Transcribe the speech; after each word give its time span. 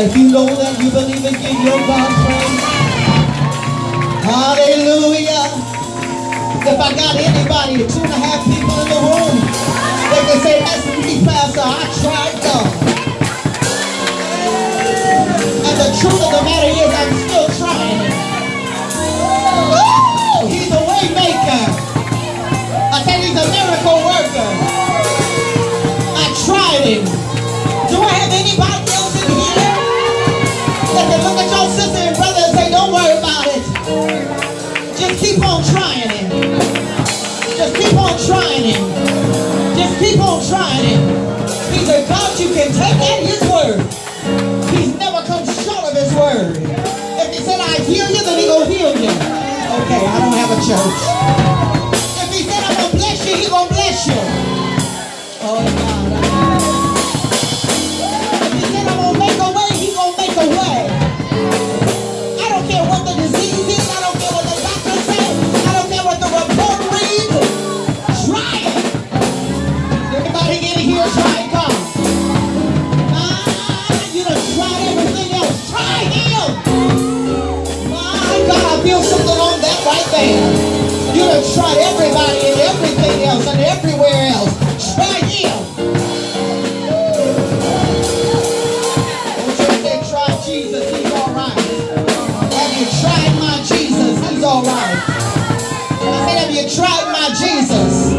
if 0.00 0.16
you 0.16 0.32
know 0.32 0.48
that 0.48 0.80
you 0.80 0.88
believe 0.88 1.20
it, 1.20 1.36
give 1.44 1.60
your 1.60 1.76
God 1.84 2.08
praise. 2.24 2.64
Hallelujah. 4.24 5.44
If 6.64 6.78
I 6.80 6.90
got 6.96 7.20
anybody, 7.20 7.84
two 7.84 8.00
and 8.00 8.08
a 8.08 8.16
half 8.16 8.40
people 8.48 8.80
in 8.80 8.88
the 8.88 8.96
room, 8.96 9.36
they 10.08 10.22
can 10.24 10.38
say, 10.40 10.56
that's 10.64 10.88
me, 11.04 11.20
Pastor. 11.20 11.60
I 11.60 11.84
tried 12.00 12.36
God. 12.40 12.68
And 15.68 15.76
the 15.76 15.90
truth 16.00 16.16
of 16.16 16.32
the 16.32 16.42
matter 16.48 16.72
is, 16.80 16.90
I'm 16.96 17.12
still 17.20 17.48
trying. 17.60 18.00
Woo! 19.68 20.48
He's 20.48 20.72
a 20.72 20.80
way 20.80 21.12
maker. 21.12 21.64
I 22.88 23.04
said 23.04 23.20
he's 23.20 23.36
a 23.36 23.44
miracle 23.52 24.00
worker. 24.00 24.48
I 26.16 26.26
tried 26.48 26.88
him. 26.88 27.04
Do 27.92 28.00
I 28.00 28.12
have 28.16 28.32
anybody 28.32 28.89
keep 37.90 37.98
on 37.98 38.18
trying 38.26 38.64
it. 38.70 38.80
Just 39.76 39.98
keep 39.98 40.20
on 40.20 40.38
trying 40.46 40.84
it. 40.86 41.00
He's 41.74 41.88
a 41.88 42.06
God 42.08 42.38
you 42.38 42.54
can 42.54 42.70
take 42.70 42.98
at 43.02 43.20
his 43.26 43.42
word. 43.50 43.82
He's 44.70 44.94
never 44.96 45.26
come 45.26 45.44
short 45.46 45.90
of 45.90 45.94
his 45.96 46.14
word. 46.14 46.56
If 47.18 47.34
he 47.34 47.42
said, 47.42 47.60
I 47.60 47.82
heal 47.82 48.08
you, 48.08 48.22
then 48.22 48.38
he 48.38 48.46
gonna 48.46 48.66
heal 48.66 48.94
you. 48.94 49.10
Okay, 49.10 50.06
I 50.06 50.18
don't 50.22 50.38
have 50.38 50.50
a 50.50 50.60
church. 50.62 50.98
If 52.22 52.30
he 52.32 52.42
said, 52.44 52.62
I'm 52.62 52.76
gonna 52.76 52.96
bless 52.96 53.26
you, 53.28 53.36
he 53.36 53.48
gonna 53.48 53.68
bless 53.68 54.06
you. 54.06 54.49
Right 79.90 80.06
there. 80.14 80.46
You 81.14 81.22
done 81.26 81.42
tried 81.54 81.78
everybody 81.90 82.38
and 82.46 82.58
everything 82.70 83.16
else 83.26 83.46
and 83.50 83.60
everywhere 83.60 84.22
else. 84.30 84.54
Try 84.94 85.18
him. 85.26 85.58
Don't 89.34 89.58
you 89.58 89.70
say 89.82 89.98
try 90.10 90.28
Jesus, 90.46 90.84
he's 90.94 91.12
all 91.12 91.32
right. 91.34 91.58
Have 92.54 92.72
you 92.78 92.86
tried 93.02 93.34
my 93.42 93.56
Jesus? 93.66 94.14
He's 94.30 94.44
all 94.44 94.62
right. 94.62 94.98
I 96.00 96.18
said, 96.26 96.38
have 96.38 96.52
you 96.54 96.64
tried 96.70 97.06
my 97.10 97.26
Jesus? 97.34 98.14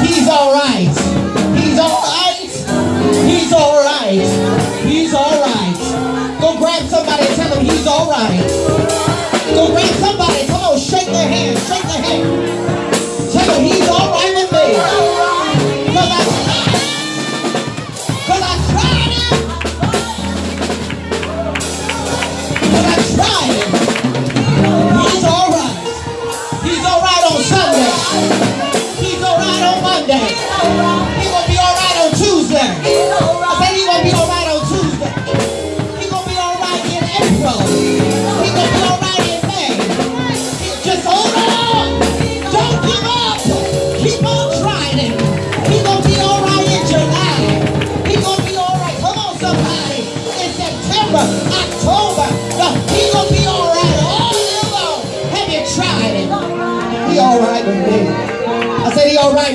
He's 0.00 0.28
all 0.28 0.52
right. 0.56 0.94
He's 1.60 1.78
all 1.78 2.00
right. 2.00 2.50
He's 3.28 3.52
all 3.52 3.76
right. 3.84 4.24
He's 4.88 5.12
all 5.14 5.36
right. 5.40 5.78
Go 6.40 6.56
grab 6.58 6.82
somebody 6.88 7.26
and 7.26 7.36
tell 7.36 7.54
them 7.54 7.64
he's 7.64 7.86
all 7.86 8.08
right. 8.08 8.40
Go 9.54 9.68
grab 9.72 9.94
somebody. 10.00 10.39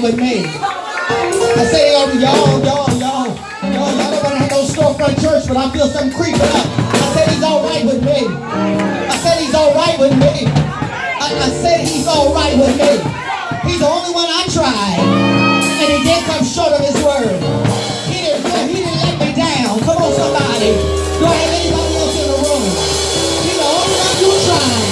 With 0.06 0.22
me. 0.22 0.46
I 0.46 1.66
he 1.66 1.90
all 1.98 2.14
y'all, 2.14 2.62
y'all, 2.62 2.94
y'all, 2.94 3.26
y'all, 3.66 3.90
y'all 3.98 4.12
don't 4.14 4.22
wanna 4.22 4.38
have 4.38 4.54
no 4.54 4.62
storefront 4.62 5.18
church, 5.18 5.50
but 5.50 5.58
I 5.58 5.66
feel 5.74 5.90
something 5.90 6.14
creeping 6.14 6.46
up. 6.46 6.66
I 6.78 7.10
said 7.18 7.34
he's 7.34 7.42
all 7.42 7.66
right 7.66 7.82
with 7.82 8.06
me. 8.06 8.30
I 8.30 9.18
said 9.26 9.42
he's 9.42 9.56
all 9.58 9.74
right 9.74 9.98
with 9.98 10.14
me. 10.14 10.46
I, 10.46 11.26
I 11.26 11.50
said 11.58 11.90
he's 11.90 12.06
all 12.06 12.38
right 12.38 12.54
with 12.54 12.78
me. 12.78 13.02
He's 13.66 13.82
the 13.82 13.90
only 13.90 14.14
one 14.14 14.30
I 14.30 14.46
tried, 14.54 15.02
and 15.82 15.88
he 15.90 15.98
did 16.06 16.22
come 16.30 16.46
short 16.46 16.78
of 16.78 16.86
his 16.86 17.02
word. 17.02 17.42
He 18.06 18.30
didn't, 18.30 18.46
he 18.70 18.86
didn't 18.86 19.02
let 19.02 19.18
me 19.18 19.34
down. 19.34 19.82
Come 19.90 20.06
on, 20.06 20.14
somebody. 20.14 20.70
I 21.18 21.34
have 21.34 21.50
anybody 21.50 21.94
else 21.98 22.14
in 22.14 22.28
the 22.30 22.38
room? 22.46 22.66
He's 23.42 23.58
the 23.58 23.66
only 23.74 23.96
one 24.06 24.16
you 24.22 24.32
tried. 24.46 24.86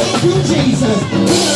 Thank 0.00 0.16
you, 0.24 0.34
Jesus. 0.48 1.55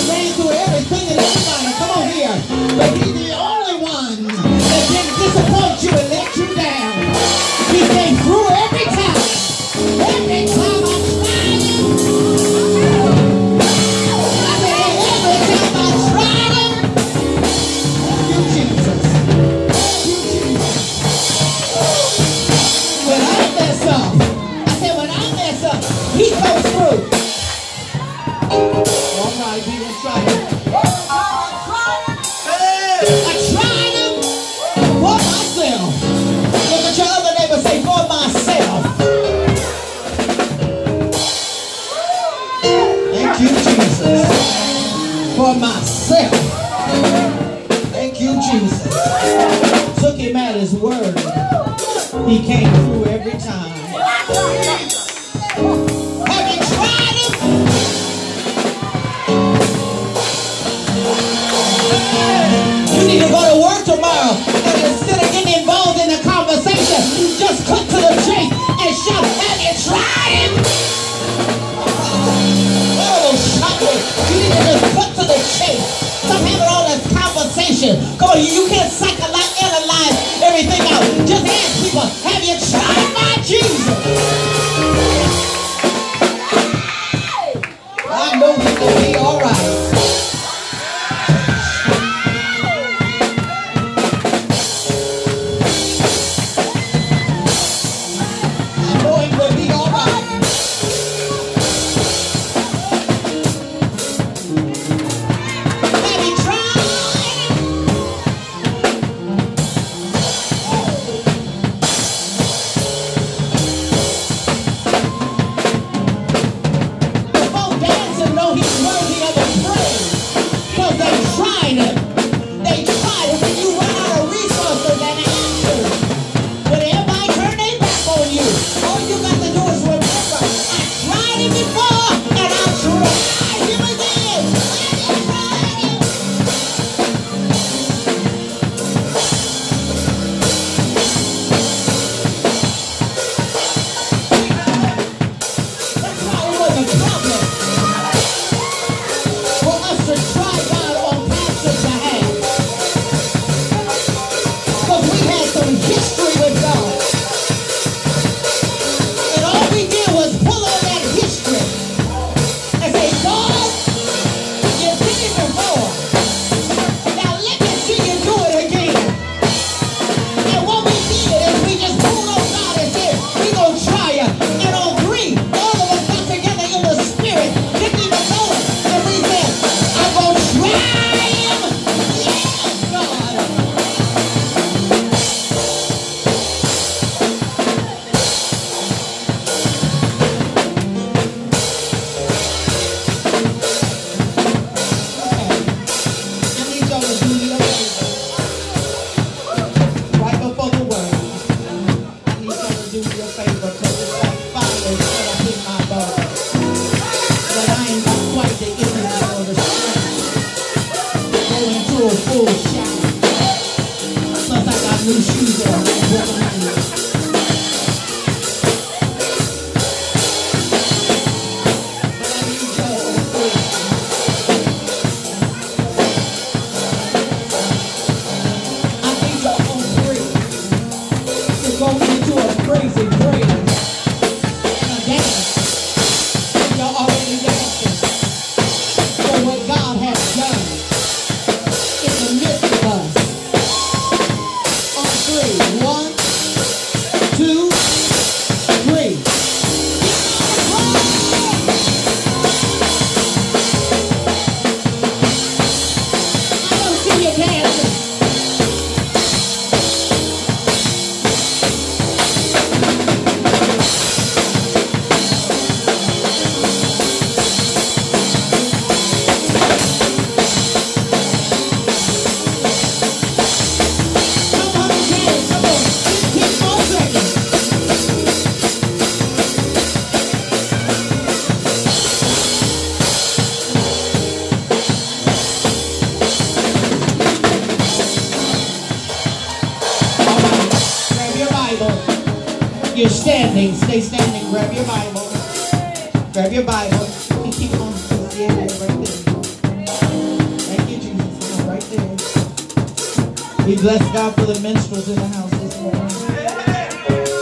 The 304.37 304.61
minstrels 304.62 305.09
in 305.09 305.15
the 305.17 305.29
house 305.29 305.50
this 305.50 305.79
morning. 305.81 306.00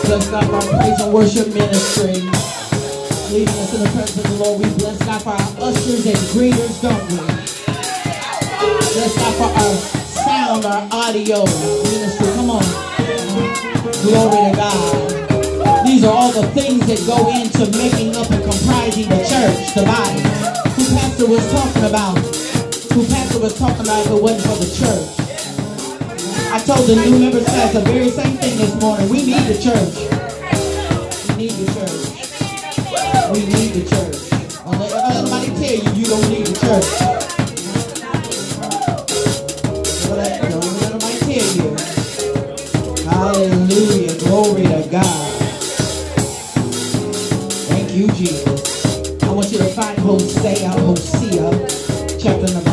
Bless 0.04 0.28
God 0.28 0.44
for 0.44 0.56
our 0.56 0.68
praise 0.76 1.00
and 1.00 1.12
worship 1.12 1.48
ministry. 1.54 2.20
Leading 3.32 3.54
us 3.60 3.72
in 3.72 3.80
the 3.84 3.90
presence 3.92 4.24
of 4.24 4.28
the 4.28 4.36
Lord. 4.44 4.60
We 4.60 4.68
bless 4.76 4.98
God 5.04 5.22
for 5.22 5.30
our 5.30 5.68
ushers 5.68 6.04
and 6.04 6.18
greeters, 6.32 6.82
don't 6.82 7.00
we? 7.08 7.16
Bless 8.92 9.14
God 9.16 9.34
for 9.40 9.50
our 9.56 9.74
sound, 10.20 10.64
our 10.64 10.88
audio 10.92 11.44
ministry. 11.44 12.28
Come 12.34 12.50
on. 12.50 12.66
Glory 14.04 14.40
to 14.48 14.56
God. 14.56 15.86
These 15.86 16.04
are 16.04 16.12
all 16.12 16.32
the 16.32 16.48
things 16.52 16.84
that 16.88 17.00
go 17.08 17.28
into 17.32 17.64
making 17.78 18.16
up 18.16 18.28
and 18.32 18.42
comprising 18.42 19.08
the 19.08 19.20
church, 19.24 19.72
the 19.72 19.84
body. 19.88 20.20
Who 20.76 20.84
Pastor 20.92 21.26
was 21.28 21.44
talking 21.52 21.84
about, 21.84 22.18
who 22.92 23.06
Pastor 23.06 23.38
was 23.40 23.56
talking 23.56 23.80
about 23.86 24.04
if 24.04 24.12
it 24.12 24.20
wasn't 24.20 24.44
for 24.44 24.56
the 24.60 24.68
church. 24.76 25.17
Told 26.68 26.86
the 26.86 26.96
new 26.96 27.18
members 27.18 27.46
class 27.46 27.72
the 27.72 27.80
very 27.80 28.10
same 28.10 28.36
thing 28.36 28.58
this 28.58 28.74
morning. 28.78 29.08
We 29.08 29.24
need 29.24 29.40
the 29.48 29.56
church. 29.56 29.96
We 31.30 31.36
need 31.36 31.52
the 31.52 31.64
church. 31.72 32.12
We 33.32 33.40
need 33.46 33.72
the 33.72 33.88
church. 33.88 34.16
Don't 34.66 34.78
let 34.78 35.16
anybody 35.16 35.48
tell 35.56 35.76
you 35.80 35.92
you 35.98 36.04
don't 36.04 36.28
need 36.28 36.44
the 36.44 36.52
church. 36.60 36.88
Don't 40.04 40.16
let 40.18 40.44
anybody 40.44 41.18
tell 41.24 41.48
you. 41.56 41.68
Hallelujah. 43.08 44.12
Glory 44.18 44.64
to 44.64 44.88
God 44.90 45.28
Thank 47.68 47.92
you, 47.92 48.08
Jesus. 48.08 49.22
I 49.22 49.30
want 49.30 49.50
you 49.50 49.56
to 49.56 49.68
find 49.68 49.98
Hosea, 50.00 50.68
Hosea, 50.68 51.48
chapter 52.20 52.52
number 52.52 52.67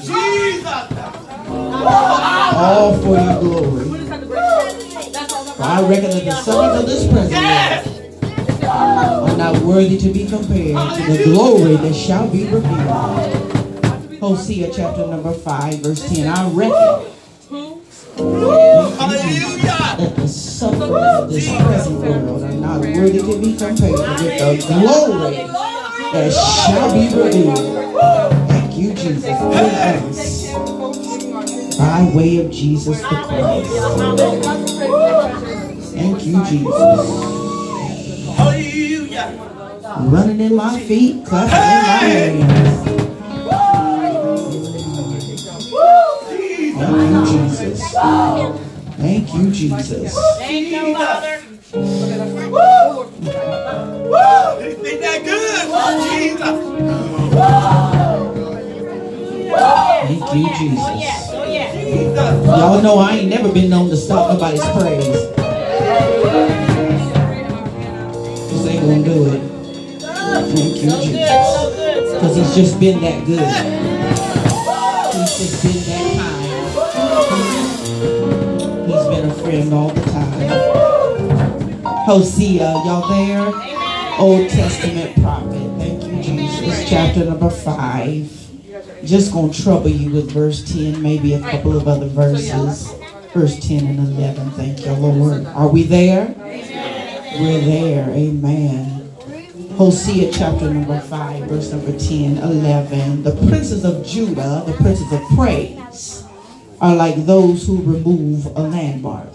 Jesus. 0.00 0.64
All 1.46 2.98
for 2.98 3.16
your 3.18 3.40
glory. 3.40 3.84
For 5.54 5.62
I 5.62 5.82
reckon 5.88 6.10
that 6.10 6.24
the 6.24 6.32
sons 6.42 6.80
of 6.80 6.86
this 6.86 7.06
present 7.06 7.30
yes. 7.30 7.86
are 8.64 9.36
not 9.36 9.62
worthy 9.62 9.98
to 9.98 10.08
be 10.10 10.26
compared 10.26 10.76
to 10.96 11.12
the 11.12 11.24
glory 11.24 11.76
that 11.76 11.94
shall 11.94 12.28
be 12.28 12.44
revealed. 12.44 14.20
Hosea 14.20 14.70
chapter 14.74 15.06
number 15.06 15.32
5 15.32 15.74
verse 15.80 16.08
10. 16.08 16.26
I 16.26 16.50
reckon 16.50 17.14
that 19.98 20.16
the 20.16 20.26
sufferings 20.28 20.90
of 20.90 21.30
this 21.30 21.48
present 21.48 22.00
world 22.00 22.42
are 22.42 22.52
not 22.52 22.80
worthy 22.80 23.18
to 23.20 23.38
be 23.40 23.56
compared 23.56 23.92
with 23.92 24.00
the 24.00 24.74
glory 24.80 25.36
that 26.12 26.32
shall 26.32 26.92
be 26.92 27.08
revealed. 27.14 27.84
Thank 28.84 28.98
you, 28.98 29.04
Jesus, 29.14 29.38
for 29.38 29.54
us 29.54 30.18
by 31.78 32.04
way 32.14 32.36
of 32.44 32.50
Jesus 32.50 33.00
the 33.00 33.06
Christ. 33.06 33.70
Thank 35.94 36.26
you, 36.26 36.44
Jesus. 36.44 37.08
Hallelujah. 38.36 39.32
running 40.00 40.40
in 40.40 40.54
my 40.54 40.78
feet, 40.80 41.24
clapping 41.24 41.54
in 41.54 41.60
my 41.86 42.04
hands. 42.04 42.84
Thank 46.76 47.10
you, 47.10 47.24
Jesus. 47.24 47.80
Thank 48.98 49.32
you, 49.34 49.50
Jesus. 49.50 50.12
Thank 50.36 50.68
you, 50.68 50.94
Father. 50.94 51.40
Ain't 54.86 55.00
that 55.00 55.24
good? 55.24 55.44
Thank 59.54 60.18
you, 60.20 60.26
Oh, 60.26 60.54
Jesus. 60.58 60.78
Oh, 60.80 60.94
yes. 60.98 61.30
Y'all 62.46 62.82
know 62.82 62.98
I 62.98 63.12
ain't 63.16 63.28
never 63.28 63.50
been 63.52 63.70
known 63.70 63.88
to 63.90 63.96
stop 63.96 64.32
nobody's 64.32 64.60
praise. 64.60 65.06
Just 68.50 68.66
ain't 68.68 68.80
gonna 68.80 69.02
do 69.02 69.26
it. 69.32 69.40
Thank 70.00 70.76
you. 70.76 70.90
Jesus. 70.90 71.28
So 71.28 71.70
good. 71.74 72.08
So 72.08 72.14
Because 72.14 72.36
he's 72.36 72.54
just 72.54 72.80
been 72.80 73.00
that 73.00 73.24
good. 73.24 73.48
He's 75.14 75.32
just 75.38 75.62
been 75.62 75.80
that 75.88 76.04
kind. 76.18 76.44
He's 78.90 79.06
been 79.08 79.24
a 79.30 79.34
friend 79.34 79.72
all 79.74 79.88
the 79.90 80.00
time. 80.10 80.50
Hosea, 82.06 82.72
y'all 82.84 83.08
there? 83.08 83.46
Old 84.18 84.48
Testament 84.50 85.14
prophet. 85.22 85.78
Thank 85.78 86.04
you, 86.04 86.22
Jesus. 86.22 86.88
Chapter 86.88 87.24
number 87.24 87.50
five. 87.50 88.30
Just 89.02 89.32
gonna 89.32 89.52
trouble 89.52 89.88
you 89.88 90.10
with 90.10 90.30
verse 90.30 90.62
10, 90.72 91.02
maybe 91.02 91.34
a 91.34 91.40
couple 91.40 91.76
of 91.76 91.88
other 91.88 92.06
verses. 92.06 92.92
Verse 93.32 93.58
10 93.66 93.86
and 93.86 93.98
11. 93.98 94.50
Thank 94.52 94.86
you, 94.86 94.92
Lord. 94.92 95.46
Are 95.46 95.68
we 95.68 95.82
there? 95.82 96.34
We're 97.40 97.60
there. 97.60 98.10
Amen. 98.10 99.10
Hosea 99.76 100.30
chapter 100.30 100.72
number 100.72 101.00
5, 101.00 101.48
verse 101.48 101.72
number 101.72 101.98
10, 101.98 102.38
11. 102.38 103.24
The 103.24 103.32
princes 103.48 103.84
of 103.84 104.06
Judah, 104.06 104.62
the 104.64 104.72
princes 104.74 105.12
of 105.12 105.20
praise, 105.34 106.22
are 106.80 106.94
like 106.94 107.26
those 107.26 107.66
who 107.66 107.82
remove 107.82 108.46
a 108.46 108.60
landmark. 108.62 109.32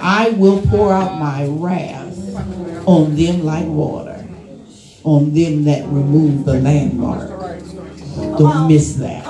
I 0.00 0.30
will 0.30 0.60
pour 0.62 0.92
out 0.92 1.20
my 1.20 1.46
wrath 1.46 2.18
on 2.86 3.14
them 3.14 3.44
like 3.44 3.66
water, 3.66 4.26
on 5.04 5.32
them 5.32 5.62
that 5.64 5.84
remove 5.86 6.44
the 6.44 6.54
landmark. 6.54 7.35
Don't 8.38 8.68
miss 8.68 8.94
that. 8.96 9.24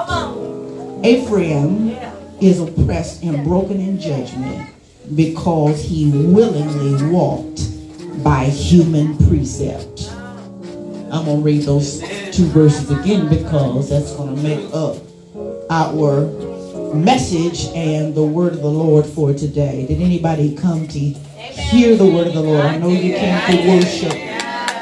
Ephraim 1.04 1.96
is 2.40 2.60
oppressed 2.60 3.22
and 3.22 3.44
broken 3.44 3.80
in 3.80 4.00
judgment 4.00 4.68
because 5.14 5.82
he 5.82 6.10
willingly 6.10 7.10
walked 7.10 7.62
by 8.24 8.44
human 8.46 9.16
precept. 9.28 10.10
I'm 11.12 11.24
going 11.24 11.38
to 11.38 11.42
read 11.42 11.62
those 11.62 12.00
two 12.32 12.46
verses 12.46 12.90
again 12.90 13.28
because 13.28 13.88
that's 13.88 14.12
going 14.16 14.34
to 14.34 14.42
make 14.42 14.74
up 14.74 14.96
our 15.70 16.26
message 16.94 17.66
and 17.74 18.14
the 18.14 18.24
word 18.24 18.54
of 18.54 18.62
the 18.62 18.70
Lord 18.70 19.06
for 19.06 19.32
today. 19.32 19.86
Did 19.86 20.02
anybody 20.02 20.56
come 20.56 20.88
to 20.88 20.98
hear 20.98 21.96
the 21.96 22.06
word 22.06 22.26
of 22.26 22.34
the 22.34 22.40
Lord? 22.40 22.64
I 22.64 22.78
know 22.78 22.88
you 22.88 23.14
came 23.14 23.40
to 23.50 23.68
worship, 23.68 24.12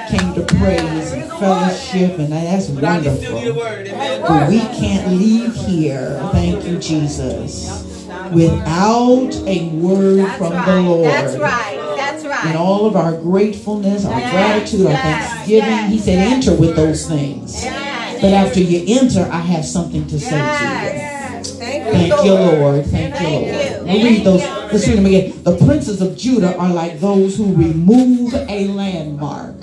came 0.09 0.35
to 0.35 0.45
praise 0.57 1.24
fellowship, 1.38 2.19
and 2.19 2.33
that's 2.33 2.69
But 2.69 2.85
I 2.85 3.03
can 3.03 3.17
still 3.17 3.38
get 3.38 3.49
a 3.49 3.55
wonderful. 3.55 4.29
But 4.29 4.49
we 4.49 4.61
can't 4.61 5.12
leave 5.12 5.55
here, 5.55 6.19
thank 6.33 6.64
you, 6.64 6.79
Jesus, 6.79 8.07
without 8.33 9.35
a 9.47 9.69
word 9.71 10.31
from 10.38 10.53
the. 10.53 10.81
Lord. 10.83 11.07
That's 11.07 11.37
right. 11.37 11.95
That's 11.97 12.25
right. 12.25 12.47
And 12.47 12.57
all 12.57 12.87
of 12.87 12.97
our 12.97 13.12
gratefulness, 13.17 14.05
our 14.05 14.19
Yes, 14.19 14.33
gratitude, 14.33 14.87
our 14.87 14.93
yes, 14.93 15.33
thanksgiving. 15.33 15.91
He 15.91 15.99
said, 15.99 16.19
yes, 16.19 16.33
enter 16.49 16.61
with 16.61 16.76
those 16.76 17.07
things. 17.07 17.62
Yes. 17.62 18.21
But 18.21 18.33
after 18.33 18.61
you 18.61 18.85
enter, 19.00 19.29
I 19.31 19.38
have 19.38 19.64
something 19.64 20.07
to 20.09 20.19
say 20.21 20.31
to 20.31 20.37
you. 20.37 20.41
Yes. 20.41 21.59
Thank 21.59 21.87
you, 21.87 21.93
Thank 21.93 22.25
you, 22.25 22.33
Lord. 22.33 22.87
Thank 22.87 23.21
you, 23.21 23.26
Lord. 23.29 23.45
you. 23.45 23.85
We'll 23.85 24.05
read 24.05 24.25
those. 24.25 24.41
Let's 24.73 24.87
read 24.88 24.99
them 24.99 25.07
again. 25.07 25.43
The 25.43 25.57
princes 25.64 26.00
of 26.00 26.17
Judah 26.17 26.57
are 26.57 26.73
like 26.73 27.00
those 27.00 27.37
who 27.37 27.55
remove 27.55 28.35
a 28.35 28.69
landmark. 28.69 29.55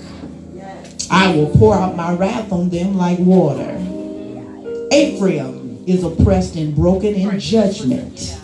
I 1.11 1.35
will 1.35 1.49
pour 1.57 1.75
out 1.75 1.97
my 1.97 2.13
wrath 2.13 2.53
on 2.53 2.69
them 2.69 2.95
like 2.95 3.19
water. 3.19 3.77
Ephraim 4.93 5.83
is 5.85 6.05
oppressed 6.05 6.55
and 6.55 6.73
broken 6.73 7.13
in 7.13 7.37
judgment 7.37 8.39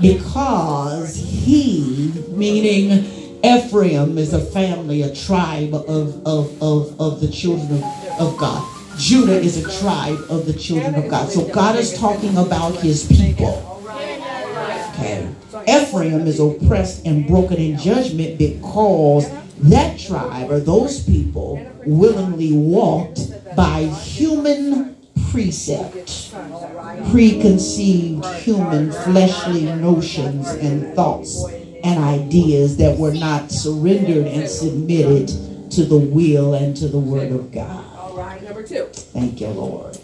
because 0.00 1.14
he, 1.14 2.12
meaning 2.30 3.38
Ephraim, 3.44 4.18
is 4.18 4.32
a 4.32 4.40
family, 4.40 5.02
a 5.02 5.14
tribe 5.14 5.74
of, 5.74 6.26
of, 6.26 6.60
of, 6.60 7.00
of 7.00 7.20
the 7.20 7.28
children 7.28 7.70
of, 7.70 8.20
of 8.20 8.36
God. 8.36 8.68
Judah 8.98 9.38
is 9.38 9.64
a 9.64 9.80
tribe 9.80 10.18
of 10.28 10.44
the 10.44 10.54
children 10.54 10.96
of 10.96 11.08
God. 11.08 11.30
So 11.30 11.46
God 11.48 11.76
is 11.76 11.96
talking 11.96 12.36
about 12.36 12.74
his 12.74 13.06
people. 13.06 13.80
Okay. 14.94 15.28
Ephraim 15.68 16.26
is 16.26 16.40
oppressed 16.40 17.06
and 17.06 17.28
broken 17.28 17.58
in 17.58 17.78
judgment 17.78 18.38
because 18.38 19.30
that 19.60 20.00
tribe 20.00 20.50
or 20.50 20.58
those 20.58 21.04
people 21.04 21.71
willingly 21.86 22.52
walked 22.52 23.32
by 23.56 23.84
human 23.84 24.96
precept, 25.30 26.32
preconceived 27.10 28.24
human 28.26 28.92
fleshly 28.92 29.64
notions 29.64 30.48
and 30.48 30.94
thoughts 30.94 31.44
and 31.84 31.98
ideas 31.98 32.76
that 32.76 32.96
were 32.98 33.14
not 33.14 33.50
surrendered 33.50 34.26
and 34.26 34.48
submitted 34.48 35.28
to 35.70 35.84
the 35.84 35.98
will 35.98 36.54
and 36.54 36.76
to 36.76 36.86
the 36.86 36.98
word 36.98 37.32
of 37.32 37.50
God. 37.50 37.84
Number 38.42 38.62
two. 38.62 38.84
Thank 38.92 39.40
you, 39.40 39.48
Lord. 39.48 39.96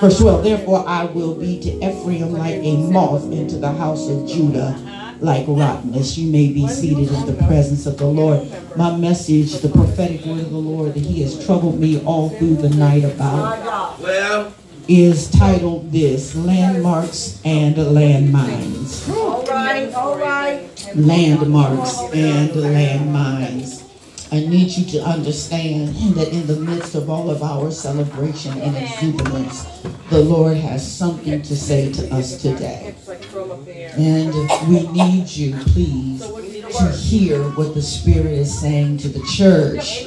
Verse 0.00 0.18
12, 0.18 0.44
therefore 0.44 0.84
I 0.88 1.04
will 1.04 1.34
be 1.34 1.60
to 1.60 1.70
Ephraim 1.76 2.32
like 2.32 2.56
a 2.56 2.76
moth 2.76 3.30
into 3.32 3.56
the 3.58 3.72
house 3.72 4.08
of 4.08 4.26
Judah 4.26 4.97
like 5.20 5.46
rottenness. 5.48 6.16
You 6.18 6.30
may 6.30 6.52
be 6.52 6.68
seated 6.68 7.12
in 7.12 7.26
the 7.26 7.42
presence 7.46 7.86
of 7.86 7.98
the 7.98 8.06
Lord. 8.06 8.48
My 8.76 8.96
message, 8.96 9.52
the 9.60 9.68
prophetic 9.68 10.24
word 10.24 10.40
of 10.40 10.50
the 10.50 10.58
Lord 10.58 10.94
that 10.94 11.00
he 11.04 11.22
has 11.22 11.44
troubled 11.44 11.80
me 11.80 12.02
all 12.04 12.30
through 12.30 12.56
the 12.56 12.70
night 12.70 13.04
about 13.04 14.00
Well, 14.00 14.54
is 14.86 15.30
titled 15.30 15.92
this, 15.92 16.34
Landmarks 16.34 17.40
and 17.44 17.76
Landmines. 17.76 19.08
All 19.10 19.44
right. 19.44 19.92
All 19.92 20.18
right. 20.18 20.92
Landmarks 20.94 21.98
and 22.12 22.50
landmines. 22.50 23.87
I 24.30 24.40
need 24.40 24.76
you 24.76 24.84
to 24.92 25.02
understand 25.04 25.94
that 26.14 26.28
in 26.28 26.46
the 26.46 26.56
midst 26.56 26.94
of 26.94 27.08
all 27.08 27.30
of 27.30 27.42
our 27.42 27.70
celebration 27.70 28.60
and 28.60 28.76
exuberance, 28.76 29.64
the 30.10 30.20
Lord 30.20 30.58
has 30.58 30.86
something 30.86 31.40
to 31.40 31.56
say 31.56 31.90
to 31.92 32.14
us 32.14 32.42
today. 32.42 32.94
It's 32.96 33.08
like 33.08 33.22
throw 33.22 33.44
'em 33.44 33.50
up 33.52 33.64
there. 33.64 33.94
And 33.96 34.34
we 34.68 34.86
need 34.88 35.30
you, 35.30 35.54
please, 35.56 36.20
to 36.20 36.90
hear 36.90 37.42
what 37.50 37.74
the 37.74 37.80
Spirit 37.80 38.32
is 38.32 38.58
saying 38.58 38.98
to 38.98 39.08
the 39.08 39.22
church. 39.22 40.04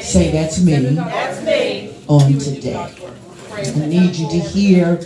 Say, 0.00 0.32
That's 0.32 0.60
me. 0.62 0.98
on 2.08 2.38
today. 2.38 2.88
I 3.52 3.86
need 3.86 4.16
you 4.16 4.28
to 4.30 4.38
hear 4.38 4.96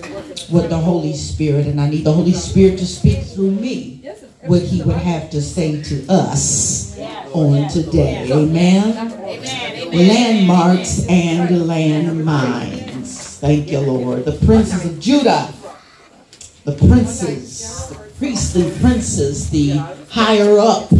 what 0.50 0.68
the 0.68 0.78
Holy 0.78 1.14
Spirit, 1.14 1.66
and 1.66 1.80
I 1.80 1.88
need 1.90 2.04
the 2.04 2.12
Holy 2.12 2.32
Spirit 2.32 2.78
to 2.78 2.86
speak 2.86 3.24
through 3.24 3.50
me 3.50 4.04
what 4.46 4.62
he 4.62 4.82
would 4.82 4.96
have 4.96 5.30
to 5.30 5.42
say 5.42 5.82
to 5.82 6.06
us 6.08 6.81
on 7.34 7.68
today. 7.68 8.30
Amen. 8.30 8.94
Landmarks 9.92 11.06
and 11.08 11.48
landmines. 11.50 13.38
Thank 13.38 13.70
you, 13.70 13.80
Lord. 13.80 14.24
The 14.24 14.32
princes 14.46 14.84
of 14.84 15.00
Judah, 15.00 15.52
the 16.64 16.72
princes, 16.72 17.88
the 17.88 17.94
priestly 18.18 18.70
princes, 18.80 19.50
the 19.50 19.70
higher 20.10 20.58
up, 20.58 20.92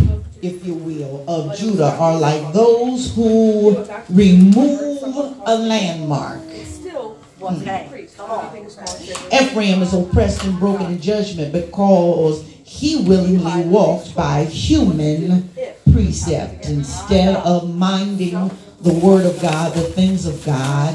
if 0.43 0.67
you 0.67 0.75
will, 0.75 1.25
of 1.29 1.57
Judah 1.57 1.95
are 1.99 2.19
like 2.19 2.53
those 2.53 3.15
who 3.15 3.85
remove 4.11 5.03
a 5.47 5.57
landmark. 5.57 6.41
still 6.65 7.17
Okay. 7.41 7.87
priest. 7.91 8.17
Come 8.17 8.31
on. 8.31 8.47
Everything's 8.47 8.75
called- 8.77 9.43
Ephraim 9.43 9.83
is 9.83 9.93
oppressed 9.95 10.45
and 10.45 10.59
broken 10.59 10.87
in 10.87 11.01
judgment 11.01 11.53
because 11.53 12.43
he 12.73 12.97
willingly 12.97 13.63
walked 13.65 14.15
by 14.17 14.45
human 14.45 15.51
precept 15.93 16.67
instead 16.67 17.37
of 17.37 17.73
minding 17.77 18.51
the 18.81 18.93
word 18.95 19.27
of 19.27 19.41
God, 19.41 19.73
the 19.75 19.83
things 19.83 20.27
of 20.27 20.45
God. 20.45 20.95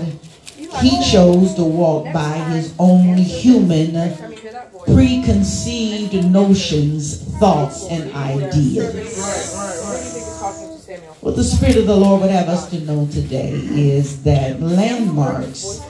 He 0.81 1.01
chose 1.12 1.53
to 1.55 1.63
walk 1.63 2.12
by 2.13 2.34
his 2.51 2.74
own 2.77 3.15
human 3.17 3.93
Let 3.93 4.29
me 4.29 4.36
hear 4.36 4.51
that 4.51 4.72
voice. 4.72 4.84
preconceived 4.93 6.13
notions, 6.25 7.24
thoughts, 7.39 7.88
and 7.89 8.12
ideas. 8.13 8.86
What 8.86 8.91
do 8.93 9.00
you 9.00 9.05
think 9.05 10.27
is 10.27 10.39
talking 10.39 10.67
to 10.67 10.77
Samuel? 10.79 11.17
What 11.22 11.36
the 11.36 11.43
Spirit 11.43 11.77
of 11.77 11.86
the 11.88 11.96
Lord 11.96 12.22
would 12.22 12.31
have 12.31 12.50
us 12.50 12.69
to 12.72 12.79
know 12.81 13.07
today 13.07 13.51
is 13.53 14.24
that 14.24 14.60
landmarks 14.62 15.81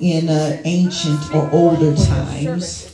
in 0.00 0.28
uh, 0.28 0.60
ancient 0.64 1.34
or 1.34 1.50
older 1.52 1.94
times 1.94 2.91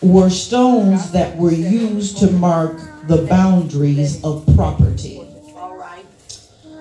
were 0.00 0.30
stones 0.30 1.10
that 1.12 1.36
were 1.36 1.52
used 1.52 2.18
to 2.18 2.30
mark 2.32 2.78
the 3.08 3.26
boundaries 3.28 4.22
of 4.22 4.46
property. 4.54 5.24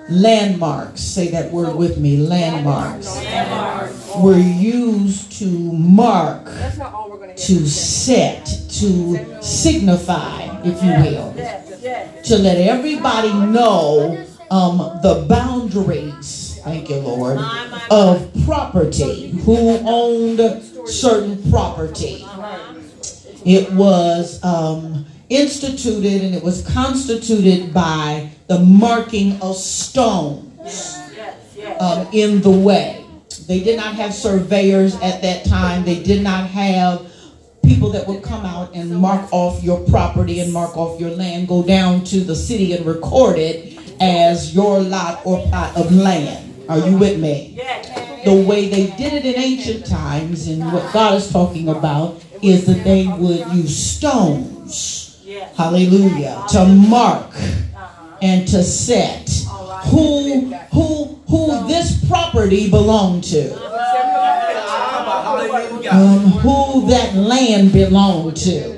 Landmarks. 0.09 1.01
Say 1.01 1.29
that 1.29 1.51
word 1.51 1.75
with 1.75 1.97
me. 1.97 2.17
Landmarks 2.17 3.07
were 4.17 4.37
used 4.37 5.31
to 5.39 5.45
mark, 5.73 6.45
to 6.45 7.67
set, 7.67 8.45
to 8.45 9.41
signify, 9.41 10.61
if 10.63 10.81
you 10.81 11.11
will, 11.11 11.33
to 12.23 12.37
let 12.37 12.57
everybody 12.57 13.33
know 13.33 14.25
um, 14.49 14.77
the 15.01 15.25
boundaries. 15.27 16.59
Thank 16.63 16.89
you, 16.89 16.97
Lord. 16.97 17.39
Of 17.89 18.31
property, 18.45 19.31
who 19.31 19.79
owned 19.85 20.39
certain 20.87 21.49
property. 21.51 22.25
It 23.47 23.71
was 23.71 24.43
um, 24.43 25.05
instituted 25.29 26.21
and 26.21 26.35
it 26.35 26.43
was 26.43 26.67
constituted 26.67 27.73
by 27.73 28.29
the 28.47 28.59
marking 28.59 29.41
of 29.41 29.55
stones 29.55 30.97
um, 31.79 32.09
in 32.11 32.41
the 32.41 32.51
way. 32.51 33.05
They 33.47 33.61
did 33.61 33.77
not 33.77 33.95
have 33.95 34.13
surveyors 34.13 34.95
at 34.95 35.21
that 35.21 35.45
time. 35.45 35.85
They 35.85 36.03
did 36.03 36.23
not 36.23 36.49
have 36.49 37.09
people 37.63 37.89
that 37.91 38.05
would 38.05 38.21
come 38.21 38.45
out 38.45 38.75
and 38.75 38.93
mark 38.93 39.31
off 39.31 39.63
your 39.63 39.79
property 39.87 40.41
and 40.41 40.51
mark 40.51 40.75
off 40.75 40.99
your 40.99 41.11
land, 41.11 41.47
go 41.47 41.63
down 41.63 42.03
to 42.03 42.19
the 42.19 42.35
city 42.35 42.73
and 42.73 42.85
record 42.85 43.37
it 43.37 43.79
as 44.01 44.53
your 44.53 44.81
lot 44.81 45.21
or 45.25 45.47
plot 45.47 45.73
of 45.77 45.89
land. 45.93 46.53
Are 46.67 46.79
you 46.79 46.97
with 46.97 47.17
me? 47.17 47.57
The 48.25 48.43
way 48.45 48.67
they 48.67 48.87
did 48.97 49.13
it 49.13 49.25
in 49.25 49.41
ancient 49.41 49.85
times 49.85 50.49
and 50.49 50.65
what 50.73 50.91
God 50.91 51.13
is 51.15 51.31
talking 51.31 51.69
about 51.69 52.21
is 52.41 52.65
that 52.65 52.83
they 52.83 53.07
would 53.07 53.47
use 53.53 53.75
stones. 53.75 55.23
Hallelujah. 55.55 56.43
To 56.51 56.65
mark 56.65 57.33
and 58.21 58.47
to 58.47 58.63
set 58.63 59.29
who 59.85 60.53
who 60.73 61.19
who 61.27 61.67
this 61.67 62.05
property 62.07 62.69
belonged 62.69 63.23
to. 63.25 63.53
Um, 65.89 66.19
who 66.43 66.87
that 66.89 67.15
land 67.15 67.71
belonged 67.71 68.35
to. 68.37 68.77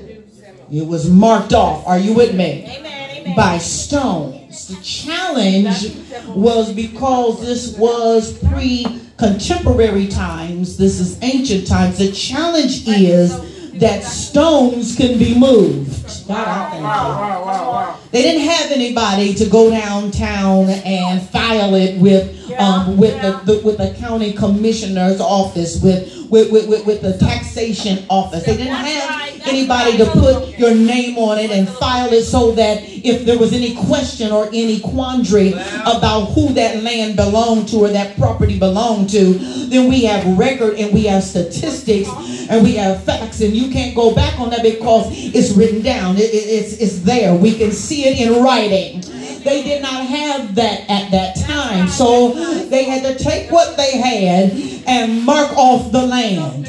It 0.71 0.85
was 0.85 1.09
marked 1.09 1.53
off. 1.53 1.87
Are 1.87 1.97
you 1.97 2.13
with 2.13 2.35
me? 2.35 3.33
By 3.35 3.57
stones. 3.57 4.67
The 4.67 4.81
challenge 4.83 5.95
was 6.27 6.71
because 6.71 7.41
this 7.41 7.77
was 7.77 8.37
pre 8.49 8.85
contemporary 9.19 10.07
times, 10.07 10.77
this 10.77 10.99
is 10.99 11.21
ancient 11.21 11.67
times. 11.67 11.97
The 11.97 12.11
challenge 12.11 12.87
is 12.87 13.37
that 13.73 14.03
stones 14.03 14.95
can 14.95 15.19
be 15.19 15.37
moved. 15.37 16.27
God, 16.27 16.47
I 16.47 16.69
thank 16.69 18.01
you. 18.03 18.11
They 18.11 18.21
didn't 18.21 18.47
have 18.47 18.71
anybody 18.71 19.33
to 19.35 19.45
go 19.49 19.69
downtown 19.69 20.69
and 20.69 21.21
file 21.29 21.75
it 21.75 21.99
with 21.99 22.38
um, 22.59 22.97
with 22.97 23.19
the, 23.21 23.31
the 23.45 23.61
with 23.65 23.77
the 23.77 23.95
county 23.99 24.33
commissioner's 24.33 25.19
office, 25.21 25.81
with 25.81 26.15
with, 26.29 26.51
with, 26.51 26.67
with, 26.69 26.85
with 26.85 27.01
the 27.01 27.17
taxation 27.17 28.05
office. 28.09 28.45
They 28.45 28.55
didn't 28.57 28.73
have 28.73 29.47
anybody 29.47 29.97
to 29.97 30.05
put 30.11 30.59
your 30.59 30.75
name 30.75 31.17
on 31.17 31.39
it 31.39 31.49
and 31.49 31.67
file 31.67 32.13
it 32.13 32.23
so 32.23 32.51
that 32.51 32.83
if 32.83 33.25
there 33.25 33.39
was 33.39 33.51
any 33.51 33.73
question 33.73 34.31
or 34.31 34.45
any 34.53 34.79
quandary 34.79 35.53
about 35.53 36.25
who 36.35 36.49
that 36.53 36.83
land 36.83 37.15
belonged 37.15 37.67
to 37.69 37.77
or 37.77 37.89
that 37.89 38.15
property 38.17 38.59
belonged 38.59 39.09
to, 39.09 39.33
then 39.69 39.89
we 39.89 40.03
have 40.03 40.37
record 40.37 40.75
and 40.75 40.93
we 40.93 41.05
have 41.05 41.23
statistics 41.23 42.09
and 42.49 42.63
we 42.63 42.75
have 42.75 43.03
facts, 43.03 43.41
and 43.41 43.53
you 43.55 43.71
can't 43.71 43.95
go 43.95 44.13
back 44.13 44.39
on 44.39 44.49
that 44.51 44.61
because 44.63 45.07
it's 45.33 45.51
written 45.51 45.81
down. 45.81 46.15
It- 46.17 46.21
it- 46.33 46.49
it's, 46.59 46.73
it's 46.73 46.99
there. 47.01 47.33
We 47.35 47.57
can 47.57 47.71
see 47.71 48.05
it 48.05 48.19
in 48.19 48.43
writing. 48.43 49.03
They 49.43 49.63
did 49.63 49.81
not 49.81 50.05
have 50.05 50.55
that 50.55 50.81
at 50.89 51.11
that 51.11 51.35
time. 51.37 51.87
So 51.87 52.33
they 52.65 52.83
had 52.83 53.03
to 53.03 53.23
take 53.23 53.51
what 53.51 53.77
they 53.77 53.97
had 53.97 54.51
and 54.87 55.23
mark 55.25 55.55
off 55.57 55.91
the 55.91 56.05
land. 56.05 56.65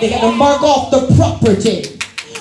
They 0.00 0.08
had 0.08 0.20
to 0.22 0.32
mark 0.36 0.62
off 0.62 0.90
the 0.90 1.14
property. 1.16 1.92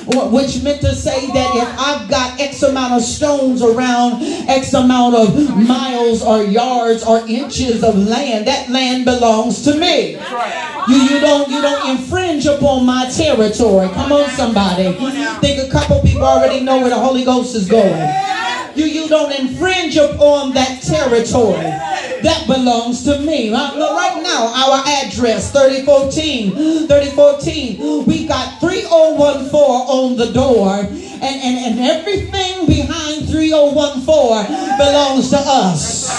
Which 0.07 0.61
meant 0.61 0.81
to 0.81 0.93
say 0.93 1.25
that 1.27 1.55
if 1.55 1.79
I've 1.79 2.07
got 2.07 2.39
X 2.39 2.61
amount 2.61 2.93
of 2.93 3.01
stones 3.01 3.63
around 3.63 4.21
X 4.47 4.71
amount 4.75 5.15
of 5.15 5.57
miles 5.57 6.21
or 6.21 6.43
yards 6.43 7.03
or 7.03 7.27
inches 7.27 7.83
of 7.83 7.97
land, 7.97 8.45
that 8.45 8.69
land 8.69 9.05
belongs 9.05 9.63
to 9.63 9.73
me. 9.75 10.11
You, 10.87 10.95
you 10.95 11.19
don't 11.19 11.49
you 11.49 11.59
don't 11.59 11.89
infringe 11.97 12.45
upon 12.45 12.85
my 12.85 13.09
territory. 13.09 13.87
Come 13.89 14.11
on, 14.11 14.29
somebody. 14.29 14.93
Think 15.41 15.67
a 15.67 15.71
couple 15.71 15.99
people 16.01 16.23
already 16.23 16.59
know 16.63 16.77
where 16.81 16.89
the 16.89 16.99
Holy 16.99 17.25
Ghost 17.25 17.55
is 17.55 17.67
going. 17.67 17.91
You, 18.75 18.85
you 18.85 19.07
don't 19.07 19.31
infringe 19.31 19.97
upon 19.97 20.53
that 20.53 20.81
territory. 20.81 21.63
That 22.23 22.43
belongs 22.47 23.03
to 23.05 23.19
me. 23.19 23.53
Uh, 23.53 23.73
look, 23.75 23.95
Right 23.95 24.21
now, 24.21 24.47
our 24.47 24.83
address, 24.85 25.51
3014. 25.51 26.51
3014. 26.87 28.05
We 28.05 28.27
got 28.27 28.59
3014 28.59 29.51
on 29.53 30.15
the 30.17 30.31
door. 30.33 30.75
And, 30.75 31.23
and, 31.23 31.79
and 31.79 31.79
everything 31.79 32.65
behind 32.67 33.27
3014 33.29 34.77
belongs 34.77 35.29
to 35.29 35.37
us. 35.37 36.11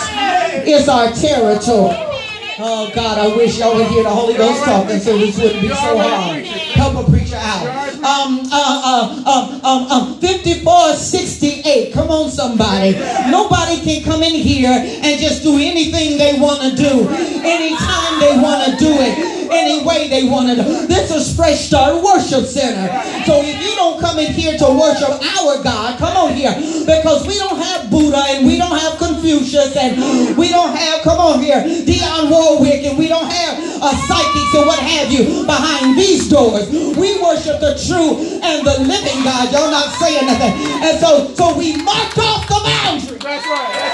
It's 0.67 0.89
our 0.89 1.13
territory. 1.13 2.16
Oh 2.59 2.91
God, 2.95 3.19
I 3.19 3.37
wish 3.37 3.59
y'all 3.59 3.77
would 3.77 3.87
hear 3.89 4.03
the 4.03 4.09
Holy 4.09 4.33
Ghost 4.33 4.65
talking 4.65 4.99
so 4.99 5.19
this 5.19 5.37
wouldn't 5.37 5.61
be 5.61 5.69
so 5.69 5.99
hard. 5.99 6.43
Help 6.73 7.07
a 7.07 7.11
preacher 7.11 7.37
out. 7.37 7.69
Um, 8.01 8.49
uh, 8.49 8.81
uh, 8.81 9.13
um, 9.29 9.61
um, 9.61 9.93
um, 9.93 10.21
5468. 10.21 11.93
Come 11.93 12.09
on, 12.09 12.31
somebody. 12.31 12.93
Nobody 13.29 13.77
can 13.85 14.03
come 14.05 14.23
in 14.23 14.33
here 14.33 14.73
and 14.73 15.21
just 15.21 15.43
do 15.43 15.59
anything 15.61 16.17
they 16.17 16.41
want 16.41 16.63
to 16.63 16.73
do, 16.75 17.05
anytime 17.45 18.21
they 18.25 18.41
want 18.41 18.65
to 18.65 18.77
do 18.81 18.89
it, 19.05 19.46
any 19.51 19.85
way 19.85 20.09
they 20.09 20.29
wanted. 20.29 20.59
This 20.89 21.11
is 21.11 21.35
Fresh 21.35 21.67
Start 21.69 22.03
Worship 22.03 22.45
Center. 22.47 22.89
So 23.25 23.43
if 23.43 23.57
you 23.63 23.75
don't 23.77 24.01
come 24.01 24.19
in 24.19 24.33
here 24.33 24.57
to 24.59 24.69
worship 24.71 25.11
our 25.39 25.63
God, 25.63 25.99
come 25.99 26.17
on 26.17 26.35
here 26.35 26.55
because 26.87 27.27
we 27.27 27.35
don't 27.39 27.59
have 27.59 27.91
Buddha 27.91 28.23
and 28.35 28.47
we 28.47 28.57
don't 28.57 28.79
have 28.79 28.99
Confucius 28.99 29.77
and 29.77 30.37
we 30.37 30.49
don't 30.49 30.77
have, 30.77 31.03
come 31.03 31.19
on 31.19 31.41
here, 31.41 31.63
Dionne 31.63 32.31
Warwick 32.31 32.85
and 32.85 32.99
we 32.99 33.09
don't 33.09 33.31
have 33.31 33.59
uh, 33.83 33.95
psychics 34.07 34.55
and 34.55 34.67
what 34.67 34.79
have 34.79 35.11
you 35.11 35.45
behind 35.47 35.99
these 35.99 36.29
doors. 36.29 36.69
We 36.71 37.21
worship 37.21 37.61
the 37.61 37.77
true 37.87 38.19
and 38.43 38.67
the 38.67 38.77
living 38.85 39.23
God. 39.25 39.53
Y'all 39.53 39.71
not 39.71 39.93
saying 39.99 40.27
nothing. 40.27 40.55
And 40.83 40.99
so, 40.99 41.35
so 41.35 41.57
we 41.57 41.77
marked 41.83 42.19
off 42.19 42.47
the 42.49 42.61
boundary. 42.65 43.19
That's 43.19 43.47
right. 43.47 43.86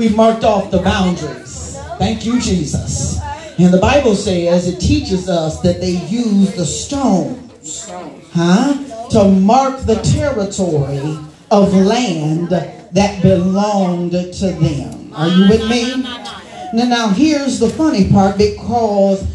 Pastor. 0.00 0.10
We 0.10 0.16
marked 0.16 0.44
off 0.44 0.70
the 0.70 0.78
boundaries. 0.78 1.78
Thank 1.98 2.24
you, 2.24 2.40
Jesus. 2.40 3.20
And 3.58 3.72
the 3.72 3.78
Bible 3.80 4.14
says 4.14 4.66
it 4.66 4.80
teaches 4.80 5.28
us 5.28 5.60
that 5.60 5.80
they 5.80 5.92
use 6.06 6.54
the 6.56 6.64
stones, 6.64 7.90
huh, 8.32 9.08
to 9.10 9.28
mark 9.28 9.80
the 9.82 9.96
territory 9.96 11.18
of 11.50 11.74
land 11.74 12.48
that 12.50 13.22
belonged 13.22 14.12
to 14.12 14.52
them. 14.52 15.12
Are 15.14 15.28
you 15.28 15.48
with 15.48 15.68
me? 15.68 16.02
Now, 16.72 16.84
now 16.86 17.08
here's 17.08 17.58
the 17.58 17.68
funny 17.68 18.10
part 18.10 18.38
because 18.38 19.26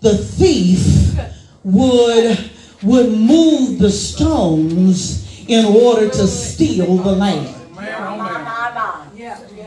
the 0.00 0.16
thief 0.16 1.18
would 1.64 2.50
would 2.82 3.12
move 3.12 3.78
the 3.78 3.90
stones 3.90 5.46
in 5.48 5.64
order 5.64 6.08
to 6.08 6.26
steal 6.26 6.96
the 6.96 7.12
land. 7.12 7.61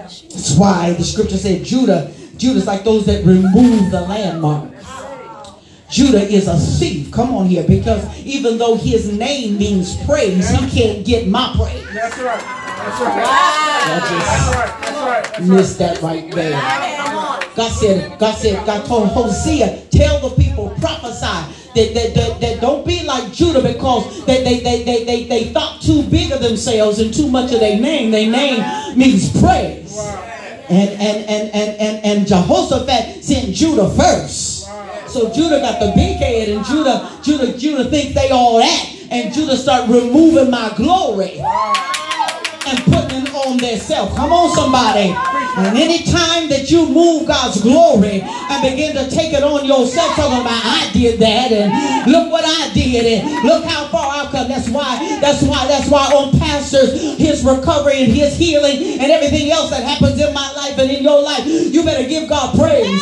That's 0.08 0.58
why 0.58 0.94
the 0.94 1.04
scripture 1.04 1.38
said 1.38 1.64
Judah, 1.64 2.12
Judah's 2.38 2.68
like 2.68 2.84
those 2.84 3.06
that 3.06 3.26
remove 3.26 3.92
the 3.92 4.02
landmark. 4.02 4.72
Judah 5.90 6.22
is 6.22 6.48
a 6.48 6.58
thief. 6.58 7.12
Come 7.12 7.34
on 7.36 7.46
here, 7.46 7.64
because 7.64 8.04
even 8.26 8.58
though 8.58 8.76
his 8.76 9.12
name 9.12 9.58
means 9.58 9.96
praise, 10.06 10.50
he 10.50 10.70
can't 10.70 11.06
get 11.06 11.28
my 11.28 11.54
praise. 11.56 11.86
That's 11.94 12.18
right. 12.20 12.40
That's 12.40 13.02
right. 13.02 13.24
I 13.26 14.00
That's 14.00 14.56
right. 14.56 14.82
That's 14.82 14.96
right. 14.98 15.24
That's 15.24 15.40
right. 15.40 15.48
missed 15.48 15.80
that 15.80 16.02
right 16.02 16.32
there. 16.32 16.52
God 17.56 17.72
said, 17.72 18.20
God 18.20 18.36
said, 18.36 18.66
God 18.66 18.86
told 18.86 19.10
Hosea, 19.10 19.86
tell 19.90 20.20
the 20.28 20.36
people, 20.36 20.72
prophesy 20.82 21.45
that, 21.76 21.94
that, 21.94 22.16
that, 22.16 22.42
that 22.42 22.62
don't 22.62 22.86
be 22.86 23.04
like 23.04 23.32
Judah 23.32 23.62
because 23.62 24.26
they, 24.26 24.44
they, 24.44 24.60
they, 24.62 24.84
they, 24.84 25.04
they, 25.04 25.24
they 25.26 25.44
thought 25.54 25.82
too 25.82 26.04
big 26.04 26.32
of 26.32 26.42
themselves 26.42 27.00
and 27.00 27.14
too 27.14 27.30
much 27.30 27.52
of 27.54 27.60
their 27.60 27.80
name. 27.80 28.12
Their 28.12 28.32
name 28.32 28.98
means 28.98 29.30
praise. 29.40 29.98
And, 30.68 30.90
and, 30.90 31.30
and, 31.30 31.54
and, 31.54 31.80
and, 31.80 32.06
and 32.06 32.28
Jehoshaphat 32.28 33.24
sent 33.24 33.54
Judah 33.54 33.90
first. 33.92 34.66
So 35.08 35.32
Judah 35.32 35.60
got 35.60 35.80
the 35.80 35.92
big 35.96 36.18
head 36.18 36.50
and 36.50 36.66
Judah, 36.66 37.20
Judah, 37.22 37.58
Judah 37.58 37.90
thinks 37.90 38.16
they 38.16 38.32
all 38.32 38.58
that. 38.58 38.92
And 39.12 39.34
Judah 39.34 39.56
start 39.56 39.88
removing 39.90 40.50
my 40.50 40.74
glory 40.76 41.40
and 42.68 42.80
it 42.80 43.05
on 43.46 43.58
themselves. 43.58 44.16
Come 44.16 44.34
on, 44.34 44.50
somebody. 44.56 45.14
And 45.58 45.78
anytime 45.78 46.50
that 46.50 46.70
you 46.70 46.90
move 46.90 47.28
God's 47.28 47.62
glory 47.62 48.22
and 48.22 48.60
begin 48.62 48.96
to 48.96 49.10
take 49.10 49.32
it 49.34 49.44
on 49.44 49.64
yourself, 49.64 50.16
talking 50.16 50.42
about 50.42 50.60
I 50.66 50.90
did 50.92 51.20
that 51.20 51.52
and 51.52 52.12
look 52.12 52.32
what 52.32 52.44
I 52.44 52.74
did 52.74 53.06
and 53.06 53.46
look 53.46 53.64
how 53.64 53.88
far 53.88 54.26
I've 54.26 54.32
come. 54.32 54.50
That's 54.50 54.68
why, 54.70 54.98
that's 55.22 55.42
why, 55.44 55.68
that's 55.68 55.88
why 55.90 56.12
on 56.12 56.38
pastors, 56.40 57.18
his 57.18 57.46
recovery 57.46 58.04
and 58.04 58.12
his 58.12 58.36
healing 58.36 59.00
and 59.00 59.12
everything 59.12 59.52
else 59.52 59.70
that 59.70 59.84
happens 59.84 60.20
in 60.20 60.34
my 60.34 60.52
life 60.54 60.78
and 60.78 60.92
in 60.92 61.04
your 61.04 61.22
life, 61.22 61.46
you 61.46 61.84
better 61.86 62.08
give 62.08 62.28
God 62.28 62.58
praise. 62.58 63.02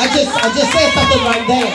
I 0.00 0.06
just 0.14 0.30
I 0.30 0.46
just 0.54 0.72
said 0.72 0.90
something 0.94 1.22
right 1.26 1.46
there. 1.46 1.70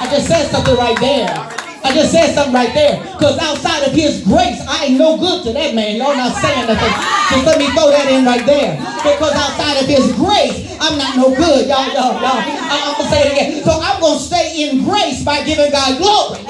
I 0.00 0.08
just 0.10 0.28
said 0.28 0.50
something 0.50 0.76
right 0.76 0.98
there. 1.00 1.57
I 1.84 1.94
just 1.94 2.12
said 2.12 2.34
something 2.34 2.54
right 2.54 2.72
there. 2.74 3.00
Because 3.14 3.38
outside 3.38 3.86
of 3.86 3.92
his 3.92 4.24
grace, 4.24 4.60
I 4.66 4.90
ain't 4.90 4.98
no 4.98 5.16
good 5.16 5.44
to 5.46 5.52
that 5.52 5.74
man. 5.74 5.96
Y'all 5.96 6.16
not 6.16 6.34
saying 6.36 6.66
nothing. 6.66 6.94
Just 7.30 7.44
let 7.46 7.58
me 7.58 7.66
throw 7.72 7.90
that 7.90 8.08
in 8.10 8.24
right 8.24 8.44
there. 8.44 8.76
Because 9.04 9.32
outside 9.34 9.80
of 9.82 9.86
his 9.86 10.12
grace, 10.16 10.76
I'm 10.80 10.98
not 10.98 11.16
no 11.16 11.34
good. 11.34 11.68
Y'all, 11.68 11.86
y'all, 11.94 12.18
y'all. 12.18 12.42
I'm 12.42 12.96
gonna 12.96 13.10
say 13.10 13.20
it 13.26 13.32
again. 13.32 13.48
So 13.64 13.72
I'm 13.74 14.00
gonna 14.00 14.18
stay 14.18 14.68
in 14.68 14.84
grace 14.84 15.22
by 15.24 15.44
giving 15.44 15.70
God 15.70 15.98
glory. 15.98 16.44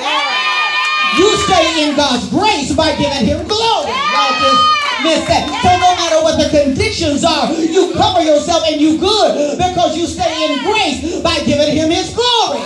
You 1.18 1.28
stay 1.48 1.88
in 1.88 1.96
God's 1.96 2.28
grace 2.30 2.72
by 2.74 2.94
giving 2.96 3.26
him 3.26 3.46
glory. 3.48 3.90
Y'all 3.90 4.34
just 4.38 4.62
miss 5.02 5.22
that. 5.26 5.44
So 5.62 5.70
no 5.78 5.90
matter 5.98 6.18
what 6.22 6.36
the 6.38 6.48
conditions 6.50 7.24
are, 7.24 7.52
you 7.52 7.92
cover 7.94 8.22
yourself 8.22 8.62
and 8.66 8.80
you 8.80 8.98
good 8.98 9.58
because 9.58 9.96
you 9.96 10.06
stay 10.06 10.30
in 10.46 10.62
grace 10.64 11.20
by 11.22 11.38
giving 11.44 11.74
him 11.74 11.90
his 11.90 12.14
glory. 12.14 12.62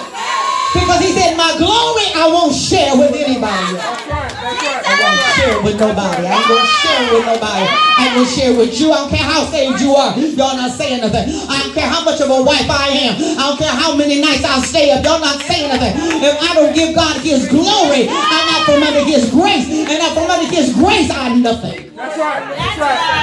Because 0.83 1.01
he 1.01 1.11
said, 1.15 1.37
my 1.39 1.55
glory 1.59 2.11
I 2.19 2.27
won't 2.27 2.55
share 2.55 2.95
with 2.99 3.15
anybody. 3.15 3.79
That's 3.79 4.03
right. 4.11 4.31
That's 4.31 4.63
right. 4.67 4.83
I 4.83 4.95
won't 4.99 5.23
share 5.39 5.59
with 5.63 5.79
nobody. 5.79 6.23
I 6.27 6.35
ain't 6.39 6.49
gonna 6.51 6.67
share 6.83 7.03
with 7.07 7.27
nobody. 7.27 7.65
I 7.71 8.03
ain't 8.03 8.15
gonna 8.15 8.27
share 8.27 8.53
with 8.59 8.73
you. 8.81 8.87
I 8.91 8.97
don't 9.03 9.11
care 9.11 9.27
how 9.27 9.43
saved 9.47 9.81
you 9.81 9.95
are. 9.95 10.11
Y'all 10.19 10.57
not 10.59 10.71
saying 10.75 11.01
nothing. 11.01 11.27
I 11.49 11.63
don't 11.63 11.75
care 11.75 11.89
how 11.89 12.03
much 12.05 12.21
of 12.21 12.31
a 12.31 12.41
wife 12.43 12.67
I 12.67 12.89
am. 13.07 13.15
I 13.39 13.43
don't 13.47 13.59
care 13.59 13.71
how 13.71 13.95
many 13.95 14.21
nights 14.21 14.45
I'll 14.45 14.63
stay 14.63 14.91
up. 14.91 15.05
Y'all 15.05 15.23
not 15.23 15.41
saying 15.47 15.71
nothing. 15.71 15.95
If 16.19 16.35
I 16.43 16.51
don't 16.55 16.75
give 16.75 16.95
God 16.95 17.17
his 17.23 17.47
glory, 17.49 18.11
I'm 18.11 18.45
not 18.51 18.63
from 18.67 18.83
under 18.83 19.05
his 19.07 19.31
grace. 19.31 19.71
And 19.71 19.99
not 20.03 20.13
from 20.19 20.31
under 20.31 20.51
his 20.51 20.75
grace, 20.75 21.11
I'm 21.11 21.43
nothing. 21.43 21.95
That's 21.95 22.19
right. 22.19 22.43
That's 22.59 22.79
right. 22.79 23.23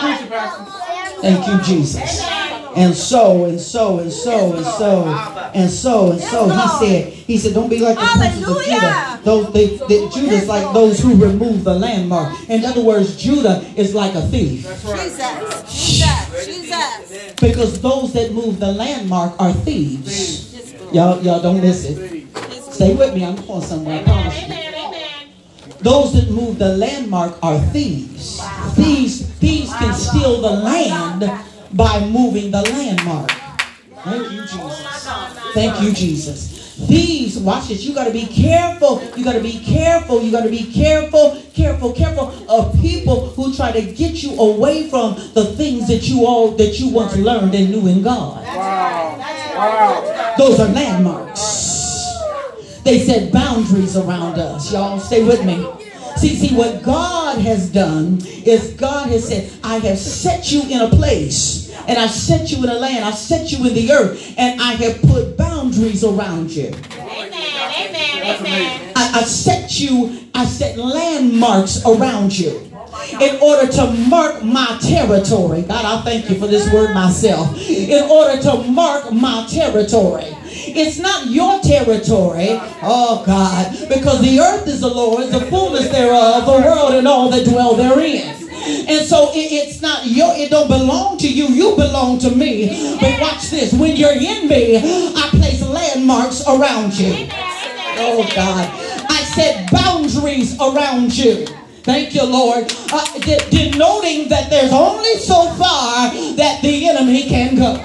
Preach 0.00 0.22
it, 0.22 0.30
Pastor. 0.30 0.64
Thank 1.20 1.46
you, 1.46 1.56
Jesus. 1.62 2.55
And 2.76 2.94
so 2.94 3.46
and 3.46 3.60
so 3.60 3.98
and 4.00 4.12
so 4.12 4.54
and 4.54 4.66
so 4.66 5.04
and 5.54 5.70
so 5.70 6.12
and 6.12 6.20
so. 6.20 6.48
He 6.48 6.68
said, 6.86 7.12
he 7.12 7.38
said, 7.38 7.54
don't 7.54 7.70
be 7.70 7.78
like 7.78 7.96
the 7.96 8.04
princes 8.04 8.48
of 8.48 8.62
Judah. 8.62 9.20
Those 9.24 9.52
they, 9.52 9.76
they 9.88 10.08
Judah's 10.10 10.46
like 10.46 10.72
those 10.74 11.00
who 11.00 11.16
remove 11.16 11.64
the 11.64 11.74
landmark. 11.74 12.36
In 12.48 12.64
other 12.64 12.82
words, 12.82 13.16
Judah 13.16 13.64
is 13.76 13.94
like 13.94 14.14
a 14.14 14.22
thief. 14.28 14.62
Jesus. 14.62 15.18
Jesus. 15.72 16.46
Jesus. 16.46 17.34
Because 17.40 17.80
those 17.80 18.12
that 18.12 18.32
move 18.32 18.60
the 18.60 18.72
landmark 18.72 19.34
are 19.40 19.52
thieves. 19.52 20.54
Y'all, 20.92 21.20
y'all 21.22 21.40
don't 21.40 21.60
miss 21.60 21.84
it. 21.84 22.28
Stay 22.72 22.94
with 22.94 23.14
me. 23.14 23.24
I'm 23.24 23.36
going 23.36 23.62
somewhere. 23.62 24.00
I 24.00 24.04
promise 24.04 24.38
you. 24.38 24.44
Amen. 24.44 24.74
Amen. 24.74 25.32
Those 25.80 26.12
that 26.12 26.30
move 26.30 26.58
the 26.58 26.76
landmark 26.76 27.38
are 27.42 27.58
thieves. 27.72 28.40
Thieves, 28.74 29.26
thieves 29.40 29.72
can 29.72 29.94
steal 29.94 30.40
the 30.40 30.50
land 30.50 31.22
by 31.72 32.04
moving 32.06 32.50
the 32.50 32.62
landmark. 32.62 33.30
Thank 34.04 34.30
you, 34.30 34.40
Jesus. 34.42 35.04
Thank 35.54 35.82
you, 35.82 35.92
Jesus. 35.92 36.56
Thieves, 36.86 37.38
watch 37.38 37.68
this. 37.68 37.82
You 37.84 37.94
got 37.94 38.04
to 38.04 38.12
be 38.12 38.26
careful. 38.26 39.02
You 39.16 39.24
got 39.24 39.32
to 39.32 39.40
be 39.40 39.58
careful. 39.60 40.22
You 40.22 40.30
got 40.30 40.44
to 40.44 40.50
be 40.50 40.70
careful, 40.70 41.42
careful, 41.54 41.92
careful 41.92 42.50
of 42.50 42.78
people 42.80 43.30
who 43.30 43.54
try 43.54 43.72
to 43.72 43.80
get 43.80 44.22
you 44.22 44.38
away 44.38 44.90
from 44.90 45.14
the 45.32 45.54
things 45.56 45.88
that 45.88 46.06
you 46.06 46.26
all 46.26 46.50
that 46.52 46.78
you 46.78 46.90
once 46.90 47.16
learned 47.16 47.54
and 47.54 47.70
knew 47.70 47.86
in 47.88 48.02
God. 48.02 48.44
Wow. 48.44 49.16
Wow. 49.56 50.34
Those 50.36 50.60
are 50.60 50.68
landmarks. 50.68 51.56
They 52.84 53.00
set 53.00 53.32
boundaries 53.32 53.96
around 53.96 54.38
us. 54.38 54.70
Y'all 54.70 55.00
stay 55.00 55.24
with 55.24 55.44
me. 55.44 55.66
See, 56.16 56.34
see, 56.34 56.54
what 56.56 56.82
God 56.82 57.38
has 57.38 57.70
done 57.70 58.18
is 58.24 58.72
God 58.72 59.08
has 59.08 59.28
said, 59.28 59.52
I 59.62 59.78
have 59.78 59.98
set 59.98 60.50
you 60.50 60.62
in 60.62 60.80
a 60.80 60.88
place, 60.88 61.70
and 61.86 61.98
I 61.98 62.06
set 62.06 62.50
you 62.50 62.64
in 62.64 62.70
a 62.70 62.74
land, 62.74 63.04
I 63.04 63.10
set 63.10 63.52
you 63.52 63.66
in 63.66 63.74
the 63.74 63.92
earth, 63.92 64.34
and 64.38 64.60
I 64.60 64.72
have 64.72 65.00
put 65.02 65.36
boundaries 65.36 66.04
around 66.04 66.50
you. 66.50 66.68
Amen. 66.68 67.32
Amen. 67.32 68.36
Amen. 68.40 68.92
I, 68.96 69.20
I 69.20 69.22
set 69.24 69.78
you, 69.78 70.26
I 70.34 70.46
set 70.46 70.78
landmarks 70.78 71.84
around 71.84 72.38
you 72.38 72.66
in 73.20 73.36
order 73.40 73.70
to 73.72 73.86
mark 74.08 74.42
my 74.42 74.78
territory. 74.82 75.62
God, 75.62 75.84
I 75.84 76.02
thank 76.02 76.28
you 76.30 76.36
for 76.38 76.46
this 76.46 76.70
word 76.72 76.94
myself. 76.94 77.56
In 77.68 78.02
order 78.10 78.40
to 78.42 78.62
mark 78.64 79.12
my 79.12 79.46
territory. 79.50 80.24
It's 80.68 80.98
not 80.98 81.26
your 81.28 81.60
territory, 81.60 82.48
oh 82.82 83.22
God, 83.26 83.72
because 83.88 84.20
the 84.22 84.40
earth 84.40 84.66
is 84.66 84.80
the 84.80 84.88
Lord's, 84.88 85.30
the 85.30 85.40
fullness 85.46 85.88
thereof, 85.90 86.44
the 86.46 86.52
world 86.52 86.94
and 86.94 87.06
all 87.06 87.30
that 87.30 87.44
dwell 87.46 87.74
therein. 87.74 88.34
And 88.88 89.06
so 89.06 89.30
it- 89.32 89.52
it's 89.52 89.80
not 89.80 90.06
your, 90.06 90.32
it 90.34 90.50
don't 90.50 90.68
belong 90.68 91.18
to 91.18 91.28
you, 91.28 91.46
you 91.48 91.76
belong 91.76 92.18
to 92.20 92.30
me. 92.30 92.96
But 93.00 93.20
watch 93.20 93.48
this, 93.50 93.72
when 93.72 93.96
you're 93.96 94.12
in 94.12 94.48
me, 94.48 94.76
I 95.14 95.28
place 95.30 95.62
landmarks 95.62 96.42
around 96.46 96.94
you. 96.98 97.28
Oh 97.98 98.26
God. 98.34 98.68
I 99.08 99.22
set 99.34 99.70
boundaries 99.70 100.56
around 100.60 101.16
you. 101.16 101.46
Thank 101.86 102.16
you, 102.16 102.24
Lord. 102.24 102.64
Uh, 102.92 103.18
de- 103.20 103.48
denoting 103.48 104.28
that 104.28 104.50
there's 104.50 104.72
only 104.72 105.14
so 105.22 105.46
far 105.54 106.10
that 106.34 106.58
the 106.60 106.88
enemy 106.88 107.22
can 107.28 107.54
go. 107.54 107.78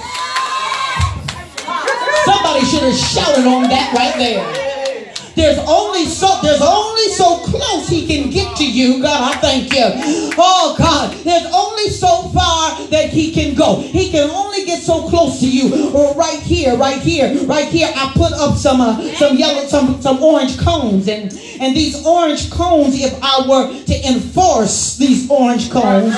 Somebody 2.26 2.66
should 2.66 2.82
have 2.82 2.98
shouted 2.98 3.46
on 3.46 3.70
that 3.70 3.94
right 3.94 4.18
there. 4.18 4.42
There's 5.36 5.60
only 5.70 6.06
so 6.06 6.40
there's 6.42 6.64
only 6.66 7.08
so 7.10 7.46
close 7.46 7.88
he 7.88 8.08
can 8.08 8.32
get 8.32 8.51
you. 8.72 9.02
God, 9.02 9.36
I 9.36 9.40
thank 9.40 9.74
you. 9.74 10.34
Oh 10.38 10.76
God, 10.78 11.14
there's 11.24 11.46
only 11.54 11.90
so 11.90 12.30
far 12.30 12.88
that 12.88 13.10
he 13.10 13.32
can 13.32 13.56
go. 13.56 13.82
He 13.82 14.10
can 14.10 14.30
only 14.30 14.66
get 14.66 14.82
so 14.82 15.08
close 15.10 15.40
to 15.40 15.50
you. 15.50 15.92
Or 15.92 16.14
right 16.16 16.40
here, 16.40 16.78
right 16.78 17.02
here, 17.02 17.34
right 17.46 17.68
here. 17.68 17.92
I 17.96 18.12
put 18.16 18.34
up 18.34 18.58
some 18.58 18.82
uh, 18.82 19.02
some 19.16 19.38
yellow, 19.38 19.66
some 19.68 20.02
some 20.02 20.22
orange 20.24 20.58
cones, 20.60 21.08
and 21.08 21.32
and 21.60 21.76
these 21.76 22.06
orange 22.06 22.50
cones, 22.50 23.00
if 23.00 23.18
I 23.22 23.48
were 23.48 23.68
to 23.84 24.08
enforce 24.08 24.98
these 24.98 25.30
orange 25.30 25.70
cones, 25.72 26.18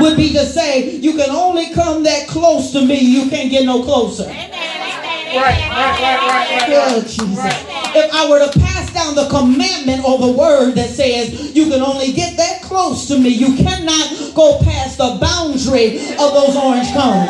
would 0.00 0.16
be 0.16 0.32
to 0.32 0.44
say 0.44 0.96
you 0.96 1.16
can 1.16 1.30
only 1.30 1.70
come 1.70 2.02
that 2.04 2.28
close 2.28 2.72
to 2.72 2.84
me. 2.84 2.98
You 2.98 3.30
can't 3.30 3.50
get 3.50 3.64
no 3.64 3.82
closer. 3.82 4.24
Right. 4.24 5.11
Right. 5.32 5.64
Right. 5.72 6.20
Right. 6.28 6.66
Good 6.68 7.06
Jesus. 7.08 7.54
If 7.94 8.12
I 8.12 8.28
were 8.28 8.38
to 8.38 8.58
pass 8.58 8.92
down 8.92 9.14
the 9.14 9.28
commandment 9.28 10.04
or 10.04 10.18
the 10.18 10.32
word 10.32 10.74
that 10.74 10.90
says 10.90 11.54
you 11.54 11.68
can 11.68 11.80
only 11.80 12.12
get 12.12 12.36
that 12.36 12.62
close 12.62 13.08
to 13.08 13.18
me, 13.18 13.28
you 13.28 13.56
cannot 13.56 14.34
go 14.34 14.60
past 14.64 14.98
the 14.98 15.18
boundary 15.20 15.98
of 16.16 16.32
those 16.32 16.56
orange 16.56 16.88
cones. 16.92 17.28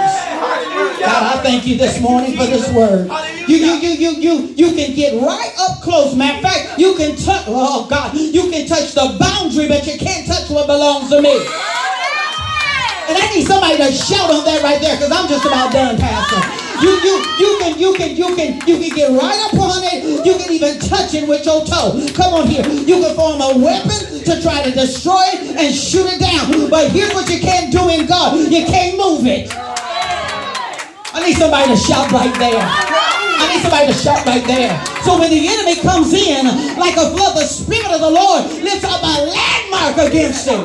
God, 1.03 1.35
I 1.35 1.41
thank 1.43 1.67
you 1.67 1.77
this 1.77 2.01
morning 2.01 2.37
for 2.37 2.47
this 2.47 2.71
word. 2.73 3.11
You, 3.49 3.57
you, 3.57 3.75
you, 3.75 3.91
you, 3.91 4.11
you, 4.19 4.35
you 4.55 4.75
can 4.75 4.95
get 4.95 5.21
right 5.21 5.53
up 5.59 5.83
close. 5.83 6.15
Matter 6.15 6.39
of 6.39 6.43
fact, 6.43 6.79
you 6.79 6.95
can 6.95 7.17
touch. 7.17 7.45
Oh 7.49 7.87
God, 7.89 8.15
you 8.15 8.51
can 8.51 8.67
touch 8.67 8.95
the 8.95 9.17
boundary, 9.19 9.67
but 9.69 9.87
you 9.87 9.99
can't 9.99 10.27
touch 10.27 10.49
what 10.51 10.67
belongs 10.67 11.11
to 11.11 11.21
me. 11.21 11.35
And 13.11 13.19
I 13.19 13.31
need 13.35 13.47
somebody 13.47 13.77
to 13.79 13.91
shout 13.91 14.31
on 14.31 14.45
that 14.45 14.63
right 14.63 14.81
there, 14.81 14.95
because 14.97 15.11
I'm 15.11 15.29
just 15.29 15.45
about 15.45 15.73
done, 15.73 15.99
Pastor. 15.99 16.62
You, 16.81 16.91
you, 17.05 17.15
you 17.39 17.51
can, 17.61 17.79
you 17.79 17.93
can, 17.95 18.17
you 18.17 18.37
can, 18.37 18.51
you 18.67 18.79
can 18.79 18.97
get 18.97 19.11
right 19.11 19.39
up 19.47 19.55
on 19.61 19.85
it. 19.85 20.25
You 20.25 20.35
can 20.39 20.51
even 20.51 20.79
touch 20.81 21.15
it 21.15 21.29
with 21.29 21.45
your 21.45 21.65
toe. 21.65 22.01
Come 22.15 22.35
on 22.35 22.47
here. 22.47 22.65
You 22.67 23.03
can 23.03 23.15
form 23.15 23.41
a 23.41 23.59
weapon 23.59 24.25
to 24.25 24.41
try 24.41 24.63
to 24.63 24.71
destroy 24.71 25.23
it 25.35 25.57
and 25.57 25.75
shoot 25.75 26.07
it 26.07 26.21
down. 26.21 26.71
But 26.71 26.91
here's 26.93 27.13
what 27.13 27.29
you 27.29 27.41
can't 27.41 27.71
do 27.71 27.89
in 27.91 28.07
God. 28.07 28.39
You 28.39 28.65
can't 28.65 28.97
move 28.97 29.27
it. 29.27 29.53
I 31.15 31.21
need 31.27 31.37
somebody 31.37 31.69
to 31.69 31.77
shout 31.77 32.11
right 32.11 32.33
there. 32.39 32.57
I 32.57 33.53
need 33.53 33.61
somebody 33.61 33.93
to 33.93 33.99
shout 33.99 34.25
right 34.25 34.45
there. 34.47 34.73
So 35.05 35.19
when 35.19 35.31
the 35.31 35.47
enemy 35.47 35.77
comes 35.77 36.13
in 36.15 36.47
like 36.79 36.97
a 36.97 37.11
flood, 37.11 37.37
the 37.37 37.45
Spirit 37.45 37.93
of 37.93 38.01
the 38.01 38.11
Lord 38.11 38.47
lifts 38.65 38.85
up 38.85 39.03
a 39.03 39.27
landmark 39.29 40.09
against 40.09 40.49
him. 40.49 40.65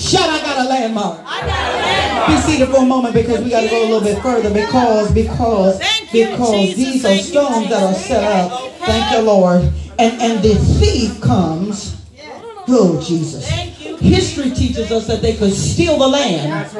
Shout, 0.00 0.30
I 0.30 0.40
got 0.40 0.64
a 0.64 0.68
landmark. 0.68 1.20
I 1.26 1.40
got 1.40 1.48
a 1.48 1.76
landmark. 1.76 1.97
Be 2.26 2.36
seated 2.42 2.68
for 2.68 2.78
a 2.82 2.86
moment 2.86 3.14
because 3.14 3.44
we 3.44 3.50
got 3.50 3.62
to 3.62 3.68
go 3.68 3.82
a 3.82 3.88
little 3.88 4.00
bit 4.00 4.22
further 4.22 4.52
because 4.52 5.12
because 5.12 5.78
because 6.12 6.76
these 6.76 7.04
are 7.04 7.16
stones 7.18 7.68
that 7.68 7.82
are 7.82 7.94
set 7.94 8.24
up. 8.24 8.72
Thank 8.80 9.12
you, 9.12 9.22
Lord. 9.22 9.62
And 9.98 10.20
and 10.20 10.42
the 10.42 10.54
thief 10.80 11.20
comes. 11.20 11.94
Oh 12.70 13.00
Jesus. 13.00 13.48
Thank 13.48 13.84
you. 13.84 13.96
History 13.96 14.50
teaches 14.50 14.92
us 14.92 15.06
that 15.06 15.22
they 15.22 15.36
could 15.36 15.52
steal 15.52 15.98
the 15.98 16.08
land 16.08 16.70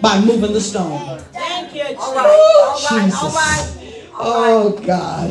by 0.00 0.20
moving 0.20 0.52
the 0.52 0.60
stone. 0.60 1.18
Thank 1.32 1.74
you, 1.74 1.84
Jesus. 1.84 2.88
Jesus. 2.88 4.10
Oh 4.18 4.80
God. 4.84 5.30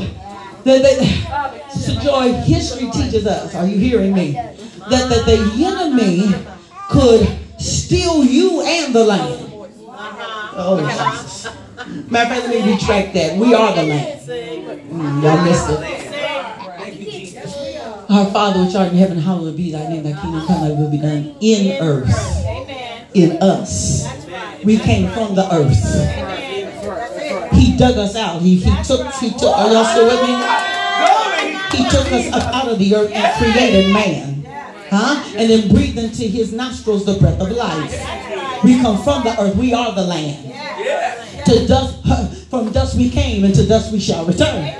That, 0.63 0.81
that, 0.81 1.71
Sister 1.73 1.99
Joy, 1.99 2.31
history 2.31 2.89
teaches 2.91 3.27
us, 3.27 3.53
are 3.53 3.67
you 3.67 3.77
hearing 3.77 4.13
me? 4.13 4.31
That, 4.31 5.09
that 5.09 5.25
the 5.25 5.65
enemy 5.65 6.33
could 6.89 7.27
steal 7.59 8.23
you 8.23 8.61
and 8.61 8.95
the 8.95 9.03
land. 9.03 9.42
Oh, 10.55 10.79
Jesus. 10.79 11.47
Matter 12.09 12.35
of 12.35 12.41
fact, 12.41 12.47
let 12.47 12.49
me 12.49 12.73
retract 12.73 13.13
that. 13.13 13.37
We 13.37 13.53
are 13.53 13.75
the 13.75 13.83
land. 13.83 14.21
Mm, 14.89 15.23
y'all 15.23 15.43
missed 15.43 15.69
it. 15.69 15.79
Our 18.09 18.25
Father 18.31 18.63
which 18.63 18.75
art 18.75 18.91
in 18.91 18.97
heaven, 18.97 19.17
hallowed 19.17 19.57
be 19.57 19.71
thy 19.71 19.89
name, 19.89 20.03
thy 20.03 20.19
kingdom 20.19 20.45
come, 20.45 20.61
thy 20.61 20.69
will 20.69 20.91
be 20.91 20.97
done 20.97 21.35
in 21.41 21.81
earth. 21.81 22.09
In 23.15 23.41
us. 23.41 24.07
We 24.63 24.77
came 24.77 25.09
from 25.11 25.35
the 25.35 25.47
earth. 25.51 25.81
He 27.53 27.75
dug 27.77 27.97
us 27.97 28.15
out. 28.15 28.41
He, 28.41 28.55
he 28.55 28.83
took, 28.83 29.11
he 29.15 29.31
took, 29.31 29.57
are 29.57 29.71
y'all 29.71 29.85
still 29.85 30.05
with 30.05 30.21
me? 30.21 30.35
He 31.77 31.89
took 31.89 32.11
us 32.11 32.31
up 32.33 32.53
out 32.53 32.67
of 32.67 32.77
the 32.77 32.95
earth 32.95 33.11
and 33.11 33.37
created 33.37 33.91
man. 33.93 34.45
Huh? 34.89 35.23
And 35.35 35.49
then 35.49 35.69
breathed 35.69 35.97
into 35.97 36.23
his 36.23 36.53
nostrils 36.53 37.05
the 37.05 37.17
breath 37.17 37.41
of 37.41 37.49
life. 37.49 38.22
We 38.63 38.79
come 38.79 39.01
from 39.03 39.23
the 39.23 39.39
earth. 39.39 39.55
We 39.55 39.73
are 39.73 39.93
the 39.93 40.03
land. 40.03 40.53
To 41.45 41.67
dust, 41.67 42.49
from 42.49 42.71
dust 42.71 42.97
we 42.97 43.09
came, 43.09 43.43
and 43.43 43.53
to 43.55 43.67
dust 43.67 43.91
we 43.91 43.99
shall 43.99 44.25
return. 44.25 44.73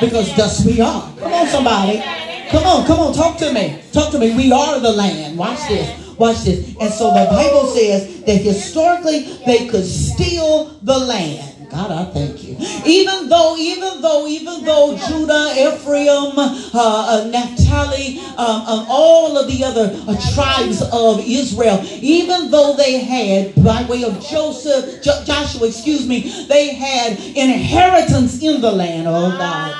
Because 0.00 0.34
dust 0.34 0.66
we 0.66 0.80
are. 0.80 1.12
Come 1.18 1.32
on, 1.32 1.46
somebody. 1.46 2.02
Come 2.50 2.64
on, 2.64 2.86
come 2.86 2.98
on, 2.98 3.14
talk 3.14 3.38
to 3.38 3.52
me. 3.52 3.82
Talk 3.92 4.10
to 4.12 4.18
me. 4.18 4.34
We 4.36 4.52
are 4.52 4.80
the 4.80 4.90
land. 4.90 5.38
Watch 5.38 5.68
this. 5.68 6.18
Watch 6.18 6.42
this. 6.42 6.76
And 6.80 6.92
so 6.92 7.08
the 7.08 7.26
Bible 7.30 7.66
says 7.68 8.22
that 8.24 8.36
historically 8.36 9.38
they 9.46 9.68
could 9.68 9.84
steal 9.84 10.78
the 10.82 10.98
land. 10.98 11.51
God, 11.72 11.90
I 11.90 12.04
thank 12.12 12.44
you. 12.44 12.54
Even 12.84 13.30
though, 13.30 13.56
even 13.56 14.02
though, 14.02 14.26
even 14.26 14.62
though 14.62 14.94
Judah, 14.94 15.54
Ephraim, 15.56 16.38
uh, 16.38 16.68
uh, 16.74 17.28
Naphtali, 17.32 18.18
um, 18.36 18.60
um, 18.68 18.86
all 18.90 19.38
of 19.38 19.46
the 19.50 19.64
other 19.64 19.90
uh, 20.06 20.34
tribes 20.34 20.82
of 20.82 21.20
Israel, 21.26 21.82
even 22.02 22.50
though 22.50 22.76
they 22.76 22.98
had, 22.98 23.54
by 23.64 23.84
way 23.88 24.04
of 24.04 24.20
Joseph, 24.20 25.02
jo- 25.02 25.22
Joshua, 25.24 25.66
excuse 25.68 26.06
me, 26.06 26.44
they 26.46 26.74
had 26.74 27.12
inheritance 27.34 28.42
in 28.42 28.60
the 28.60 28.70
land. 28.70 29.08
Oh 29.08 29.30
God. 29.30 29.74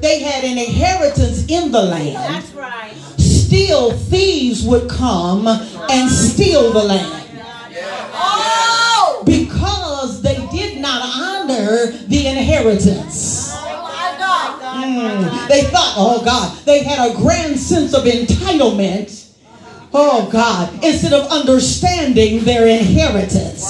They 0.00 0.20
had 0.20 0.44
an 0.44 0.56
inheritance 0.56 1.46
in 1.48 1.72
the 1.72 1.82
land. 1.82 2.16
That's 2.16 2.52
right. 2.52 2.94
Still, 3.18 3.90
thieves 3.90 4.64
would 4.64 4.88
come 4.88 5.48
and 5.48 6.08
steal 6.08 6.72
the 6.72 6.84
land 6.84 7.19
the 11.76 12.26
inheritance. 12.26 13.52
My 13.54 14.14
God. 14.18 14.60
Mm, 14.84 15.48
They 15.48 15.62
thought, 15.64 15.94
oh 15.96 16.22
God, 16.24 16.56
they 16.64 16.82
had 16.82 17.10
a 17.10 17.14
grand 17.14 17.58
sense 17.58 17.94
of 17.94 18.04
entitlement. 18.04 19.28
Oh 19.92 20.28
God, 20.30 20.72
instead 20.84 21.12
of 21.12 21.30
understanding 21.30 22.44
their 22.44 22.66
inheritance. 22.66 23.64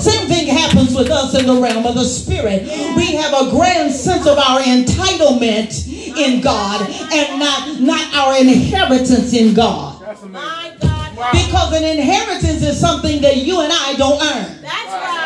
Same 0.00 0.28
thing 0.28 0.46
happens 0.46 0.94
with 0.94 1.10
us 1.10 1.34
in 1.38 1.46
the 1.46 1.60
realm 1.60 1.84
of 1.86 1.94
the 1.94 2.04
spirit. 2.04 2.62
We 2.96 3.16
have 3.16 3.32
a 3.34 3.50
grand 3.50 3.92
sense 3.92 4.26
of 4.26 4.38
our 4.38 4.60
entitlement 4.60 5.72
in 6.16 6.40
God 6.40 6.88
and 7.12 7.38
not, 7.38 7.80
not 7.80 8.14
our 8.14 8.38
inheritance 8.40 9.32
in 9.34 9.52
God. 9.54 10.00
Because 10.00 11.72
an 11.72 11.84
inheritance 11.84 12.62
is 12.62 12.78
something 12.78 13.20
that 13.22 13.36
you 13.38 13.60
and 13.60 13.72
I 13.72 13.94
don't 13.96 14.22
earn. 14.22 14.62
That's 14.62 14.92
right. 14.92 15.25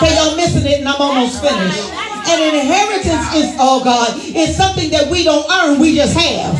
Okay, 0.00 0.16
y'all 0.16 0.34
missing 0.34 0.64
it 0.64 0.80
and 0.80 0.88
I'm 0.88 0.96
almost 0.96 1.42
finished. 1.44 1.92
An 1.92 2.54
inheritance 2.56 3.34
is, 3.36 3.52
oh 3.60 3.84
God, 3.84 4.16
is 4.24 4.56
something 4.56 4.88
that 4.90 5.10
we 5.10 5.24
don't 5.24 5.44
earn, 5.52 5.78
we 5.78 5.94
just 5.94 6.16
have. 6.16 6.56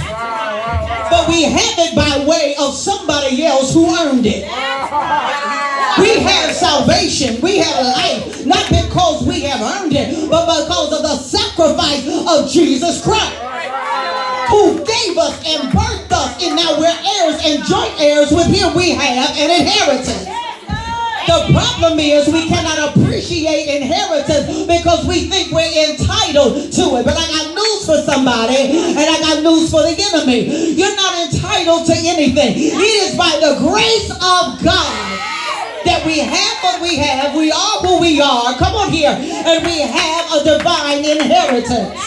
But 1.11 1.27
we 1.27 1.45
have 1.45 1.79
it 1.79 1.97
by 1.97 2.27
way 2.29 2.55
of 2.61 2.75
somebody 2.75 3.47
else 3.47 3.73
who 3.73 3.89
earned 3.97 4.27
it. 4.27 4.45
We 5.99 6.21
have 6.21 6.53
salvation, 6.53 7.41
we 7.41 7.59
have 7.59 7.81
life, 7.97 8.45
not 8.45 8.69
because 8.69 9.25
we 9.27 9.41
have 9.49 9.61
earned 9.65 9.95
it, 9.95 10.29
but 10.29 10.45
because 10.45 10.93
of 10.93 11.01
the 11.01 11.17
sacrifice 11.17 12.05
of 12.29 12.51
Jesus 12.51 13.03
Christ. 13.03 13.41
Who 14.53 14.85
gave 14.85 15.17
us 15.17 15.41
and 15.49 15.73
birthed 15.73 16.13
us, 16.13 16.45
and 16.45 16.57
now 16.57 16.77
we're 16.79 16.93
heirs 16.93 17.41
and 17.45 17.65
joint 17.65 17.95
heirs 18.01 18.33
with 18.33 18.49
him. 18.53 18.77
We 18.77 18.91
have 18.91 19.31
an 19.39 19.49
inheritance. 19.49 20.40
The 21.27 21.53
problem 21.53 21.99
is 21.99 22.29
we 22.29 22.49
cannot 22.49 22.97
appreciate 22.97 23.69
inheritance 23.83 24.67
because 24.67 25.07
we 25.07 25.29
think 25.29 25.53
we're 25.53 25.91
entitled 25.91 26.73
to 26.73 26.85
it. 26.99 27.05
But 27.05 27.17
I 27.17 27.27
got 27.29 27.55
news 27.55 27.87
for 27.87 27.99
somebody, 28.03 28.73
and 28.97 28.99
I 28.99 29.17
got 29.21 29.43
news 29.43 29.71
for 29.71 29.83
the 29.83 29.95
enemy. 29.95 30.75
You're 30.75 30.97
not 30.97 31.33
entitled 31.33 31.87
to 31.87 31.95
anything. 31.95 32.53
It 32.57 32.95
is 33.05 33.17
by 33.17 33.31
the 33.41 33.59
grace 33.61 34.11
of 34.11 34.59
God 34.65 35.11
that 35.85 36.03
we 36.07 36.19
have 36.19 36.57
what 36.63 36.81
we 36.83 36.97
have. 36.97 37.35
We 37.35 37.51
are 37.53 37.77
who 37.85 38.01
we 38.01 38.21
are. 38.21 38.55
Come 38.59 38.75
on 38.75 38.93
here. 38.93 39.13
And 39.13 39.65
we 39.65 39.81
have 39.81 40.25
a 40.35 40.45
divine 40.45 41.05
inheritance. 41.05 41.99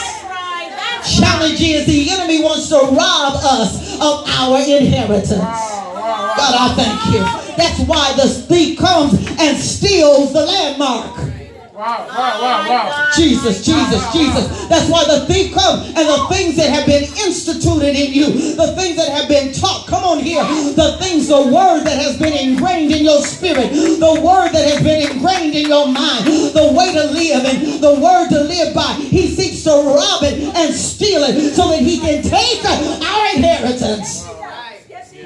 Challenge 1.04 1.60
is 1.62 1.86
the 1.86 2.12
enemy 2.12 2.42
wants 2.42 2.70
to 2.70 2.76
rob 2.76 3.36
us 3.44 4.00
of 4.00 4.24
our 4.40 4.58
inheritance. 4.60 5.30
God, 5.38 6.54
I 6.58 6.74
thank 6.76 7.14
you. 7.14 7.43
That's 7.58 7.80
why 7.82 8.14
the 8.14 8.28
thief 8.28 8.80
comes 8.80 9.14
and 9.40 9.58
steals 9.58 10.34
the 10.34 10.46
landmark. 10.46 11.34
Wow, 11.74 12.06
wow, 12.08 12.42
wow, 12.42 12.70
wow. 12.70 13.10
Jesus, 13.16 13.66
Jesus, 13.66 14.14
Jesus. 14.14 14.68
That's 14.70 14.88
why 14.92 15.06
the 15.06 15.26
thief 15.26 15.56
comes 15.56 15.88
and 15.88 16.08
the 16.08 16.28
things 16.30 16.56
that 16.58 16.70
have 16.70 16.86
been 16.86 17.02
instituted 17.02 17.98
in 17.98 18.14
you, 18.14 18.56
the 18.56 18.76
things 18.78 18.96
that 18.98 19.10
have 19.10 19.28
been 19.28 19.52
taught, 19.52 19.88
come 19.88 20.04
on 20.04 20.20
here, 20.20 20.44
the 20.44 20.98
things, 21.02 21.28
the 21.30 21.42
word 21.42 21.84
that 21.84 21.98
has 21.98 22.20
been 22.20 22.32
ingrained 22.32 22.92
in 22.92 23.04
your 23.04 23.22
spirit, 23.22 23.74
the 23.74 24.22
word 24.22 24.54
that 24.54 24.70
has 24.70 24.84
been 24.84 25.12
ingrained 25.12 25.56
in 25.56 25.68
your 25.68 25.88
mind, 25.88 26.26
the 26.54 26.72
way 26.78 26.94
to 26.94 27.06
live 27.10 27.44
and 27.44 27.82
the 27.82 27.96
word 28.00 28.30
to 28.30 28.44
live 28.44 28.76
by. 28.76 28.94
He 28.94 29.34
seeks 29.34 29.64
to 29.64 29.72
rob 29.72 30.22
it 30.22 30.56
and 30.56 30.76
steal 30.76 31.24
it 31.24 31.56
so 31.56 31.70
that 31.70 31.80
he 31.80 31.98
can 32.00 32.22
take 32.22 32.64
our 32.64 33.36
inheritance. 33.36 34.30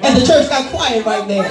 And 0.02 0.16
the 0.16 0.24
church 0.24 0.48
got 0.48 0.70
quiet 0.70 1.04
right 1.04 1.26
there. 1.26 1.44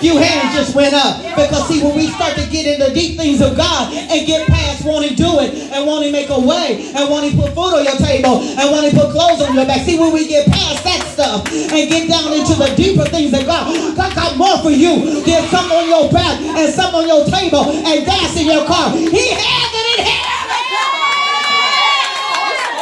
Few 0.00 0.16
hands 0.16 0.56
just 0.56 0.74
went 0.74 0.94
up. 0.94 1.20
Because 1.36 1.68
see, 1.68 1.82
when 1.82 1.94
we 1.94 2.08
start 2.08 2.36
to 2.36 2.46
get 2.48 2.66
into 2.66 2.92
deep 2.94 3.18
things 3.18 3.40
of 3.40 3.56
God 3.56 3.92
and 3.92 4.26
get 4.26 4.48
past 4.48 4.84
wanting 4.84 5.10
to 5.10 5.16
do 5.16 5.40
it 5.40 5.54
and 5.72 5.86
wanting 5.86 6.08
to 6.08 6.12
make 6.12 6.30
a 6.30 6.40
way 6.40 6.90
and 6.96 7.10
wanting 7.10 7.32
to 7.32 7.36
put 7.36 7.54
food 7.54 7.76
on 7.76 7.84
your 7.84 7.96
table 7.96 8.42
and 8.42 8.70
wanting 8.70 8.90
to 8.90 8.96
put 8.96 9.10
clothes 9.12 9.40
on 9.42 9.54
your 9.54 9.66
back. 9.66 9.84
See, 9.86 9.98
when 9.98 10.12
we 10.12 10.26
get 10.26 10.48
past 10.48 10.82
that 10.84 11.02
stuff 11.12 11.46
and 11.46 11.88
get 11.88 12.08
down 12.08 12.32
into 12.32 12.54
the 12.54 12.72
deeper 12.74 13.04
things 13.04 13.32
of 13.34 13.46
God, 13.46 13.68
God 13.96 14.14
got 14.14 14.36
more 14.36 14.58
for 14.62 14.70
you. 14.70 15.22
There's 15.22 15.48
something 15.50 15.76
on 15.76 15.88
your 15.88 16.10
back 16.10 16.40
and 16.40 16.72
something 16.72 17.00
on 17.00 17.06
your 17.06 17.24
table 17.26 17.64
and 17.70 18.04
gas 18.06 18.36
in 18.36 18.46
your 18.46 18.64
car. 18.66 18.90
He 18.96 19.30
has 19.36 19.70
it 19.70 19.86
in 19.98 20.06
here. 20.06 20.32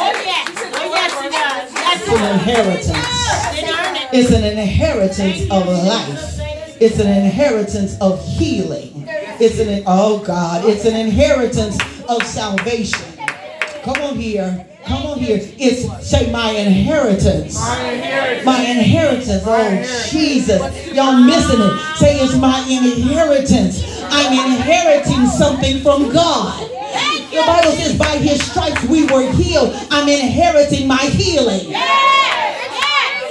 Oh, 0.01 0.11
yes. 0.25 0.47
Oh, 0.73 0.89
yes, 0.89 1.11
it 1.21 1.31
does. 1.31 1.73
That's 1.73 2.01
It's 2.01 2.17
an 2.17 2.33
inheritance. 2.33 3.10
Didn't 3.53 3.69
earn 3.69 3.95
it. 3.95 4.09
It's 4.13 4.31
an 4.31 4.43
inheritance 4.43 5.43
of 5.51 5.67
life. 5.67 6.39
It's 6.81 6.99
an 6.99 7.07
inheritance 7.07 7.97
of 8.01 8.23
healing. 8.25 9.05
It's 9.39 9.59
an 9.59 9.83
oh 9.87 10.19
God, 10.19 10.65
it's 10.65 10.85
an 10.85 10.95
inheritance 10.95 11.77
of 12.09 12.23
salvation. 12.23 13.05
Come 13.83 13.97
on 14.03 14.15
here. 14.15 14.65
Come 14.85 15.05
on 15.05 15.19
here. 15.19 15.39
It's 15.57 16.07
say 16.07 16.31
my 16.31 16.51
inheritance. 16.51 17.55
My 17.55 18.57
inheritance. 18.59 19.43
Oh 19.45 20.07
Jesus. 20.09 20.59
Y'all 20.93 21.21
missing 21.21 21.61
it. 21.61 21.97
Say 21.97 22.19
it's 22.19 22.35
my 22.35 22.59
inheritance. 22.67 23.83
I'm 24.03 24.33
inheriting 24.33 25.27
something 25.27 25.81
from 25.81 26.11
God. 26.11 26.67
The 27.31 27.43
Bible 27.45 27.71
says 27.71 27.97
by 27.97 28.17
his 28.17 28.43
stripes 28.43 28.83
we 28.85 29.05
were 29.05 29.31
healed. 29.31 29.73
I'm 29.89 30.09
inheriting 30.09 30.87
my 30.87 30.97
healing. 30.97 31.73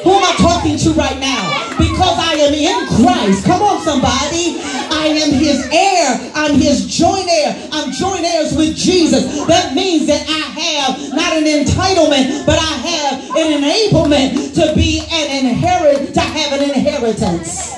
Who 0.03 0.13
am 0.13 0.25
I 0.25 0.35
talking 0.41 0.79
to 0.79 0.91
right 0.93 1.19
now? 1.21 1.77
Because 1.77 2.17
I 2.17 2.33
am 2.41 2.55
in 2.55 2.89
Christ. 2.97 3.45
Come 3.45 3.61
on, 3.61 3.85
somebody. 3.85 4.57
I 4.89 5.13
am 5.13 5.31
his 5.31 5.69
heir. 5.71 6.33
I'm 6.35 6.55
his 6.55 6.87
joint 6.87 7.29
heir. 7.29 7.69
I'm 7.73 7.93
joint 7.93 8.25
heirs 8.25 8.57
with 8.57 8.77
Jesus. 8.77 9.47
That 9.47 9.75
means 9.75 10.07
that 10.07 10.25
I 10.25 10.41
have 10.57 11.13
not 11.13 11.37
an 11.37 11.45
entitlement, 11.45 12.47
but 12.47 12.57
I 12.57 12.73
have 12.81 13.37
an 13.37 13.61
enablement 13.61 14.55
to 14.55 14.75
be 14.75 15.05
an 15.13 15.45
inherit, 15.45 16.15
to 16.15 16.21
have 16.21 16.59
an 16.59 16.71
inheritance. 16.71 17.77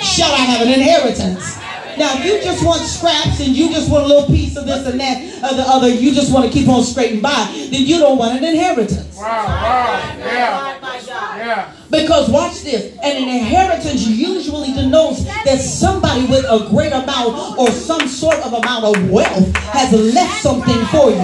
Shall 0.00 0.32
I 0.32 0.44
have 0.48 0.66
an 0.66 0.72
inheritance? 0.72 1.59
Now, 2.00 2.16
if 2.16 2.24
you 2.24 2.40
just 2.40 2.64
want 2.64 2.80
scraps 2.80 3.40
and 3.44 3.54
you 3.54 3.68
just 3.68 3.90
want 3.90 4.04
a 4.04 4.06
little 4.08 4.24
piece 4.26 4.56
of 4.56 4.64
this 4.64 4.86
and 4.86 4.98
that, 4.98 5.20
of 5.44 5.56
the 5.58 5.64
other, 5.68 5.86
you 5.90 6.14
just 6.14 6.32
want 6.32 6.46
to 6.46 6.50
keep 6.50 6.66
on 6.66 6.82
straight 6.82 7.12
and 7.12 7.20
by, 7.20 7.44
then 7.52 7.84
you 7.84 7.98
don't 7.98 8.16
want 8.16 8.38
an 8.38 8.42
inheritance. 8.42 9.18
Wow, 9.18 9.44
wow. 9.44 10.16
Yeah, 10.16 10.78
My 10.80 10.96
God. 11.04 11.36
yeah. 11.36 11.72
Because 11.90 12.30
watch 12.30 12.62
this, 12.62 12.96
an 13.02 13.28
inheritance 13.28 14.06
usually 14.06 14.72
denotes 14.72 15.24
that 15.44 15.60
somebody 15.60 16.24
with 16.24 16.46
a 16.48 16.66
great 16.70 16.92
amount 16.92 17.58
or 17.58 17.70
some 17.70 18.08
sort 18.08 18.36
of 18.36 18.54
amount 18.54 18.84
of 18.86 19.10
wealth 19.10 19.54
has 19.76 19.92
left 19.92 20.40
something 20.40 20.80
for 20.86 21.10
you. 21.10 21.20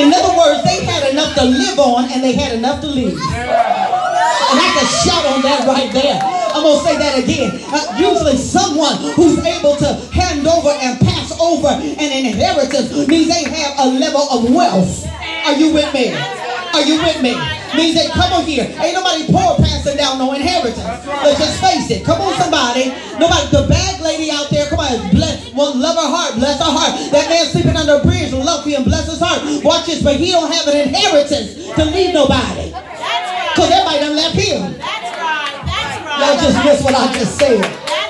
In 0.00 0.14
other 0.16 0.32
words, 0.32 0.64
they 0.64 0.82
had 0.82 1.12
enough 1.12 1.34
to 1.34 1.44
live 1.44 1.78
on 1.78 2.10
and 2.10 2.24
they 2.24 2.32
had 2.32 2.54
enough 2.54 2.80
to 2.80 2.86
leave. 2.86 3.12
And 3.12 3.20
I 3.20 4.68
can 4.80 4.86
shout 5.04 5.26
on 5.26 5.42
that 5.42 5.68
right 5.68 5.92
there. 5.92 6.35
I'm 6.56 6.62
going 6.64 6.80
to 6.80 6.84
say 6.88 6.96
that 6.96 7.14
again. 7.20 7.50
Uh, 7.68 8.00
usually 8.00 8.40
someone 8.40 8.96
who's 9.12 9.36
able 9.44 9.76
to 9.76 9.92
hand 10.08 10.46
over 10.48 10.72
and 10.72 10.96
pass 11.04 11.36
over 11.36 11.68
an 11.68 12.10
inheritance 12.24 12.96
means 13.06 13.28
they 13.28 13.44
have 13.44 13.76
a 13.76 13.86
level 13.92 14.24
of 14.32 14.48
wealth. 14.48 15.04
Are 15.44 15.52
you 15.52 15.74
with 15.74 15.92
me? 15.92 16.16
Are 16.72 16.80
you 16.80 16.96
with 16.96 17.20
me? 17.20 17.36
Means 17.76 17.92
they 17.92 18.08
come 18.08 18.32
on 18.32 18.44
here. 18.44 18.64
Ain't 18.64 18.96
nobody 18.96 19.28
poor 19.28 19.60
passing 19.60 19.96
down 20.00 20.16
no 20.16 20.32
inheritance. 20.32 20.80
Let's 21.04 21.38
just 21.38 21.60
face 21.60 21.90
it. 21.90 22.04
Come 22.04 22.20
on, 22.24 22.32
somebody. 22.40 22.88
Nobody. 23.20 23.52
The 23.52 23.66
bag 23.68 24.00
lady 24.00 24.30
out 24.32 24.48
there. 24.48 24.64
Come 24.68 24.80
on. 24.80 25.10
Bless. 25.10 25.52
Well, 25.52 25.76
love 25.76 25.96
her 25.96 26.08
heart. 26.08 26.34
Bless 26.36 26.56
her 26.56 26.72
heart. 26.72 27.12
That 27.12 27.28
man 27.28 27.44
sleeping 27.52 27.76
under 27.76 28.00
a 28.00 28.02
bridge. 28.02 28.32
Love 28.32 28.64
him. 28.64 28.84
Bless 28.84 29.12
his 29.12 29.20
heart. 29.20 29.44
Watch 29.62 29.86
this. 29.86 30.02
But 30.02 30.16
he 30.16 30.32
don't 30.32 30.50
have 30.50 30.66
an 30.68 30.88
inheritance 30.88 31.68
to 31.76 31.84
leave 31.84 32.14
nobody. 32.14 32.72
Because 32.72 33.70
everybody 33.72 33.98
done 34.00 34.16
left 34.16 34.36
him. 34.36 34.72
That's 34.80 35.16
right. 35.20 35.65
Y'all 36.16 36.40
just 36.40 36.56
missed 36.64 36.84
what 36.84 36.94
I 36.94 37.12
just 37.12 37.38
said. 37.38 37.60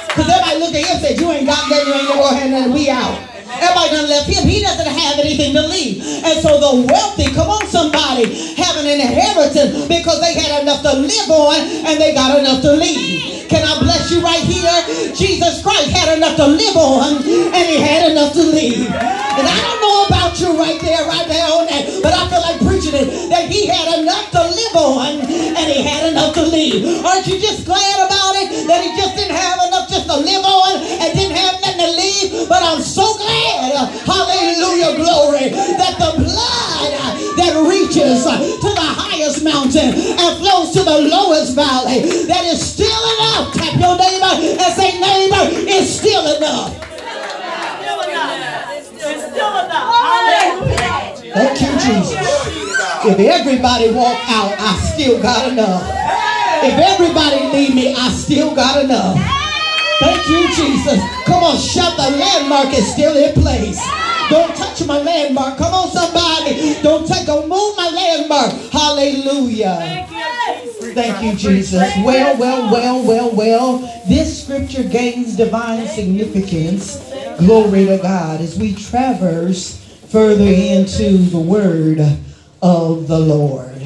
Because 0.07 0.31
everybody 0.31 0.61
look 0.61 0.75
at 0.75 0.87
him 0.87 0.97
and 0.97 1.01
say, 1.03 1.13
you 1.19 1.27
ain't 1.31 1.47
got 1.47 1.59
nothing, 1.69 1.87
you 1.87 1.95
ain't 1.95 2.09
no 2.09 2.17
more 2.17 2.33
hand 2.33 2.53
nothing, 2.53 2.73
we 2.73 2.89
out. 2.89 3.19
Everybody 3.47 3.89
done 3.95 4.09
left 4.09 4.29
him. 4.29 4.47
He 4.47 4.61
doesn't 4.61 4.87
have 4.87 5.19
anything 5.19 5.55
to 5.55 5.63
leave. 5.67 6.03
And 6.23 6.39
so 6.39 6.59
the 6.59 6.87
wealthy, 6.87 7.33
come 7.35 7.49
on 7.49 7.67
somebody, 7.67 8.55
have 8.59 8.77
an 8.77 8.87
inheritance 8.87 9.87
because 9.89 10.21
they 10.21 10.35
had 10.35 10.63
enough 10.63 10.83
to 10.83 10.93
live 10.93 11.31
on 11.31 11.57
and 11.87 12.01
they 12.01 12.15
got 12.15 12.39
enough 12.39 12.63
to 12.63 12.73
leave. 12.75 13.49
Can 13.49 13.63
I 13.63 13.79
bless 13.79 14.11
you 14.11 14.21
right 14.21 14.43
here? 14.43 15.15
Jesus 15.15 15.63
Christ 15.63 15.91
had 15.91 16.19
enough 16.19 16.37
to 16.37 16.47
live 16.47 16.77
on 16.77 17.23
and 17.23 17.65
he 17.71 17.79
had 17.79 18.11
enough 18.11 18.33
to 18.35 18.43
leave. 18.43 18.87
And 18.87 19.47
I 19.47 19.59
don't 19.63 19.81
know 19.81 19.97
about 20.11 20.41
you 20.41 20.59
right 20.59 20.81
there, 20.81 21.07
right 21.07 21.29
there 21.29 21.47
on 21.47 21.67
that, 21.71 22.01
but 22.03 22.13
I 22.13 22.29
feel 22.29 22.43
like 22.43 22.59
preaching 22.61 22.99
it, 22.99 23.31
that 23.31 23.49
he 23.49 23.67
had 23.67 24.01
enough 24.01 24.31
to 24.33 24.43
live 24.43 24.75
on 24.77 25.21
and 25.21 25.67
he 25.71 25.83
had 25.83 26.11
enough 26.11 26.35
to 26.35 26.43
leave. 26.43 27.05
Aren't 27.05 27.27
you 27.27 27.39
just 27.39 27.65
glad 27.65 27.96
hallelujah, 33.85 34.97
glory, 34.97 35.51
that 35.77 35.95
the 35.99 36.13
blood 36.25 36.91
that 37.37 37.53
reaches 37.69 38.25
to 38.25 38.69
the 38.73 38.89
highest 38.97 39.45
mountain 39.45 39.93
and 39.93 40.31
flows 40.41 40.73
to 40.73 40.83
the 40.83 40.99
lowest 41.13 41.55
valley, 41.55 42.01
that 42.27 42.45
is 42.45 42.61
still 42.61 43.03
enough. 43.19 43.53
Tap 43.53 43.77
your 43.77 43.97
neighbor 43.97 44.33
and 44.57 44.73
say, 44.73 44.97
neighbor, 45.01 45.45
it's 45.69 45.91
still 45.91 46.25
enough. 46.37 46.73
still 46.73 48.01
enough. 48.01 48.73
It's 48.73 48.89
still 48.89 49.53
enough. 49.61 49.97
Thank 51.37 51.61
you, 51.61 51.73
Jesus. 51.77 52.27
If 53.05 53.19
everybody 53.21 53.93
walk 53.93 54.19
out, 54.29 54.55
I 54.59 54.77
still 54.95 55.21
got 55.21 55.53
enough. 55.53 55.85
If 56.65 56.79
everybody 56.79 57.47
leave 57.53 57.75
me, 57.75 57.95
I 57.95 58.09
still 58.11 58.55
got 58.55 58.83
enough. 58.83 59.46
Thank 59.99 60.29
you, 60.29 60.49
Jesus. 60.55 61.01
Come 61.25 61.43
on, 61.43 61.59
shout 61.59 61.97
the 61.97 62.17
landmark 62.17 62.75
is 62.75 62.87
still 62.93 63.17
in 63.17 63.33
place. 63.35 63.81
Don't 64.29 64.55
touch 64.57 64.85
my 64.87 64.99
landmark. 65.01 65.57
Come 65.57 65.73
on, 65.73 65.89
somebody. 65.91 66.75
Don't 66.83 67.07
take 67.07 67.27
don't 67.27 67.49
move 67.49 67.77
my 67.77 67.91
landmark. 67.91 68.53
Hallelujah. 68.73 69.77
Thank 69.79 70.11
you, 70.11 70.65
Jesus. 70.65 70.95
Thank 70.95 71.23
you, 71.23 71.37
Jesus. 71.37 71.93
Well, 72.05 72.37
well, 72.37 72.73
well, 72.73 73.07
well, 73.07 73.35
well. 73.35 73.79
This 74.09 74.43
scripture 74.45 74.83
gains 74.83 75.37
divine 75.37 75.87
significance. 75.89 76.99
Glory 77.39 77.87
to 77.87 77.99
God 77.99 78.41
as 78.41 78.59
we 78.59 78.75
traverse 78.75 79.83
further 80.09 80.45
into 80.45 81.19
the 81.19 81.39
word 81.39 82.01
of 82.63 83.09
the 83.09 83.19
Lord. 83.19 83.81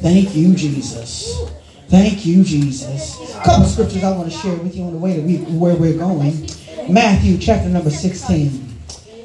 Thank 0.00 0.34
you, 0.34 0.54
Jesus. 0.54 1.40
Thank 1.88 2.26
you, 2.26 2.42
Jesus. 2.44 3.34
A 3.36 3.42
couple 3.44 3.64
scriptures 3.66 4.02
I 4.02 4.10
want 4.16 4.30
to 4.30 4.36
share 4.38 4.56
with 4.56 4.74
you 4.74 4.84
on 4.84 4.92
the 4.92 4.98
way 4.98 5.16
to 5.16 5.22
where 5.52 5.76
we're 5.76 5.96
going. 5.98 6.48
Matthew 6.88 7.38
chapter 7.38 7.68
number 7.68 7.90
16. 7.90 8.50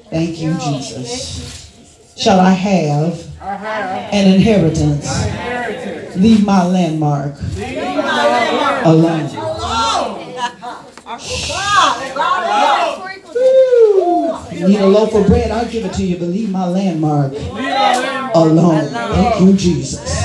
Thank 0.10 0.40
you, 0.40 0.54
Jesus. 0.54 2.14
Shall 2.18 2.40
I 2.40 2.52
have 2.52 3.26
an 3.42 4.34
inheritance? 4.34 5.08
Leave 6.16 6.46
my 6.46 6.66
landmark 6.66 7.36
alone. 8.86 9.30
Need 14.52 14.80
a 14.82 14.86
loaf 14.86 15.14
of 15.16 15.28
bread, 15.28 15.52
I'll 15.52 15.70
give 15.70 15.86
it 15.86 15.94
to 15.94 16.04
you, 16.04 16.18
but 16.18 16.28
leave 16.28 16.50
my 16.52 16.68
landmark 16.68 17.32
alone. 18.36 18.90
Thank 18.90 19.40
you, 19.42 19.54
Jesus. 19.54 20.19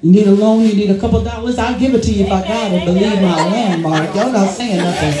You 0.00 0.12
need 0.12 0.26
a 0.28 0.30
loan, 0.30 0.62
you 0.62 0.74
need 0.74 0.90
a 0.90 0.98
couple 0.98 1.24
dollars, 1.24 1.58
I'll 1.58 1.76
give 1.78 1.92
it 1.92 2.02
to 2.04 2.12
you 2.12 2.24
if 2.26 2.30
I 2.30 2.42
got 2.42 2.72
it, 2.72 2.84
Believe 2.84 3.20
my 3.20 3.50
landmark. 3.50 4.14
Y'all 4.14 4.30
not 4.30 4.50
saying 4.50 4.78
nothing. 4.78 5.12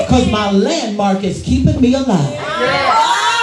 Because 0.00 0.30
my 0.32 0.50
landmark 0.50 1.22
is 1.24 1.42
keeping 1.42 1.78
me 1.78 1.94
alive. 1.94 2.38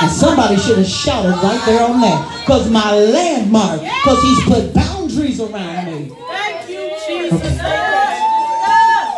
And 0.01 0.09
somebody 0.09 0.57
should 0.57 0.79
have 0.79 0.87
shouted 0.87 1.35
right 1.43 1.61
there 1.65 1.87
on 1.87 2.01
that. 2.01 2.41
Because 2.41 2.71
my 2.71 2.95
landmark, 2.95 3.81
because 3.81 4.21
he's 4.23 4.43
put 4.45 4.73
boundaries 4.73 5.39
around 5.39 5.85
me. 5.85 6.15
Thank 6.27 6.69
you, 6.69 6.89
Jesus. 7.05 7.59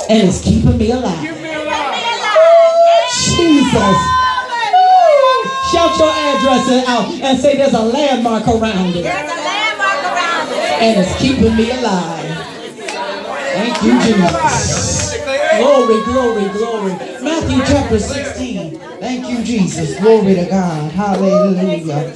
And 0.10 0.28
it's 0.28 0.44
keeping 0.44 0.78
me 0.78 0.92
alive. 0.92 1.22
Give 1.22 1.42
me 1.42 1.50
a. 1.50 1.62
Jesus. 3.38 3.98
Shout 5.72 5.98
your 5.98 6.12
address 6.12 6.88
out 6.90 7.08
and 7.24 7.40
say 7.40 7.56
there's 7.56 7.74
a 7.74 7.82
landmark 7.82 8.46
around 8.48 8.90
it. 8.90 9.04
There's 9.04 9.32
a 9.32 9.36
landmark 9.36 10.04
around 10.04 10.52
it. 10.52 10.71
And 10.82 11.00
it's 11.00 11.16
keeping 11.20 11.56
me 11.56 11.70
alive. 11.72 12.26
Thank 13.54 13.84
you, 13.84 14.02
Jesus. 14.02 15.22
Glory, 15.58 16.04
glory, 16.04 16.50
glory. 16.50 16.94
Matthew 17.22 17.60
chapter 17.66 18.00
16. 18.00 18.80
Thank 19.00 19.30
you, 19.30 19.44
Jesus. 19.44 20.00
Glory 20.00 20.36
to 20.36 20.46
God. 20.46 20.92
Hallelujah. 20.92 22.14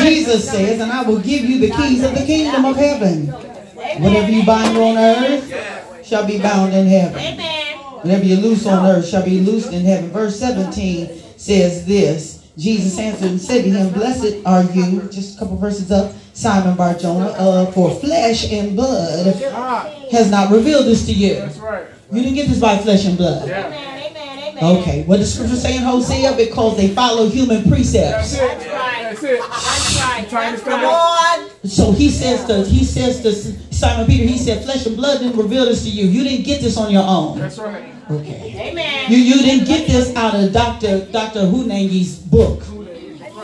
Jesus 0.00 0.48
says, 0.48 0.80
and 0.80 0.92
I 0.92 1.02
will 1.02 1.20
give 1.20 1.44
you 1.44 1.58
the 1.58 1.70
keys 1.70 2.04
of 2.04 2.14
the 2.14 2.24
kingdom 2.24 2.64
of 2.66 2.76
heaven. 2.76 3.26
Whatever 3.26 4.30
you 4.30 4.46
bind 4.46 4.78
on 4.78 4.96
earth 4.96 6.04
shall 6.06 6.24
be 6.24 6.38
bound 6.38 6.74
in 6.74 6.86
heaven. 6.86 7.38
Whatever 8.02 8.24
you 8.24 8.36
loose 8.36 8.64
on 8.66 8.86
earth 8.86 9.08
shall 9.08 9.24
be 9.24 9.40
loosed 9.40 9.72
in 9.72 9.84
heaven. 9.84 10.10
Verse 10.10 10.38
17 10.38 11.08
says 11.36 11.84
this. 11.84 12.48
Jesus 12.56 12.98
answered 12.98 13.30
and 13.30 13.40
said 13.40 13.64
to 13.64 13.70
him, 13.70 13.92
Blessed 13.92 14.44
are 14.44 14.64
you, 14.64 15.02
just 15.10 15.36
a 15.36 15.38
couple 15.40 15.56
verses 15.56 15.90
up, 15.92 16.12
Simon 16.38 16.76
Barjona, 16.76 17.30
uh, 17.30 17.66
for 17.72 17.90
flesh 17.98 18.52
and 18.52 18.76
blood 18.76 19.26
has 20.12 20.30
not 20.30 20.52
revealed 20.52 20.86
this 20.86 21.04
to 21.06 21.12
you. 21.12 21.34
that's 21.34 21.58
right. 21.58 21.84
You 22.12 22.22
didn't 22.22 22.36
get 22.36 22.48
this 22.48 22.60
by 22.60 22.78
flesh 22.78 23.06
and 23.06 23.18
blood. 23.18 23.42
Amen. 23.42 23.72
Amen. 23.72 24.56
Amen. 24.56 24.76
Okay, 24.78 25.02
what 25.02 25.18
the 25.18 25.26
scripture 25.26 25.56
say 25.56 25.76
in 25.76 25.82
Hosea? 25.82 26.36
Because 26.36 26.76
they 26.76 26.94
follow 26.94 27.28
human 27.28 27.64
That's 27.64 27.68
precepts. 27.68 28.34
it. 28.34 28.38
That's 28.38 29.22
it. 29.24 29.40
That's 29.40 30.00
right. 30.00 30.28
Trying 30.30 30.56
to 30.56 30.60
That's 30.60 30.62
stand 30.62 30.82
right. 30.84 31.48
So 31.64 31.90
he 31.90 32.08
says 32.08 32.44
to 32.44 32.64
he 32.64 32.84
says 32.84 33.20
to 33.22 33.32
Simon 33.74 34.06
Peter, 34.06 34.22
he 34.24 34.38
said, 34.38 34.64
Flesh 34.64 34.86
and 34.86 34.96
blood 34.96 35.18
didn't 35.18 35.36
reveal 35.36 35.64
this 35.64 35.82
to 35.82 35.90
you. 35.90 36.06
You 36.06 36.22
didn't 36.22 36.44
get 36.46 36.60
this 36.60 36.76
on 36.76 36.92
your 36.92 37.04
own. 37.04 37.40
That's 37.40 37.58
right. 37.58 37.92
Okay. 38.12 38.70
Amen. 38.70 39.10
You 39.10 39.18
you 39.18 39.42
didn't 39.42 39.66
get 39.66 39.88
this 39.88 40.14
out 40.14 40.36
of 40.36 40.52
Dr. 40.52 41.04
Dr. 41.06 41.40
Hunangi's 41.40 42.16
book. 42.16 42.62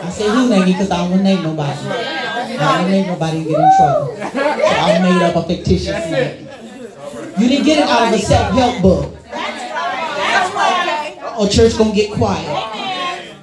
I 0.01 0.11
say 0.11 0.27
Hunangi 0.27 0.67
because 0.67 0.93
I 0.93 1.01
won't 1.01 1.11
want 1.11 1.23
to 1.23 1.35
name 1.35 1.43
nobody. 1.43 2.34
I 2.59 2.65
don't 2.65 2.79
want 2.79 2.91
name 2.91 3.07
nobody 3.07 3.45
get 3.45 3.61
in 3.61 3.71
trouble. 3.77 4.17
So 4.17 4.23
I 4.23 4.99
made 5.03 5.23
up 5.23 5.37
a 5.37 5.43
fictitious 5.47 6.11
name. 6.11 6.49
You 7.39 7.49
didn't 7.49 7.65
get 7.65 7.79
it 7.79 7.89
out 7.89 8.09
of 8.09 8.15
a 8.15 8.23
self-help 8.23 8.83
book. 8.83 9.15
That's 9.25 10.55
right. 10.55 10.85
That's 10.87 11.21
right. 11.25 11.39
Or 11.39 11.49
church 11.49 11.77
gonna 11.77 11.95
get 11.95 12.13
quiet. 12.13 12.47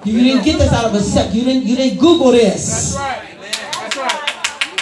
You 0.06 0.20
didn't 0.20 0.44
get 0.44 0.60
this 0.60 0.72
out 0.74 0.86
of 0.86 0.94
a 0.94 1.00
self. 1.02 1.34
You 1.34 1.44
didn't 1.44 1.64
you 1.64 1.76
didn't 1.76 2.00
Google 2.00 2.32
this. 2.32 2.96
That's 2.96 2.98
right. 2.98 3.38
That's 3.76 3.98
right. 3.98 4.28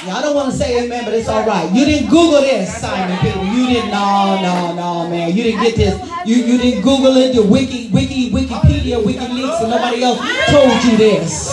I 0.09 0.21
don't 0.21 0.33
want 0.33 0.51
to 0.51 0.57
say 0.57 0.85
amen, 0.85 1.05
but 1.05 1.13
it's 1.13 1.27
all 1.27 1.45
right. 1.45 1.69
You 1.73 1.85
didn't 1.85 2.09
Google 2.09 2.41
this, 2.41 2.79
Simon 2.79 3.17
Peter. 3.19 3.43
You 3.43 3.67
didn't. 3.67 3.91
No, 3.91 4.39
no, 4.41 4.73
no, 4.73 5.09
man. 5.09 5.35
You 5.35 5.43
didn't 5.43 5.61
get 5.61 5.75
this. 5.75 5.99
You 6.25 6.35
you 6.35 6.57
didn't 6.57 6.83
Google 6.83 7.17
it. 7.17 7.35
Your 7.35 7.45
wiki, 7.45 7.89
wiki, 7.89 8.31
Wikipedia, 8.31 9.03
WikiLeaks, 9.03 9.61
and 9.61 9.71
nobody 9.71 10.03
else 10.03 10.19
told 10.47 10.83
you 10.83 10.97
this. 10.97 11.49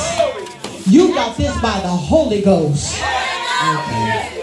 You 0.89 1.12
got 1.14 1.37
this 1.37 1.53
by 1.61 1.80
the 1.80 1.89
Holy 1.89 2.43
Ghost. 2.43 2.95
Okay. 2.95 4.37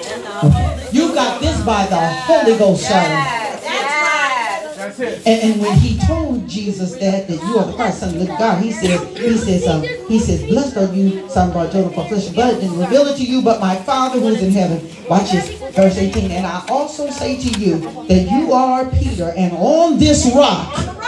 Okay. 0.44 0.89
You 0.91 1.14
got 1.14 1.41
this 1.41 1.64
by 1.64 1.86
the 1.86 1.96
Holy 1.96 2.58
Ghost, 2.58 2.84
son. 2.84 2.91
That's 2.91 3.64
right. 3.64 4.76
That's 4.76 4.78
That's 4.78 5.00
it. 5.00 5.26
And, 5.26 5.54
and 5.54 5.62
when 5.62 5.78
he 5.78 5.98
told 6.06 6.50
Jesus 6.50 6.96
that, 6.98 7.30
that 7.30 7.36
you 7.36 7.58
are 7.58 7.66
the 7.66 7.74
Christ, 7.74 8.02
Son 8.02 8.18
of 8.20 8.28
God, 8.28 8.62
he 8.62 8.74
says, 8.74 9.18
he 9.18 9.38
says, 9.38 9.68
um, 9.68 9.84
he 10.10 10.20
says, 10.20 10.44
blessed 10.44 10.76
are 10.76 10.94
you, 10.94 11.30
son 11.30 11.52
of 11.52 11.72
Jonah, 11.72 11.89
for 11.91 12.08
flesh 12.10 12.26
and 12.26 12.36
blood 12.36 12.60
didn't 12.60 12.78
reveal 12.78 13.08
it 13.08 13.16
to 13.16 13.24
you, 13.24 13.41
but 13.41 13.62
my 13.62 13.78
Father 13.78 14.20
who 14.20 14.28
is 14.28 14.44
in 14.44 14.52
heaven. 14.52 14.86
Watch 15.08 15.32
this, 15.32 15.50
verse 15.74 15.98
18. 15.98 16.30
And 16.32 16.46
I 16.46 16.66
also 16.68 17.10
say 17.10 17.38
to 17.38 17.60
you 17.60 17.80
that 18.08 18.28
you 18.30 18.52
are 18.52 18.86
Peter, 18.89 19.32
and 19.38 19.54
on 19.54 19.98
this 19.98 20.30
rock, 20.36 21.03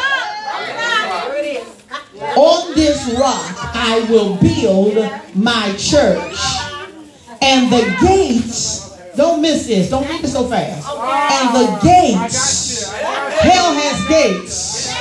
on 2.38 2.76
this 2.76 3.14
rock 3.20 3.56
I 3.76 4.06
will 4.10 4.36
build 4.38 4.96
my 5.36 5.74
church. 5.78 6.36
And 7.42 7.72
the 7.72 7.98
gates, 8.02 8.98
don't 9.16 9.42
miss 9.42 9.68
this, 9.68 9.90
don't 9.90 10.08
read 10.08 10.24
it 10.24 10.28
so 10.28 10.48
fast. 10.48 10.88
And 10.90 11.56
the 11.56 11.80
gates, 11.84 12.92
hell 12.92 13.74
has 13.74 14.08
gates. 14.08 14.94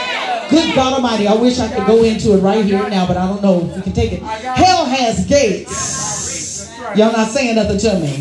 Good 0.51 0.75
God 0.75 0.95
Almighty, 0.95 1.27
I 1.27 1.35
wish 1.35 1.59
I 1.59 1.75
could 1.75 1.87
go 1.87 2.03
into 2.03 2.35
it 2.35 2.41
right 2.41 2.65
here 2.65 2.89
now, 2.91 3.07
but 3.07 3.17
I 3.17 3.27
don't 3.27 3.43
know 3.43 3.61
if 3.61 3.77
we 3.77 3.83
can 3.83 3.93
take 3.93 4.13
it. 4.13 4.23
Hell 4.23 4.85
has 4.85 5.25
gates. 5.27 6.71
Y'all 6.97 7.13
not 7.13 7.31
saying 7.31 7.57
nothing 7.57 7.79
to 7.79 7.99
me. 7.99 8.17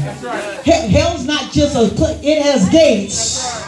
Hell's 0.66 1.26
not 1.26 1.51
just 1.51 1.76
a 1.76 1.84
it 2.24 2.41
has 2.41 2.70
gates. 2.70 3.64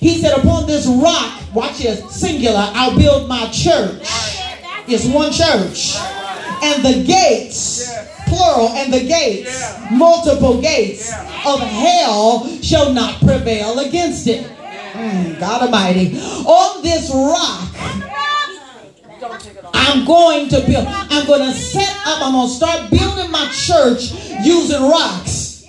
He 0.00 0.20
said, 0.20 0.36
Upon 0.36 0.66
this 0.66 0.86
rock, 0.86 1.40
watch 1.54 1.78
this, 1.78 2.14
singular, 2.14 2.70
I'll 2.74 2.96
build 2.96 3.26
my 3.28 3.48
church. 3.50 4.33
It's 4.86 5.06
one 5.06 5.32
church. 5.32 5.96
And 6.62 6.84
the 6.84 7.04
gates, 7.04 7.92
plural, 8.26 8.68
and 8.70 8.92
the 8.92 9.00
gates, 9.06 9.74
multiple 9.90 10.60
gates 10.60 11.12
of 11.44 11.60
hell 11.60 12.46
shall 12.62 12.92
not 12.92 13.20
prevail 13.20 13.78
against 13.80 14.26
it. 14.26 14.46
Mm, 14.92 15.38
God 15.40 15.62
Almighty. 15.62 16.16
On 16.18 16.82
this 16.82 17.10
rock, 17.10 17.70
I'm 19.74 20.04
going 20.06 20.48
to 20.50 20.60
build, 20.66 20.86
I'm 20.88 21.26
going 21.26 21.40
to 21.50 21.52
set 21.58 21.90
up, 22.06 22.22
I'm 22.22 22.32
going 22.32 22.48
to 22.48 22.54
start 22.54 22.90
building 22.90 23.30
my 23.30 23.48
church 23.52 24.12
using 24.44 24.82
rocks, 24.82 25.64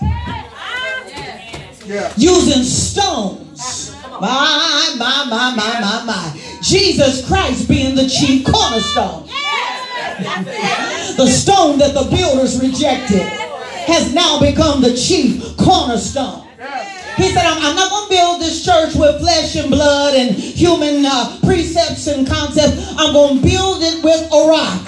Yeah. 1.85 2.11
using 2.17 2.63
stones. 2.63 3.91
My, 4.21 4.95
my, 4.97 5.25
my, 5.29 5.55
my, 5.55 5.79
my, 5.81 6.03
my. 6.05 6.54
Jesus 6.65 7.25
Christ 7.27 7.69
being 7.69 7.93
the 7.93 8.09
chief 8.09 8.43
cornerstone. 8.43 9.27
The 11.15 11.27
stone 11.27 11.77
that 11.77 11.93
the 11.93 12.09
builders 12.09 12.59
rejected 12.59 13.21
has 13.21 14.15
now 14.15 14.39
become 14.39 14.81
the 14.81 14.95
chief 14.95 15.55
cornerstone. 15.57 16.47
He 17.17 17.29
said, 17.29 17.45
I'm, 17.45 17.61
I'm 17.61 17.75
not 17.75 17.91
going 17.91 18.09
to 18.09 18.09
build 18.09 18.41
this 18.41 18.65
church 18.65 18.95
with 18.95 19.21
flesh 19.21 19.55
and 19.55 19.69
blood 19.69 20.15
and 20.15 20.35
human 20.35 21.05
uh, 21.05 21.37
precepts 21.43 22.07
and 22.07 22.27
concepts. 22.27 22.95
I'm 22.97 23.13
going 23.13 23.37
to 23.37 23.43
build 23.43 23.83
it 23.83 24.03
with 24.03 24.21
a 24.33 24.47
rock. 24.49 24.85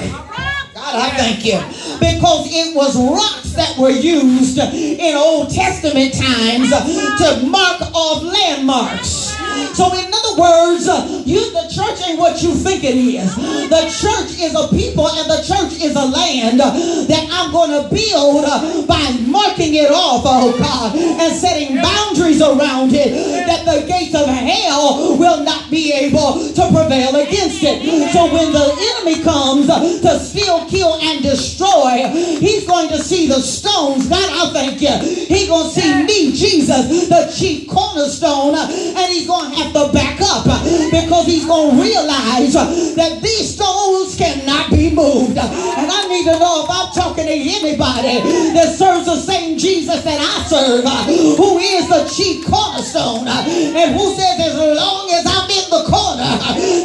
God, 0.73 0.95
I 0.95 1.11
thank 1.15 1.45
you. 1.45 1.59
Because 1.99 2.47
it 2.49 2.75
was 2.75 2.97
rocks 2.97 3.53
that 3.53 3.78
were 3.78 3.91
used 3.91 4.57
in 4.57 5.15
Old 5.15 5.51
Testament 5.51 6.15
times 6.15 6.69
to 6.69 7.45
mark 7.47 7.82
off 7.93 8.23
landmarks. 8.23 9.36
So, 9.74 9.93
in 9.93 10.08
other 10.08 10.41
words, 10.41 10.88
uh, 10.88 11.24
you, 11.26 11.51
the 11.51 11.68
church 11.70 12.01
ain't 12.08 12.20
what 12.20 12.41
you 12.41 12.53
think 12.53 12.84
it 12.84 12.97
is. 12.97 13.36
The 13.36 13.84
church 13.89 14.39
is 14.39 14.55
a 14.55 14.68
people 14.70 15.08
and 15.08 15.30
the 15.30 15.41
church 15.43 15.82
is 15.82 15.95
a 15.95 16.05
land 16.05 16.60
that 16.60 17.28
I'm 17.32 17.51
going 17.51 17.72
to 17.72 17.89
build 17.89 18.45
uh, 18.45 18.86
by 18.86 19.01
marking 19.28 19.76
it 19.76 19.91
off, 19.91 20.24
oh 20.26 20.58
God, 20.58 20.95
and 20.95 21.36
setting 21.36 21.82
boundaries 21.82 22.41
around 22.41 22.93
it 22.93 23.14
that 23.45 23.66
the 23.66 23.86
gates 23.88 24.16
of 24.16 24.28
hell 24.28 25.18
will 25.18 25.43
not 25.43 25.70
be 25.70 25.93
able 25.93 26.39
to 26.53 26.64
prevail 26.74 27.16
against 27.16 27.62
it. 27.64 28.12
So, 28.14 28.32
when 28.32 28.51
the 28.51 28.68
enemy 28.97 29.24
comes 29.24 29.70
uh, 29.70 29.80
to 29.80 30.20
steal, 30.20 30.66
kill, 30.70 30.95
and 31.01 31.24
destroy, 31.24 32.10
he's 32.39 32.66
going 32.66 32.89
to 32.89 32.99
see 32.99 33.28
the 33.28 33.41
stones. 33.41 34.08
God, 34.08 34.30
I 34.32 34.53
thank 34.53 34.82
you. 34.82 34.95
He's 35.26 35.47
going 35.47 35.70
to 35.70 35.80
see 35.80 36.03
me, 36.03 36.32
Jesus, 36.36 37.10
the 37.10 37.32
chief 37.36 37.68
cornerstone, 37.68 38.55
and 38.55 39.12
he's 39.12 39.28
going 39.28 39.46
have 39.53 39.71
to 39.73 39.91
back 39.93 40.19
up 40.21 40.45
uh, 40.47 40.59
because 40.91 41.25
he's 41.25 41.45
going 41.45 41.77
to 41.77 41.83
realize 41.83 42.55
uh, 42.55 42.65
that 42.95 43.21
these 43.21 43.55
stones 43.55 44.15
cannot 44.15 44.71
be 44.71 44.89
moved. 44.89 45.37
And 45.37 45.87
I 45.87 46.07
need 46.07 46.25
to 46.25 46.39
know 46.39 46.65
if 46.65 46.69
I'm 46.69 46.91
talking 46.93 47.25
to 47.25 47.37
anybody 47.37 48.19
that 48.53 48.75
serves 48.75 49.05
the 49.05 49.17
same 49.17 49.57
Jesus 49.57 50.03
that 50.03 50.19
I 50.19 50.43
serve, 50.47 50.85
uh, 50.85 51.03
who 51.37 51.57
is 51.59 51.87
the 51.87 52.05
chief 52.09 52.45
cornerstone, 52.45 53.27
and 53.27 53.95
who 53.95 54.15
says, 54.15 54.39
as 54.39 54.55
long 54.55 55.09
as 55.11 55.23
I'm 55.25 55.49
in 55.49 55.67
the 55.69 55.83
corner, 55.87 56.31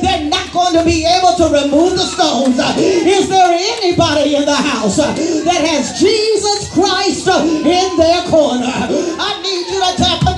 they're 0.03 0.29
not 0.29 0.53
going 0.53 0.75
to 0.79 0.85
be 0.85 1.05
able 1.07 1.35
to 1.37 1.47
remove 1.49 1.97
the 1.97 2.07
stones. 2.07 2.59
Is 2.79 3.29
there 3.29 3.53
anybody 3.53 4.37
in 4.37 4.45
the 4.45 4.55
house 4.55 4.97
that 4.97 5.61
has 5.69 5.99
Jesus 5.99 6.73
Christ 6.73 7.29
in 7.29 7.97
their 7.97 8.23
corner? 8.29 8.67
I 8.67 9.41
need 9.43 9.67
you 9.69 9.81
to 9.81 9.93
tap 9.97 10.23
a 10.23 10.35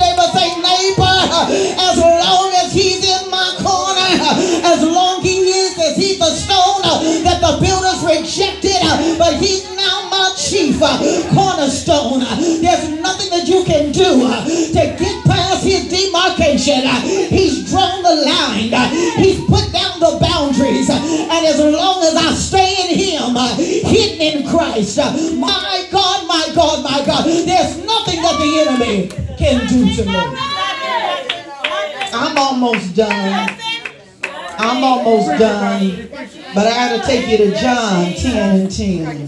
as 1.49 1.97
long 1.97 2.53
as 2.63 2.71
he's 2.71 3.03
in 3.03 3.29
my 3.29 3.55
corner, 3.59 4.11
as 4.63 4.83
long 4.83 5.21
he 5.21 5.49
is, 5.51 5.77
as 5.77 5.95
he's 5.97 6.19
the 6.19 6.31
stone 6.31 6.81
that 7.23 7.41
the 7.41 7.57
builders 7.61 8.01
rejected, 8.03 8.81
but 9.17 9.35
he's 9.37 9.63
now 9.75 10.09
my 10.09 10.33
chief 10.37 10.79
cornerstone. 11.33 12.19
There's 12.61 12.89
nothing 13.01 13.29
that 13.31 13.47
you 13.47 13.63
can 13.63 13.91
do 13.91 14.25
to 14.73 14.81
get 14.97 15.25
past 15.25 15.63
his 15.63 15.87
demarcation. 15.89 16.85
He's 17.29 17.69
drawn 17.69 18.01
the 18.03 18.15
line. 18.25 18.71
He's 19.17 19.39
put 19.45 19.71
down 19.73 19.99
the 19.99 20.17
boundaries. 20.21 20.89
And 20.89 21.45
as 21.45 21.59
long 21.59 22.03
as 22.03 22.15
I 22.15 22.33
stay 22.33 22.89
in 22.89 22.97
him, 22.97 23.35
hidden 23.57 24.21
in 24.21 24.47
Christ, 24.47 24.97
my 24.97 25.87
God, 25.91 26.27
my 26.27 26.47
God, 26.55 26.83
my 26.83 27.03
God, 27.05 27.25
there's 27.25 27.77
nothing 27.85 28.21
that 28.21 28.37
the 28.39 28.59
enemy 28.59 29.07
can 29.37 29.67
do 29.67 29.95
to 29.95 30.05
me. 30.05 30.54
I'm 32.15 32.37
almost 32.37 32.95
done. 32.95 33.57
I'm 34.57 34.83
almost 34.83 35.39
done. 35.39 36.09
But 36.55 36.67
I 36.67 36.69
got 36.69 37.01
to 37.01 37.07
take 37.07 37.27
you 37.27 37.37
to 37.37 37.59
John 37.59 38.13
10 38.13 38.59
and 38.61 38.71
10. 38.71 39.27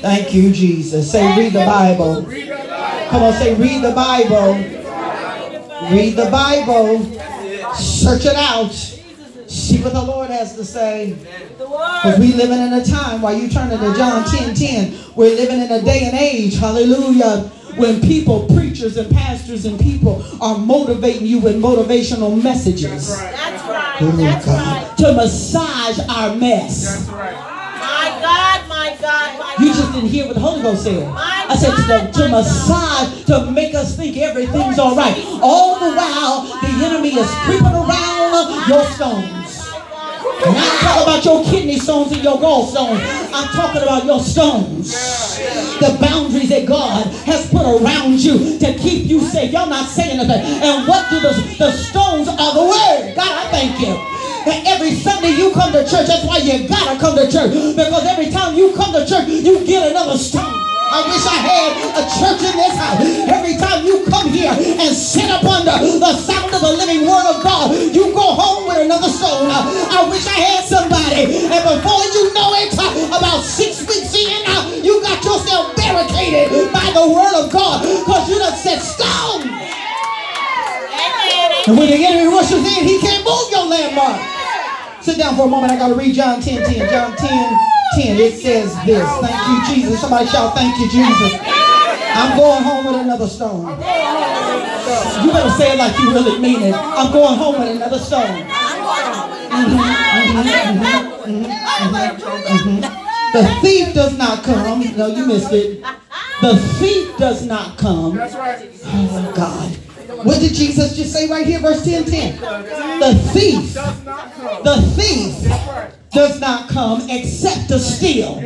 Thank 0.00 0.32
you, 0.32 0.52
Jesus. 0.52 1.10
Say, 1.10 1.36
read 1.36 1.52
the 1.52 1.64
Bible. 1.64 2.22
Come 3.10 3.22
on, 3.22 3.32
say, 3.32 3.54
read 3.54 3.82
the 3.82 3.92
Bible. 3.92 4.54
Read 5.90 6.14
the 6.14 6.30
Bible. 6.30 7.04
Search 7.74 8.26
it 8.26 8.36
out. 8.36 8.72
See 9.48 9.82
what 9.82 9.92
the 9.92 10.02
Lord 10.02 10.30
has 10.30 10.54
to 10.56 10.64
say. 10.64 11.16
Because 11.58 12.18
we 12.20 12.32
living 12.34 12.60
in 12.60 12.72
a 12.74 12.84
time, 12.84 13.22
while 13.22 13.36
you 13.36 13.48
turning 13.48 13.78
to 13.78 13.94
John 13.96 14.24
10 14.24 14.54
10, 14.54 15.14
we're 15.16 15.34
living 15.34 15.60
in 15.60 15.72
a 15.72 15.82
day 15.82 16.04
and 16.04 16.16
age, 16.16 16.58
hallelujah, 16.58 17.50
when 17.78 18.00
people, 18.00 18.46
preachers 18.54 18.96
and 18.96 19.10
pastors 19.14 19.64
and 19.64 19.78
people 19.78 20.24
are 20.40 20.58
motivating 20.58 21.26
you 21.26 21.38
with 21.40 21.56
motivational 21.60 22.40
messages 22.42 23.08
That's 23.16 23.20
right. 23.20 23.32
that's 23.32 23.68
Oh, 24.00 24.12
That's 24.12 24.46
right. 24.46 24.94
to 24.98 25.12
massage 25.14 25.98
our 26.08 26.36
mess. 26.36 26.84
That's 26.84 27.08
right. 27.10 27.34
My 27.34 28.18
God, 28.22 28.68
my 28.68 28.96
God, 29.00 29.38
my 29.38 29.54
God. 29.56 29.60
You 29.60 29.72
just 29.74 29.92
didn't 29.92 30.08
hear 30.08 30.26
what 30.26 30.34
the 30.34 30.40
Holy 30.40 30.62
Ghost 30.62 30.84
said. 30.84 31.04
My 31.12 31.46
I 31.48 31.56
said 31.56 31.74
to, 31.74 32.12
to 32.12 32.28
massage, 32.28 33.24
to 33.26 33.50
make 33.50 33.74
us 33.74 33.96
think 33.96 34.16
everything's 34.18 34.78
all 34.78 34.94
right. 34.94 35.16
All 35.42 35.80
the 35.80 35.96
while, 35.96 36.42
the 36.62 36.84
enemy 36.86 37.16
is 37.18 37.28
creeping 37.44 37.66
around 37.66 38.68
your 38.68 38.84
stones. 38.94 39.47
And 40.46 40.56
I 40.56 40.62
ain't 40.62 40.80
talking 40.80 41.02
about 41.02 41.24
your 41.24 41.44
kidney 41.44 41.78
stones 41.78 42.12
and 42.12 42.22
your 42.22 42.38
gallstones. 42.38 43.00
I'm 43.32 43.48
talking 43.48 43.82
about 43.82 44.04
your 44.04 44.20
stones. 44.20 44.94
The 45.80 45.96
boundaries 46.00 46.48
that 46.50 46.66
God 46.66 47.06
has 47.26 47.50
put 47.50 47.66
around 47.66 48.20
you 48.20 48.58
to 48.58 48.74
keep 48.78 49.06
you 49.06 49.20
safe. 49.20 49.52
Y'all 49.52 49.68
not 49.68 49.88
saying 49.88 50.16
nothing. 50.16 50.44
And 50.62 50.86
what 50.86 51.10
do 51.10 51.20
the, 51.20 51.32
the 51.58 51.72
stones 51.72 52.28
are 52.28 52.54
the 52.54 52.62
word? 52.62 53.14
God, 53.16 53.46
I 53.46 53.50
thank 53.50 53.80
you. 53.80 53.94
And 54.50 54.66
every 54.66 54.92
Sunday 54.92 55.30
you 55.30 55.52
come 55.52 55.72
to 55.72 55.82
church, 55.82 56.06
that's 56.06 56.24
why 56.24 56.38
you 56.38 56.68
gotta 56.68 56.98
come 56.98 57.16
to 57.16 57.30
church. 57.30 57.52
Because 57.76 58.06
every 58.06 58.30
time 58.30 58.54
you 58.54 58.74
come 58.74 58.92
to 58.92 59.06
church, 59.06 59.28
you 59.28 59.66
get 59.66 59.90
another 59.90 60.16
stone. 60.16 60.67
I 60.88 61.04
wish 61.04 61.24
I 61.28 61.36
had 61.36 61.70
a 62.00 62.04
church 62.16 62.40
in 62.48 62.56
this 62.56 62.76
house. 62.80 63.04
Every 63.28 63.56
time 63.60 63.84
you 63.84 64.08
come 64.08 64.32
here 64.32 64.52
and 64.52 64.88
sit 64.96 65.28
up 65.28 65.44
under 65.44 65.76
the 65.76 66.12
sound 66.16 66.48
of 66.54 66.60
the 66.64 66.72
living 66.80 67.04
word 67.04 67.28
of 67.28 67.44
God, 67.44 67.76
you 67.76 68.08
go 68.16 68.32
home 68.32 68.66
with 68.66 68.80
another 68.80 69.08
stone. 69.12 69.52
I 69.52 70.08
wish 70.08 70.24
I 70.24 70.38
had 70.40 70.64
somebody. 70.64 71.44
And 71.44 71.60
before 71.60 72.04
you 72.16 72.32
know 72.32 72.56
it, 72.64 72.72
about 73.12 73.44
six 73.44 73.84
weeks 73.84 74.16
in, 74.16 74.40
you 74.84 75.02
got 75.02 75.20
yourself 75.24 75.76
barricaded 75.76 76.72
by 76.72 76.88
the 76.96 77.04
word 77.04 77.36
of 77.36 77.52
God 77.52 77.84
because 77.84 78.28
you 78.28 78.38
done 78.38 78.56
said 78.56 78.80
stone. 78.80 79.44
And 81.68 81.76
when 81.76 81.90
the 81.92 82.00
enemy 82.00 82.32
rushes 82.32 82.64
in, 82.64 82.88
he 82.88 82.98
can't 83.00 83.24
move 83.24 83.50
your 83.52 83.66
landmark. 83.66 84.37
Sit 85.08 85.16
down 85.16 85.36
for 85.36 85.46
a 85.46 85.48
moment. 85.48 85.72
I 85.72 85.78
got 85.78 85.88
to 85.88 85.94
read 85.94 86.14
John 86.14 86.38
10 86.38 86.66
10. 86.68 86.90
John 86.90 87.16
10 87.16 87.58
10. 87.96 88.16
It 88.20 88.42
says 88.42 88.68
this. 88.84 89.08
Thank 89.24 89.48
you, 89.48 89.74
Jesus. 89.74 90.02
Somebody 90.02 90.26
shout, 90.26 90.54
Thank 90.54 90.76
you, 90.76 90.84
Jesus. 90.90 91.32
I'm 92.12 92.36
going 92.36 92.62
home 92.62 92.84
with 92.84 92.96
another 92.96 93.26
stone. 93.26 93.70
You 95.24 95.32
better 95.32 95.48
say 95.56 95.72
it 95.72 95.78
like 95.78 95.98
you 95.98 96.12
really 96.12 96.38
mean 96.38 96.60
it. 96.60 96.74
I'm 96.74 97.10
going 97.10 97.38
home 97.38 97.58
with 97.58 97.74
another 97.74 97.98
stone. 97.98 98.36
The 103.32 103.58
thief 103.62 103.94
does 103.94 104.18
not 104.18 104.44
come. 104.44 104.94
No, 104.94 105.06
you 105.06 105.24
missed 105.24 105.54
it. 105.54 105.82
The 106.42 106.54
thief 106.78 107.16
does 107.16 107.46
not 107.46 107.78
come. 107.78 108.14
That's 108.16 108.34
right. 108.34 108.68
Oh, 108.84 109.32
God. 109.34 109.87
What 110.24 110.40
did 110.40 110.52
Jesus 110.54 110.96
just 110.96 111.12
say 111.12 111.28
right 111.28 111.46
here, 111.46 111.60
verse 111.60 111.84
10 111.84 112.04
10? 112.04 112.40
The 112.40 113.14
thief, 113.32 113.74
Does 113.74 114.04
not 114.04 114.32
come. 114.32 114.64
the 114.64 114.82
thief 114.96 116.10
does 116.10 116.40
not 116.40 116.68
come 116.68 117.08
except 117.08 117.68
to 117.68 117.78
steal. 117.78 118.40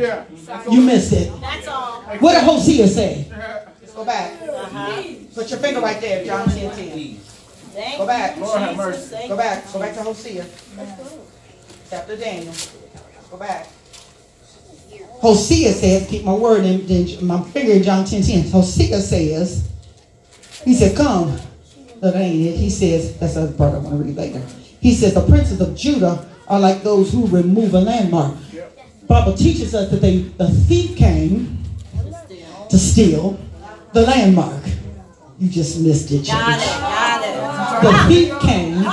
You 0.69 0.81
missed 0.81 1.13
it. 1.13 1.31
That's 1.41 1.67
all. 1.67 2.01
What 2.19 2.33
did 2.33 2.43
Hosea 2.43 2.87
say? 2.87 3.27
Go 3.95 4.05
back. 4.05 4.39
Put 5.33 5.49
your 5.49 5.59
finger 5.59 5.79
right 5.81 5.99
there, 5.99 6.25
John 6.25 6.47
10 6.47 6.75
10. 6.75 7.17
Thank 7.73 7.97
Go 7.97 8.05
back. 8.05 8.37
Lord 8.37 8.61
have 8.61 8.77
mercy. 8.77 9.27
Go 9.27 9.35
back. 9.37 9.71
Go 9.73 9.79
back 9.79 9.95
to 9.95 10.03
Hosea. 10.03 10.45
Chapter 11.89 12.17
Daniel. 12.17 12.53
Go 13.31 13.37
back. 13.37 13.67
Hosea 15.21 15.71
says, 15.71 16.07
keep 16.07 16.23
my 16.23 16.33
word 16.33 16.65
in, 16.65 16.81
in 16.81 17.25
my 17.25 17.41
finger 17.45 17.73
in 17.73 17.81
John 17.83 18.05
10 18.05 18.21
10. 18.21 18.51
Hosea 18.51 18.99
says, 18.99 19.69
he 20.65 20.75
said, 20.75 20.95
come. 20.95 21.39
That 22.03 22.15
ain't 22.15 22.47
it. 22.47 22.57
He 22.57 22.69
says, 22.69 23.17
that's 23.17 23.35
the 23.35 23.47
part 23.57 23.73
I 23.73 23.77
want 23.77 23.97
to 23.97 24.03
read 24.03 24.17
later. 24.17 24.41
He 24.81 24.93
says, 24.93 25.13
the 25.13 25.25
princes 25.25 25.61
of 25.61 25.73
Judah 25.73 26.27
are 26.49 26.59
like 26.59 26.83
those 26.83 27.13
who 27.13 27.25
remove 27.27 27.73
a 27.73 27.79
landmark. 27.79 28.35
Bible 29.07 29.33
teaches 29.33 29.73
us 29.73 29.89
that 29.89 30.01
they, 30.01 30.17
the 30.17 30.49
thief 30.49 30.97
came 30.97 31.63
to 32.69 32.77
steal 32.77 33.39
the 33.93 34.01
landmark. 34.01 34.63
You 35.39 35.49
just 35.49 35.79
missed 35.79 36.11
it, 36.11 36.27
Got 36.27 36.59
church. 36.59 36.67
it. 36.67 36.79
Got 36.81 37.23
it. 37.23 37.83
The 37.83 38.13
thief 38.13 38.39
came 38.41 38.85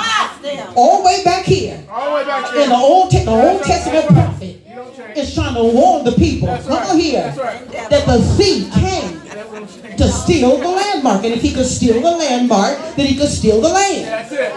all 0.76 0.98
the 1.02 1.06
way 1.06 1.24
back 1.24 1.44
here 1.44 1.84
All 1.90 2.10
the 2.10 2.14
way 2.14 2.24
back 2.24 2.54
in 2.54 2.68
the. 2.68 2.74
Old, 2.76 3.10
the 3.10 3.24
Old 3.28 3.62
Testament 3.62 4.06
prophet 4.06 4.60
You 4.68 4.74
don't 4.76 4.96
change. 4.96 5.18
is 5.18 5.34
trying 5.34 5.54
to 5.54 5.62
warn 5.64 6.04
the 6.04 6.12
people. 6.12 6.46
Come 6.48 6.66
right. 6.68 6.88
on 6.88 6.98
here. 6.98 7.34
Right. 7.36 7.68
That 7.90 8.06
the 8.06 8.22
thief 8.36 8.72
came 8.72 9.19
to 9.66 10.08
steal 10.08 10.58
the 10.58 10.68
landmark. 10.68 11.24
And 11.24 11.34
if 11.34 11.42
he 11.42 11.52
could 11.52 11.66
steal 11.66 12.00
the 12.00 12.16
landmark, 12.16 12.78
then 12.96 13.06
he 13.06 13.16
could 13.16 13.28
steal 13.28 13.60
the 13.60 13.68
land. 13.68 14.06
That's 14.06 14.32
it. 14.32 14.52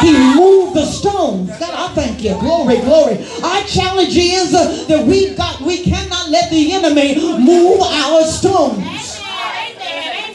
He 0.00 0.12
moved 0.34 0.74
the 0.74 0.86
stones. 0.86 1.50
God, 1.58 1.74
I 1.74 1.94
thank 1.94 2.22
you. 2.22 2.34
Glory, 2.40 2.78
glory. 2.80 3.18
Our 3.44 3.62
challenge 3.64 4.16
is 4.16 4.54
uh, 4.54 4.86
that 4.88 5.06
we 5.06 5.34
got 5.34 5.60
we 5.60 5.84
cannot 5.84 6.30
let 6.30 6.50
the 6.50 6.72
enemy 6.72 7.14
move 7.38 7.80
our 7.82 8.24
stones. 8.24 8.82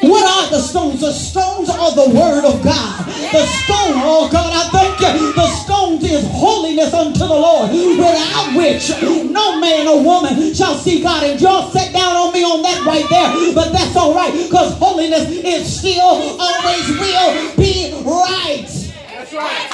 What 0.01 0.23
are 0.23 0.49
the 0.49 0.61
stones? 0.61 1.01
The 1.01 1.11
stones 1.11 1.69
are 1.69 1.91
the 1.91 2.09
word 2.15 2.45
of 2.45 2.63
God. 2.63 3.05
The 3.05 3.45
stone, 3.45 3.99
oh 3.99 4.29
God, 4.31 4.47
I 4.47 4.69
thank 4.71 4.95
you. 5.03 5.33
The 5.33 5.47
stones 5.47 6.03
is 6.03 6.25
holiness 6.31 6.93
unto 6.93 7.19
the 7.19 7.27
Lord, 7.27 7.69
without 7.71 8.55
which 8.55 8.89
no 9.29 9.59
man 9.59 9.87
or 9.87 10.01
woman 10.01 10.53
shall 10.53 10.75
see 10.75 11.03
God. 11.03 11.23
And 11.23 11.39
y'all 11.41 11.69
sat 11.71 11.91
down 11.91 12.15
on 12.15 12.31
me 12.31 12.43
on 12.43 12.61
that 12.63 12.85
right 12.85 13.05
there, 13.09 13.53
but 13.53 13.73
that's 13.73 13.95
all 13.95 14.15
right, 14.15 14.31
because 14.31 14.73
holiness 14.79 15.29
is 15.29 15.67
still 15.67 16.39
always 16.39 16.87
will 16.95 17.55
be 17.57 17.91
right. 18.07 18.71
That's 19.11 19.33
right. 19.33 19.67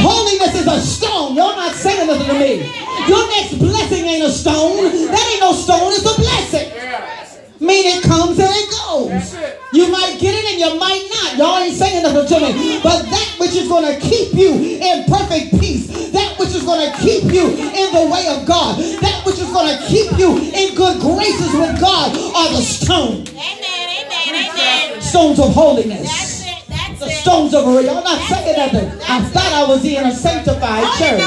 Holiness 0.00 0.54
is 0.56 0.66
a 0.66 0.80
stone. 0.80 1.36
Y'all 1.36 1.54
not 1.54 1.74
saying 1.74 2.06
nothing 2.06 2.26
to 2.26 2.34
me. 2.34 2.64
Your 3.06 3.28
next 3.28 3.58
blessing 3.58 4.04
ain't 4.04 4.24
a 4.24 4.30
stone. 4.30 4.88
That 5.12 5.28
ain't 5.32 5.40
no 5.40 5.52
stone, 5.52 5.92
it's 5.92 6.02
a 6.02 6.16
blessing. 6.16 7.23
Mean 7.64 7.96
it 7.96 8.04
comes 8.04 8.38
and 8.38 8.52
it 8.52 8.68
goes. 8.76 9.32
You 9.72 9.88
might 9.88 10.20
get 10.20 10.36
it 10.36 10.44
and 10.52 10.60
you 10.60 10.78
might 10.78 11.00
not. 11.08 11.38
Y'all 11.40 11.64
ain't 11.64 11.72
saying 11.72 12.02
nothing 12.02 12.28
to 12.28 12.36
me. 12.44 12.78
But 12.84 13.08
that 13.08 13.36
which 13.40 13.56
is 13.56 13.66
going 13.68 13.88
to 13.88 13.98
keep 14.04 14.34
you 14.34 14.52
in 14.84 15.08
perfect 15.08 15.56
peace, 15.58 15.88
that 16.12 16.36
which 16.38 16.52
is 16.52 16.62
going 16.62 16.84
to 16.84 16.92
keep 17.00 17.24
you 17.32 17.48
in 17.56 17.88
the 17.88 18.04
way 18.12 18.28
of 18.28 18.44
God, 18.44 18.76
that 19.00 19.24
which 19.24 19.40
is 19.40 19.48
going 19.48 19.72
to 19.72 19.80
keep 19.88 20.12
you 20.18 20.36
in 20.36 20.76
good 20.76 21.00
graces 21.00 21.56
with 21.56 21.80
God 21.80 22.12
are 22.36 22.52
the 22.52 22.60
stones. 22.60 23.30
Amen. 23.32 23.64
Amen. 23.64 24.52
Amen. 24.52 25.00
Stones 25.00 25.40
of 25.40 25.54
holiness. 25.54 26.04
That's 26.04 26.44
it. 26.44 26.68
That's 26.68 27.00
The 27.00 27.10
stones 27.24 27.54
of 27.54 27.64
a 27.64 27.82
y'all 27.82 28.04
not 28.04 28.20
saying 28.28 28.58
nothing. 28.60 28.88
I 29.08 29.24
thought 29.32 29.52
I 29.56 29.64
was 29.66 29.82
in 29.84 30.04
a 30.04 30.12
sanctified 30.14 30.84
church. 31.00 31.24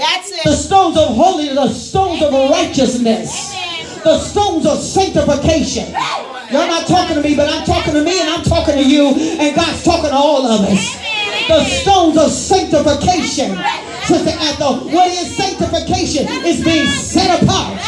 That's 0.00 0.32
it. 0.32 0.44
The 0.44 0.56
stones 0.56 0.96
of 0.96 1.14
holiness, 1.14 1.54
the 1.54 1.68
stones 1.68 2.22
of 2.22 2.32
righteousness, 2.32 3.59
the 4.04 4.18
stones 4.18 4.66
of 4.66 4.78
sanctification. 4.78 5.92
Y'all 6.50 6.66
not 6.66 6.86
talking 6.86 7.16
to 7.16 7.22
me, 7.22 7.36
but 7.36 7.48
I'm 7.48 7.64
talking 7.64 7.94
to 7.94 8.02
me 8.02 8.20
and 8.20 8.28
I'm 8.28 8.42
talking 8.42 8.74
to 8.74 8.84
you, 8.84 9.08
and 9.08 9.54
God's 9.54 9.84
talking 9.84 10.10
to 10.10 10.16
all 10.16 10.46
of 10.46 10.60
us. 10.62 10.98
The 11.48 11.64
stones 11.64 12.16
of 12.16 12.30
sanctification. 12.30 13.56
Sister 14.04 14.30
Ethel, 14.30 14.90
what 14.90 15.08
is 15.10 15.36
sanctification? 15.36 16.26
It's 16.28 16.64
being 16.64 16.86
set 16.86 17.42
apart. 17.42 17.80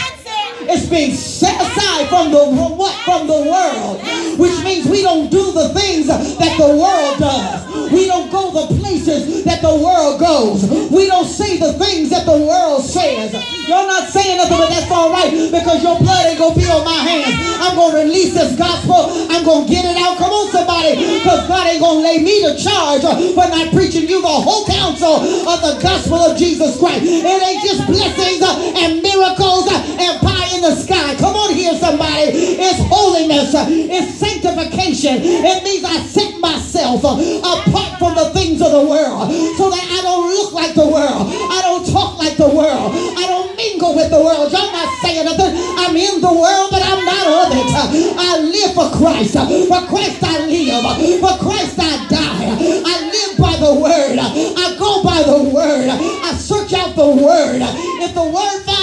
It's 0.73 0.89
being 0.89 1.13
set 1.13 1.61
aside 1.61 2.09
from 2.09 2.33
the 2.33 2.49
from 2.57 2.81
what? 2.81 2.97
From 3.05 3.27
the 3.29 3.45
world. 3.45 4.01
Which 4.41 4.57
means 4.65 4.89
we 4.89 5.03
don't 5.03 5.29
do 5.31 5.53
the 5.53 5.69
things 5.77 6.09
that 6.09 6.57
the 6.57 6.73
world 6.73 7.21
does. 7.21 7.93
We 7.93 8.09
don't 8.09 8.33
go 8.33 8.49
the 8.57 8.81
places 8.81 9.45
that 9.45 9.61
the 9.61 9.69
world 9.69 10.17
goes. 10.17 10.65
We 10.89 11.07
don't 11.13 11.29
say 11.29 11.61
the 11.61 11.77
things 11.77 12.09
that 12.09 12.25
the 12.25 12.41
world 12.41 12.81
says. 12.81 13.37
You're 13.69 13.85
not 13.85 14.09
saying 14.09 14.41
nothing, 14.41 14.57
but 14.57 14.71
that's 14.73 14.91
all 14.91 15.13
right 15.13 15.29
because 15.29 15.85
your 15.85 16.01
blood 16.01 16.25
ain't 16.25 16.41
gonna 16.41 16.57
be 16.57 16.65
on 16.65 16.85
my 16.89 17.05
hands. 17.05 17.37
I'm 17.61 17.77
gonna 17.77 18.09
release 18.09 18.33
this 18.33 18.57
gospel. 18.57 19.13
I'm 19.29 19.45
gonna 19.45 19.69
get 19.69 19.85
it 19.85 20.01
out. 20.01 20.17
Come 20.17 20.33
on, 20.33 20.49
somebody, 20.49 20.97
because 21.21 21.49
God 21.53 21.69
ain't 21.69 21.85
gonna 21.85 22.01
lay 22.01 22.25
me 22.25 22.49
to 22.49 22.57
charge 22.57 23.05
for 23.05 23.45
not 23.45 23.77
preaching 23.77 24.09
you 24.09 24.25
the 24.25 24.29
whole 24.41 24.65
counsel 24.65 25.21
of 25.21 25.59
the 25.61 25.77
gospel 25.85 26.17
of 26.17 26.37
Jesus 26.41 26.81
Christ. 26.81 27.05
It 27.05 27.29
ain't 27.29 27.61
just 27.61 27.85
blessings 27.85 28.41
and 28.41 29.03
miracles 29.05 29.69
and 29.69 30.17
pie 30.25 30.62
the 30.63 30.75
sky. 30.79 31.15
Come 31.19 31.35
on 31.35 31.53
here, 31.53 31.75
somebody. 31.75 32.31
It's 32.63 32.79
holiness. 32.87 33.51
It's 33.53 34.15
sanctification. 34.15 35.19
It 35.19 35.59
means 35.67 35.83
I 35.83 35.99
set 36.07 36.39
myself 36.39 37.03
apart 37.03 37.99
from 37.99 38.15
the 38.15 38.31
things 38.31 38.63
of 38.63 38.71
the 38.71 38.87
world 38.87 39.27
so 39.59 39.69
that 39.75 39.83
I 39.83 39.99
don't 40.07 40.31
look 40.31 40.55
like 40.55 40.75
the 40.79 40.87
world. 40.87 41.27
I 41.51 41.59
don't 41.67 41.83
talk 41.91 42.17
like 42.19 42.39
the 42.39 42.49
world. 42.49 42.95
I 42.95 43.27
don't 43.27 43.57
mingle 43.59 43.99
with 43.99 44.11
the 44.15 44.23
world. 44.23 44.55
Y'all 44.55 44.71
not 44.71 44.89
saying 45.03 45.27
nothing. 45.27 45.51
I'm 45.51 45.99
in 45.99 46.23
the 46.23 46.31
world, 46.33 46.71
but 46.71 46.83
I'm 46.87 47.03
not 47.03 47.27
of 47.27 47.59
it. 47.59 47.69
I 48.15 48.39
live 48.39 48.73
for 48.79 48.89
Christ. 48.95 49.35
For 49.35 49.83
Christ 49.91 50.23
I 50.23 50.47
live. 50.47 50.87
For 51.19 51.35
Christ 51.43 51.75
I 51.83 52.07
die. 52.07 52.55
I 52.87 52.95
live 53.11 53.35
by 53.35 53.55
the 53.59 53.75
word. 53.75 54.17
I 54.23 54.79
go 54.79 55.03
by 55.03 55.27
the 55.27 55.43
word. 55.51 55.91
I 55.91 56.31
search 56.39 56.73
out 56.73 56.95
the 56.95 57.11
word. 57.19 57.59
If 57.99 58.15
the 58.15 58.23
word 58.23 58.59
finds 58.63 58.82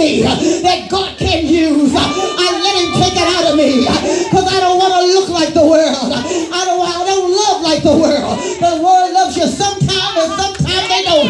me 0.00 0.24
that 0.24 0.88
God 0.88 1.12
can 1.20 1.44
use, 1.44 1.92
I 1.92 2.48
let 2.64 2.74
him 2.80 2.90
take 2.96 3.16
it 3.20 3.28
out 3.36 3.52
of 3.52 3.54
me. 3.60 3.84
Because 3.84 4.48
I 4.48 4.58
don't 4.64 4.80
want 4.80 4.96
to 4.96 5.04
look 5.12 5.28
like 5.28 5.52
the 5.52 5.60
world. 5.60 6.08
I 6.16 6.60
don't, 6.64 6.80
I 6.80 7.04
don't 7.04 7.28
love 7.28 7.60
like 7.60 7.84
the 7.84 7.92
world. 7.92 8.40
The 8.40 8.80
world 8.80 9.12
loves 9.12 9.36
you 9.36 9.44
sometimes 9.44 10.16
and 10.16 10.32
sometimes 10.40 10.86
they 10.88 11.04
don't. 11.04 11.28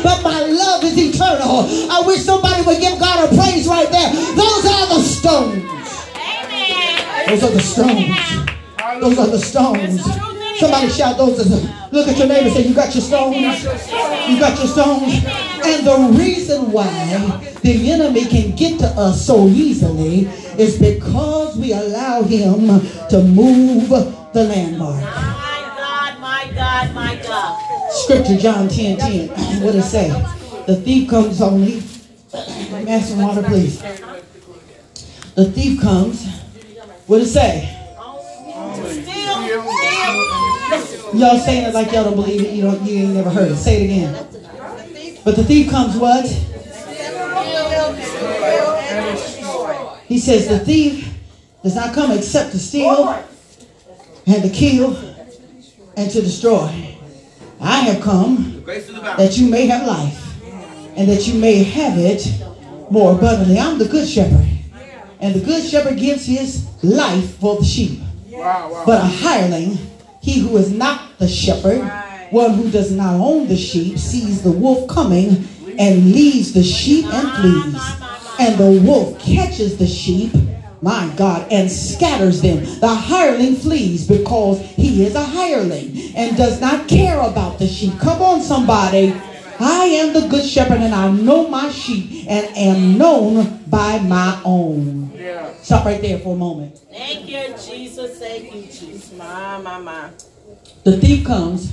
But 0.00 0.24
my 0.24 0.40
love 0.48 0.80
is 0.84 0.96
eternal. 0.96 1.68
I 1.92 2.00
wish 2.08 2.24
somebody 2.24 2.64
would 2.64 2.80
give 2.80 2.98
God 2.98 3.28
a 3.28 3.36
praise 3.36 3.68
right 3.68 3.90
there. 3.92 4.10
Those 4.32 4.64
are 4.64 4.86
the 4.96 5.00
stones. 5.04 5.68
Those 7.28 7.42
are 7.44 7.52
the 7.52 7.60
stones. 7.60 8.16
Those 9.00 9.18
are 9.18 9.28
the 9.28 9.38
stones. 9.38 10.00
Somebody 10.56 10.88
shout 10.88 11.18
those. 11.18 11.36
Look 11.92 12.08
at 12.08 12.16
your 12.16 12.28
neighbor 12.28 12.48
and 12.48 12.56
say, 12.56 12.62
You 12.64 12.74
got 12.74 12.94
your 12.94 13.04
stones? 13.04 13.36
You 13.36 14.40
got 14.40 14.56
your 14.56 14.68
stones? 14.68 15.45
And 15.66 15.84
the 15.84 16.16
reason 16.16 16.70
why 16.70 16.86
the 17.62 17.90
enemy 17.90 18.24
can 18.24 18.54
get 18.54 18.78
to 18.78 18.86
us 18.86 19.26
so 19.26 19.48
easily 19.48 20.26
is 20.58 20.78
because 20.78 21.56
we 21.56 21.72
allow 21.72 22.22
him 22.22 22.66
to 23.08 23.22
move 23.24 23.88
the 23.88 24.44
landmark. 24.44 25.02
My 25.02 25.74
God, 25.76 26.20
my 26.20 26.50
God, 26.54 26.94
my 26.94 27.16
God. 27.16 27.90
Scripture, 27.90 28.36
John 28.36 28.68
10 28.68 28.98
10. 28.98 29.28
What 29.64 29.74
it 29.74 29.82
say? 29.82 30.08
The 30.66 30.76
thief 30.76 31.10
comes 31.10 31.42
only. 31.42 31.80
Some 31.80 33.22
water, 33.22 33.42
please. 33.42 33.82
The 35.34 35.50
thief 35.50 35.80
comes. 35.80 36.26
What 37.08 37.22
it 37.22 37.26
say? 37.26 37.72
Y'all 41.12 41.38
saying 41.38 41.64
it 41.66 41.74
like 41.74 41.90
y'all 41.92 42.04
don't 42.04 42.14
believe 42.14 42.42
it. 42.42 42.52
You 42.52 42.62
don't. 42.62 42.82
You 42.82 43.04
ain't 43.04 43.14
never 43.14 43.30
heard 43.30 43.50
it. 43.50 43.56
Say 43.56 43.82
it 43.82 43.84
again. 43.84 44.35
But 45.26 45.34
the 45.34 45.42
thief 45.42 45.68
comes 45.68 45.96
what? 45.96 46.24
He 50.06 50.20
says 50.20 50.46
the 50.46 50.60
thief 50.60 51.12
does 51.64 51.74
not 51.74 51.92
come 51.92 52.12
except 52.12 52.52
to 52.52 52.60
steal 52.60 53.08
and 54.28 54.42
to 54.44 54.48
kill 54.48 54.96
and 55.96 56.08
to 56.12 56.22
destroy. 56.22 56.96
I 57.60 57.80
have 57.80 58.04
come 58.04 58.62
that 58.64 59.36
you 59.36 59.50
may 59.50 59.66
have 59.66 59.84
life 59.88 60.40
and 60.96 61.10
that 61.10 61.26
you 61.26 61.40
may 61.40 61.64
have 61.64 61.98
it 61.98 62.24
more 62.88 63.16
abundantly. 63.16 63.58
I'm 63.58 63.78
the 63.78 63.88
good 63.88 64.08
shepherd. 64.08 64.46
And 65.18 65.34
the 65.34 65.44
good 65.44 65.68
shepherd 65.68 65.98
gives 65.98 66.24
his 66.24 66.68
life 66.84 67.36
for 67.38 67.56
the 67.56 67.64
sheep. 67.64 67.98
But 68.30 69.00
a 69.00 69.06
hireling, 69.06 69.76
he 70.22 70.38
who 70.38 70.56
is 70.56 70.70
not 70.70 71.18
the 71.18 71.26
shepherd, 71.26 71.82
one 72.30 72.54
who 72.54 72.70
does 72.70 72.92
not 72.92 73.14
own 73.14 73.48
the 73.48 73.56
sheep, 73.56 73.98
sees 73.98 74.42
the 74.42 74.52
wolf 74.52 74.88
coming 74.88 75.46
and 75.78 76.12
leaves 76.12 76.52
the 76.52 76.62
sheep 76.62 77.06
and 77.06 77.28
flees. 77.36 77.82
And 78.38 78.58
the 78.58 78.80
wolf 78.86 79.18
catches 79.18 79.78
the 79.78 79.86
sheep, 79.86 80.32
my 80.82 81.10
God, 81.16 81.50
and 81.50 81.70
scatters 81.70 82.42
them. 82.42 82.64
The 82.80 82.94
hireling 82.94 83.56
flees 83.56 84.06
because 84.06 84.60
he 84.60 85.04
is 85.04 85.14
a 85.14 85.24
hireling 85.24 86.14
and 86.14 86.36
does 86.36 86.60
not 86.60 86.88
care 86.88 87.20
about 87.20 87.58
the 87.58 87.66
sheep. 87.66 87.98
Come 87.98 88.20
on, 88.20 88.42
somebody. 88.42 89.14
I 89.58 89.84
am 89.86 90.12
the 90.12 90.28
good 90.28 90.44
shepherd 90.44 90.80
and 90.80 90.94
I 90.94 91.10
know 91.10 91.48
my 91.48 91.70
sheep 91.70 92.26
and 92.28 92.46
am 92.56 92.98
known 92.98 93.64
by 93.68 93.98
my 94.00 94.38
own. 94.44 95.10
Yeah. 95.14 95.54
Stop 95.62 95.86
right 95.86 96.00
there 96.00 96.18
for 96.18 96.34
a 96.34 96.38
moment. 96.38 96.78
Thank 96.90 97.26
you, 97.26 97.54
Jesus. 97.66 98.18
Thank 98.18 98.54
you, 98.54 98.62
Jesus. 98.62 99.12
My, 99.12 99.58
my, 99.62 99.78
my. 99.78 100.10
The 100.84 100.98
thief 100.98 101.26
comes 101.26 101.72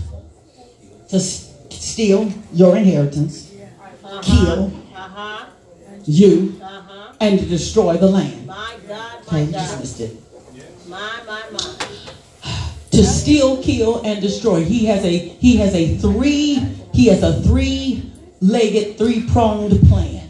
to 1.14 1.20
steal 1.20 2.34
your 2.53 2.76
inheritance, 2.76 3.51
kill 4.24 4.72
Uh-huh. 4.95 5.45
you, 6.05 6.55
Uh-huh. 6.59 7.14
and 7.22 7.39
to 7.39 7.45
destroy 7.45 7.97
the 7.97 8.07
land. 8.09 8.47
My 8.47 8.74
God, 8.88 9.22
Okay, 9.28 9.43
you 9.45 9.51
just 9.51 9.80
missed 9.80 9.99
it. 9.99 10.18
My, 10.89 10.97
my, 11.28 11.41
my. 11.51 11.76
To 12.91 13.03
steal, 13.05 13.61
kill, 13.61 14.01
and 14.03 14.22
destroy. 14.22 14.64
He 14.64 14.86
has 14.86 15.03
a 15.05 15.18
he 15.18 15.57
has 15.57 15.74
a 15.76 15.97
three 15.97 16.61
he 16.93 17.07
has 17.07 17.22
a 17.24 17.41
three-legged, 17.41 18.97
three-pronged 18.97 19.80
plan. 19.89 20.30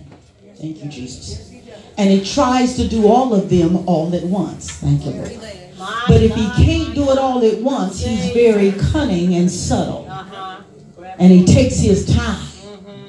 Thank 0.59 0.83
you, 0.83 0.89
Jesus. 0.89 1.49
And 1.97 2.09
he 2.09 2.23
tries 2.25 2.75
to 2.77 2.87
do 2.87 3.07
all 3.07 3.33
of 3.33 3.49
them 3.49 3.87
all 3.87 4.13
at 4.15 4.23
once. 4.23 4.71
Thank 4.71 5.05
you, 5.05 5.11
Lord. 5.11 5.31
My 5.77 6.05
But 6.07 6.21
if 6.23 6.33
he 6.35 6.45
can't 6.65 6.95
do 6.95 7.11
it 7.11 7.17
all 7.17 7.43
at 7.45 7.59
once, 7.61 7.99
he's 7.99 8.31
very 8.33 8.71
cunning 8.91 9.35
and 9.35 9.49
subtle. 9.51 10.07
And 11.19 11.31
he 11.31 11.45
takes 11.45 11.77
his 11.77 12.05
time. 12.15 12.47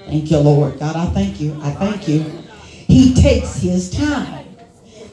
Thank 0.06 0.30
you, 0.30 0.38
Lord. 0.38 0.78
God, 0.78 0.96
I 0.96 1.06
thank 1.06 1.40
you. 1.40 1.58
I 1.62 1.70
thank 1.72 2.06
you. 2.08 2.20
He 2.86 3.14
takes 3.14 3.56
his 3.56 3.90
time. 3.90 4.46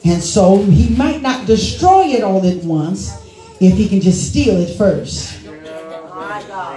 And 0.04 0.22
so 0.22 0.58
he 0.62 0.94
might 0.94 1.22
not 1.22 1.46
destroy 1.46 2.06
it 2.06 2.22
all 2.22 2.44
at 2.46 2.62
once 2.64 3.12
if 3.60 3.76
he 3.76 3.88
can 3.88 4.00
just 4.00 4.30
steal 4.30 4.56
it 4.60 4.76
first. 4.76 5.38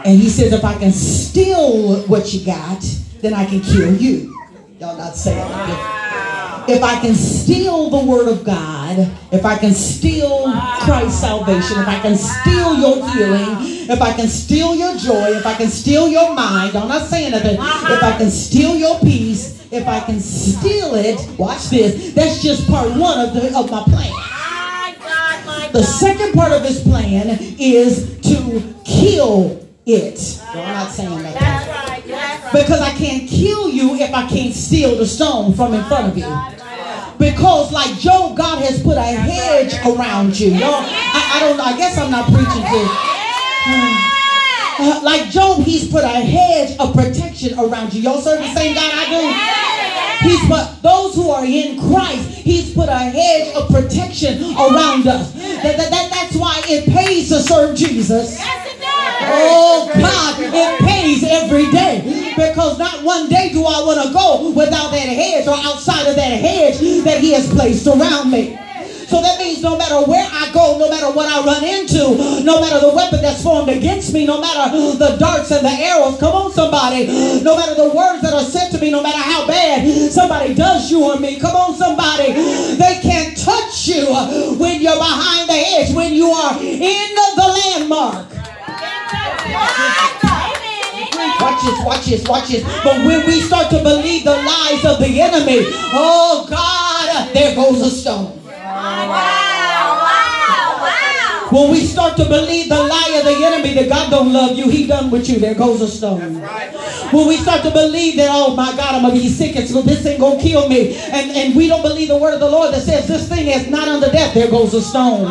And 0.06 0.20
he 0.20 0.30
says, 0.30 0.54
if 0.54 0.64
I 0.64 0.78
can 0.78 0.92
steal 0.92 2.02
what 2.04 2.34
you 2.34 2.46
got, 2.46 2.82
then 3.22 3.34
I 3.34 3.46
can 3.46 3.62
kill 3.62 3.94
you. 3.96 4.32
Y'all 4.80 4.98
not 4.98 5.16
saying 5.16 5.38
that. 5.38 6.66
If 6.68 6.84
I 6.84 7.00
can 7.00 7.16
steal 7.16 7.90
the 7.90 8.06
word 8.06 8.28
of 8.28 8.44
God, 8.44 9.00
if 9.32 9.46
I 9.46 9.58
can 9.58 9.74
steal 9.74 10.52
Christ's 10.82 11.22
salvation, 11.22 11.80
if 11.80 11.88
I 11.88 12.00
can 12.00 12.16
steal 12.16 12.76
your 12.78 13.08
healing, 13.10 13.75
if 13.90 14.02
I 14.02 14.14
can 14.14 14.28
steal 14.28 14.76
your 14.76 14.96
joy, 14.98 15.32
if 15.38 15.46
I 15.46 15.54
can 15.54 15.70
steal 15.70 16.08
your 16.08 16.34
mind, 16.34 16.76
I'm 16.76 16.88
not 16.88 17.08
saying 17.08 17.32
nothing. 17.32 17.58
Uh-huh. 17.60 17.94
If 17.94 18.04
I 18.04 18.18
can 18.18 18.32
steal 18.32 18.76
your 18.76 19.00
peace, 19.00 19.68
if 19.72 19.88
I 19.88 20.00
can 20.00 20.20
steal 20.20 20.96
it, 20.96 21.20
watch 21.38 21.70
this. 21.70 22.14
That's 22.14 22.42
just 22.42 22.68
part 22.68 22.90
one 22.98 23.20
of 23.20 23.34
the 23.34 23.56
of 23.56 23.70
my 23.70 23.84
plan. 23.84 24.12
My 24.12 24.96
God, 25.00 25.46
my 25.46 25.70
The 25.72 25.84
second 25.84 26.34
part 26.34 26.52
of 26.52 26.64
his 26.64 26.82
plan 26.82 27.38
is 27.60 28.20
to 28.22 28.74
kill 28.86 29.68
it. 29.86 30.42
I'm 30.50 30.58
not 30.58 30.92
saying 30.92 31.22
that. 31.22 31.34
That's 31.40 31.68
right. 31.68 32.04
That's 32.08 32.44
right. 32.44 32.54
Because 32.54 32.82
I 32.82 32.92
can't 32.92 33.30
kill 33.30 33.70
you 33.70 33.96
if 33.96 34.14
I 34.14 34.28
can't 34.28 34.54
steal 34.54 34.96
the 34.96 35.06
stone 35.06 35.54
from 35.54 35.74
in 35.74 35.84
front 35.86 36.08
of 36.12 36.18
you. 36.18 36.32
Because 37.18 37.72
like 37.72 37.98
Job, 38.00 38.36
God 38.36 38.62
has 38.64 38.82
put 38.82 38.98
a 38.98 39.04
hedge 39.04 39.74
around 39.86 40.40
you. 40.40 40.52
No, 40.52 40.72
I, 40.74 41.32
I 41.36 41.40
don't. 41.40 41.60
I 41.60 41.78
guess 41.78 41.98
I'm 41.98 42.12
not 42.12 42.26
preaching 42.26 42.64
to. 42.64 43.15
Uh, 43.68 45.00
like 45.04 45.30
Job, 45.30 45.64
He's 45.64 45.88
put 45.90 46.04
a 46.04 46.08
hedge 46.08 46.78
of 46.80 46.94
protection 46.94 47.58
around 47.58 47.94
you. 47.94 48.02
Y'all 48.02 48.22
serve 48.22 48.40
the 48.40 48.54
same 48.54 48.76
God 48.76 48.92
I 48.94 49.06
do. 49.10 50.30
He's 50.30 50.40
put 50.48 50.82
those 50.82 51.16
who 51.16 51.30
are 51.30 51.46
in 51.46 51.80
Christ. 51.80 52.30
He's 52.30 52.74
put 52.74 52.90
a 52.90 52.98
hedge 52.98 53.54
of 53.56 53.70
protection 53.70 54.42
around 54.56 55.08
us. 55.08 55.32
That, 55.34 55.78
that, 55.78 55.90
that- 55.92 56.10
that's 56.12 56.36
why 56.36 56.62
it 56.68 56.86
pays 56.90 57.30
to 57.30 57.40
serve 57.42 57.76
Jesus. 57.78 58.38
Yes, 58.38 58.68
it 58.68 58.80
does. 58.80 58.86
Oh 59.22 59.92
God, 59.94 60.36
it 60.40 60.80
pays 60.82 61.24
every 61.24 61.72
day 61.72 62.34
because 62.36 62.78
not 62.78 63.04
one 63.04 63.30
day 63.30 63.50
do 63.54 63.60
I 63.64 63.84
want 63.86 64.06
to 64.08 64.14
go 64.14 64.50
without 64.52 64.92
that 64.92 65.08
hedge 65.08 65.48
or 65.48 65.54
outside 65.56 66.08
of 66.08 66.16
that 66.16 66.40
hedge 66.42 66.80
that 67.06 67.20
He 67.22 67.32
has 67.34 67.48
placed 67.50 67.88
around 67.88 68.32
me. 68.32 68.58
So 69.16 69.22
that 69.22 69.40
means 69.40 69.64
no 69.64 69.78
matter 69.78 70.04
where 70.12 70.28
I 70.30 70.52
go, 70.52 70.78
no 70.78 70.90
matter 70.90 71.08
what 71.08 71.32
I 71.32 71.40
run 71.40 71.64
into, 71.64 72.44
no 72.44 72.60
matter 72.60 72.84
the 72.84 72.92
weapon 72.94 73.22
that's 73.22 73.42
formed 73.42 73.70
against 73.70 74.12
me, 74.12 74.26
no 74.26 74.42
matter 74.42 74.76
the 74.76 75.16
darts 75.16 75.52
and 75.52 75.64
the 75.64 75.72
arrows, 75.72 76.20
come 76.20 76.36
on 76.36 76.52
somebody, 76.52 77.08
no 77.42 77.56
matter 77.56 77.76
the 77.76 77.96
words 77.96 78.22
that 78.24 78.34
are 78.34 78.44
said 78.44 78.72
to 78.72 78.78
me, 78.78 78.92
no 78.92 79.02
matter 79.02 79.18
how 79.18 79.48
bad 79.48 79.88
somebody 80.12 80.54
does 80.54 80.92
you 80.92 81.02
or 81.02 81.18
me, 81.18 81.40
come 81.40 81.56
on 81.56 81.78
somebody, 81.78 82.34
they 82.76 83.00
can't 83.02 83.38
touch 83.38 83.88
you 83.88 84.04
when 84.60 84.82
you're 84.82 85.00
behind 85.00 85.48
the 85.48 85.54
hedge, 85.54 85.96
when 85.96 86.14
you 86.14 86.28
are 86.28 86.60
in 86.60 87.16
the 87.40 87.48
landmark. 87.56 88.28
Watch 91.40 91.64
this, 91.64 91.86
watch 91.86 92.06
this, 92.06 92.28
watch 92.28 92.48
this. 92.50 92.64
But 92.84 92.98
when 93.08 93.26
we 93.26 93.40
start 93.40 93.70
to 93.70 93.82
believe 93.82 94.26
the 94.26 94.36
lies 94.36 94.84
of 94.84 95.00
the 95.00 95.22
enemy, 95.22 95.64
oh 95.96 96.46
God, 96.50 97.34
there 97.34 97.56
goes 97.56 97.80
a 97.80 97.90
stone. 97.90 98.42
When 101.52 101.72
we 101.72 101.86
start 101.86 102.18
to 102.18 102.26
believe 102.26 102.68
the 102.70 102.76
lie 102.84 103.16
of 103.20 103.24
the 103.24 103.46
enemy 103.46 103.74
that 103.76 103.88
God 103.88 104.10
don't 104.10 104.34
love 104.34 104.58
you, 104.58 104.68
He 104.70 104.88
done 104.88 105.10
with 105.10 105.30
you, 105.30 105.40
there 105.40 105.56
goes 105.56 105.80
a 105.82 105.88
stone. 105.88 106.42
When 107.12 107.28
we 107.28 107.38
start 107.38 107.64
to 107.64 107.72
believe 107.72 108.18
that, 108.18 108.30
oh 108.32 108.56
my 108.56 108.76
God, 108.76 108.96
I'm 108.96 109.04
gonna 109.04 109.14
be 109.14 109.30
sick, 109.30 109.56
and 109.56 109.68
so 109.70 109.82
this 109.82 110.06
ain't 110.06 110.20
gonna 110.20 110.42
kill 110.42 110.68
me, 110.68 110.98
and, 110.98 111.32
and 111.32 111.56
we 111.56 111.68
don't 111.68 111.82
believe 111.84 112.10
the 112.10 112.18
word 112.18 112.34
of 112.34 112.40
the 112.42 112.50
Lord 112.50 112.74
that 112.74 112.82
says 112.82 113.08
this 113.08 113.30
thing 113.30 113.48
is 113.48 113.70
not 113.70 113.88
under 113.88 114.12
death, 114.12 114.34
there 114.34 114.50
goes 114.50 114.74
a 114.74 114.82
stone. 114.82 115.28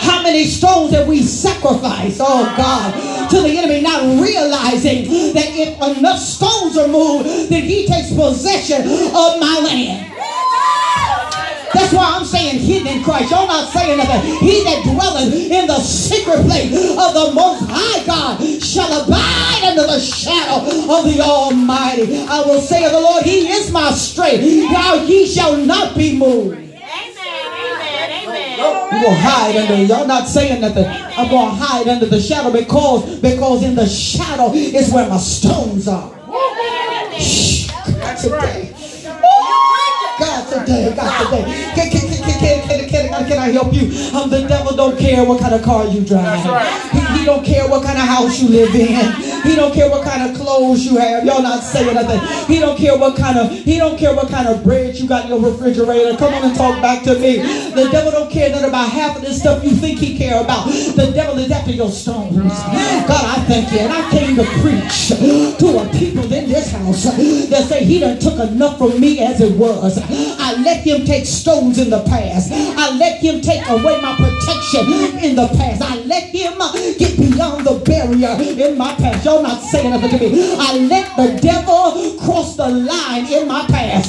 How 0.00 0.22
many 0.22 0.44
stones 0.46 0.92
have 0.92 1.08
we 1.08 1.22
sacrificed, 1.22 2.20
oh 2.22 2.54
God, 2.56 3.30
to 3.30 3.42
the 3.42 3.58
enemy, 3.58 3.80
not 3.80 4.02
realizing 4.22 5.32
that 5.34 5.48
if 5.56 5.74
enough 5.98 6.20
stones 6.20 6.76
are 6.76 6.88
moved, 6.88 7.50
then 7.50 7.64
he 7.64 7.86
takes 7.86 8.12
possession 8.14 8.82
of 8.82 9.40
my 9.40 9.60
land. 9.64 10.12
That's 11.74 11.92
why 11.92 12.16
I'm 12.16 12.24
saying 12.24 12.60
hidden 12.60 12.98
in 12.98 13.04
Christ. 13.04 13.30
Y'all 13.30 13.46
not 13.46 13.72
saying 13.72 13.98
nothing. 13.98 14.22
He 14.40 14.64
that 14.64 14.84
dwelleth 14.84 15.34
in 15.34 15.66
the 15.66 15.78
secret 15.80 16.44
place 16.46 16.72
of 16.72 17.14
the 17.14 17.32
Most 17.34 17.64
High 17.68 18.04
God 18.06 18.40
shall 18.62 19.04
abide 19.04 19.62
under 19.64 19.86
the 19.86 20.00
shadow 20.00 20.64
of 20.64 21.04
the 21.04 21.20
Almighty. 21.20 22.24
I 22.28 22.42
will 22.46 22.60
say 22.60 22.84
of 22.84 22.92
the 22.92 23.00
Lord, 23.00 23.24
He 23.24 23.48
is 23.48 23.70
my 23.70 23.90
strength. 23.90 24.42
Now 24.72 24.98
He 25.04 25.26
shall 25.26 25.56
not 25.56 25.96
be 25.96 26.16
moved. 26.18 26.56
Amen. 26.56 26.78
Amen. 27.26 28.28
Amen. 28.28 28.60
I'm 28.60 29.02
gonna 29.02 29.16
hide 29.16 29.56
under 29.56 29.84
y'all 29.84 30.06
not 30.06 30.26
saying 30.26 30.60
nothing. 30.60 30.86
I'm 30.86 31.28
gonna 31.30 31.54
hide 31.54 31.88
under 31.88 32.06
the 32.06 32.20
shadow 32.20 32.50
because 32.50 33.20
because 33.20 33.62
in 33.62 33.74
the 33.74 33.86
shadow 33.86 34.52
is 34.52 34.92
where 34.92 35.08
my 35.08 35.18
stones 35.18 35.86
are. 35.88 36.14
Shh. 37.18 37.68
God 37.68 38.16
today. 38.16 38.77
God 40.68 40.94
today, 41.24 41.72
God 41.76 42.17
can, 43.28 43.38
I 43.38 43.50
help 43.50 43.72
you? 43.72 43.92
Um, 44.16 44.30
the 44.30 44.46
devil 44.48 44.74
don't 44.74 44.98
care 44.98 45.24
what 45.24 45.40
kind 45.40 45.54
of 45.54 45.62
car 45.62 45.86
you 45.86 46.04
drive. 46.04 46.44
Right. 46.44 46.90
He, 46.92 47.18
he 47.20 47.24
don't 47.24 47.44
care 47.44 47.68
what 47.68 47.84
kind 47.84 47.98
of 47.98 48.04
house 48.04 48.40
you 48.40 48.48
live 48.48 48.74
in. 48.74 49.12
He 49.42 49.54
don't 49.54 49.72
care 49.72 49.88
what 49.88 50.04
kind 50.04 50.28
of 50.28 50.36
clothes 50.36 50.84
you 50.84 50.96
have. 50.98 51.24
Y'all 51.24 51.42
not 51.42 51.62
saying 51.62 51.94
nothing. 51.94 52.20
He 52.52 52.60
don't 52.60 52.76
care 52.76 52.96
what 52.98 53.16
kind 53.16 53.38
of 53.38 53.50
he 53.50 53.78
don't 53.78 53.98
care 53.98 54.14
what 54.14 54.28
kind 54.28 54.48
of 54.48 54.64
bread 54.64 54.96
you 54.96 55.06
got 55.06 55.24
in 55.24 55.30
your 55.30 55.40
refrigerator. 55.40 56.16
Come 56.16 56.34
on 56.34 56.44
and 56.44 56.56
talk 56.56 56.80
back 56.82 57.02
to 57.04 57.18
me. 57.18 57.38
The 57.38 57.88
devil 57.90 58.10
don't 58.10 58.30
care 58.30 58.50
nothing 58.50 58.68
about 58.68 58.90
half 58.90 59.16
of 59.16 59.22
this 59.22 59.40
stuff 59.40 59.62
you 59.62 59.70
think 59.70 59.98
he 59.98 60.16
care 60.16 60.40
about. 60.42 60.66
The 60.66 61.12
devil 61.14 61.38
is 61.38 61.50
after 61.50 61.70
your 61.70 61.90
stones. 61.90 62.36
God, 62.36 63.24
I 63.24 63.44
thank 63.46 63.72
you. 63.72 63.78
And 63.78 63.92
I 63.92 64.10
came 64.10 64.36
to 64.36 64.44
preach 64.60 65.08
to 65.08 65.78
a 65.78 65.88
people 65.98 66.24
in 66.32 66.48
this 66.48 66.72
house 66.72 67.04
that 67.04 67.64
say 67.68 67.84
he 67.84 68.00
done 68.00 68.18
took 68.18 68.38
enough 68.38 68.78
from 68.78 68.98
me 69.00 69.20
as 69.20 69.40
it 69.40 69.56
was. 69.56 69.98
I 70.38 70.54
let 70.62 70.84
him 70.84 71.04
take 71.04 71.26
stones 71.26 71.78
in 71.78 71.90
the 71.90 72.02
past. 72.04 72.50
I 72.52 72.96
let 72.96 73.17
him 73.18 73.40
take 73.40 73.66
away 73.68 74.00
my 74.00 74.14
protection 74.16 74.86
in 75.22 75.36
the 75.36 75.48
past. 75.58 75.82
I 75.82 75.96
let 76.04 76.24
him 76.34 76.60
uh, 76.60 76.72
get 76.98 77.16
beyond 77.18 77.66
the 77.66 77.82
barrier 77.84 78.36
in 78.38 78.78
my 78.78 78.94
past. 78.94 79.24
Y'all 79.24 79.42
not 79.42 79.60
saying 79.62 79.90
nothing 79.90 80.10
to 80.10 80.18
me. 80.18 80.56
I 80.58 80.76
let 80.88 81.16
the 81.16 81.38
devil 81.40 82.18
cross 82.20 82.56
the 82.56 82.68
line 82.68 83.26
in 83.26 83.48
my 83.48 83.66
past. 83.68 84.08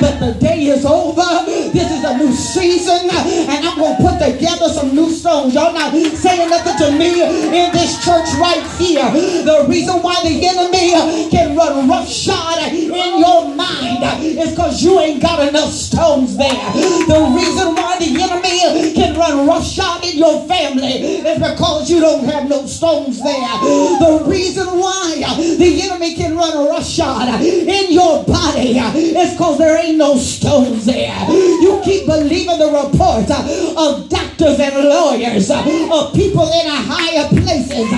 But 0.00 0.20
the 0.20 0.36
day 0.40 0.66
is 0.66 0.84
over. 0.84 1.44
This 1.46 1.90
is 1.90 2.04
a 2.04 2.16
new 2.16 2.32
season. 2.32 3.10
And 3.10 3.66
I'm 3.66 3.78
going 3.78 3.96
to 3.96 4.02
put 4.02 4.18
together 4.18 4.68
some 4.68 4.94
new 4.94 5.10
stones. 5.10 5.54
Y'all 5.54 5.72
not 5.72 5.92
saying 5.92 6.50
nothing 6.50 6.76
to 6.78 6.98
me 6.98 7.22
in 7.22 7.72
this 7.72 8.04
church 8.04 8.28
right 8.40 8.64
here. 8.78 9.10
The 9.44 9.66
reason 9.68 10.02
why 10.02 10.16
the 10.22 10.34
enemy 10.46 11.30
can 11.30 11.56
run 11.56 11.88
roughshod 11.88 12.72
in 12.72 13.18
your 13.20 13.54
mind 13.54 14.02
is 14.22 14.50
because 14.50 14.82
you 14.82 14.98
ain't 15.00 15.22
got 15.22 15.46
enough 15.46 15.70
stones 15.70 16.36
there. 16.36 16.72
The 17.06 17.32
reason 17.34 17.74
why 17.74 17.98
the 17.98 18.10
enemy 18.22 18.45
can 18.46 18.94
can 18.94 19.16
run 19.16 19.46
roughshod 19.46 20.04
in 20.04 20.18
your 20.18 20.46
family 20.46 21.22
is 21.24 21.38
because 21.38 21.90
you 21.90 22.00
don't 22.00 22.24
have 22.24 22.48
no 22.48 22.66
stones 22.66 23.22
there. 23.22 23.58
The 23.98 24.24
reason 24.26 24.66
why 24.78 25.22
the 25.58 25.82
enemy 25.82 26.14
can 26.14 26.36
run 26.36 26.68
roughshod 26.68 27.40
in 27.42 27.92
your 27.92 28.24
body 28.24 28.78
is 28.78 29.32
because 29.32 29.58
there 29.58 29.78
ain't 29.78 29.98
no 29.98 30.16
stones 30.16 30.86
there. 30.86 31.16
You 31.30 31.80
keep 31.84 32.06
believing 32.06 32.58
the 32.58 32.66
report 32.66 33.30
of 33.30 34.08
doctors 34.08 34.60
and 34.60 34.88
lawyers, 34.88 35.50
of 35.50 36.14
people 36.14 36.46
in 36.52 36.66
higher 36.68 37.28
places, 37.28 37.88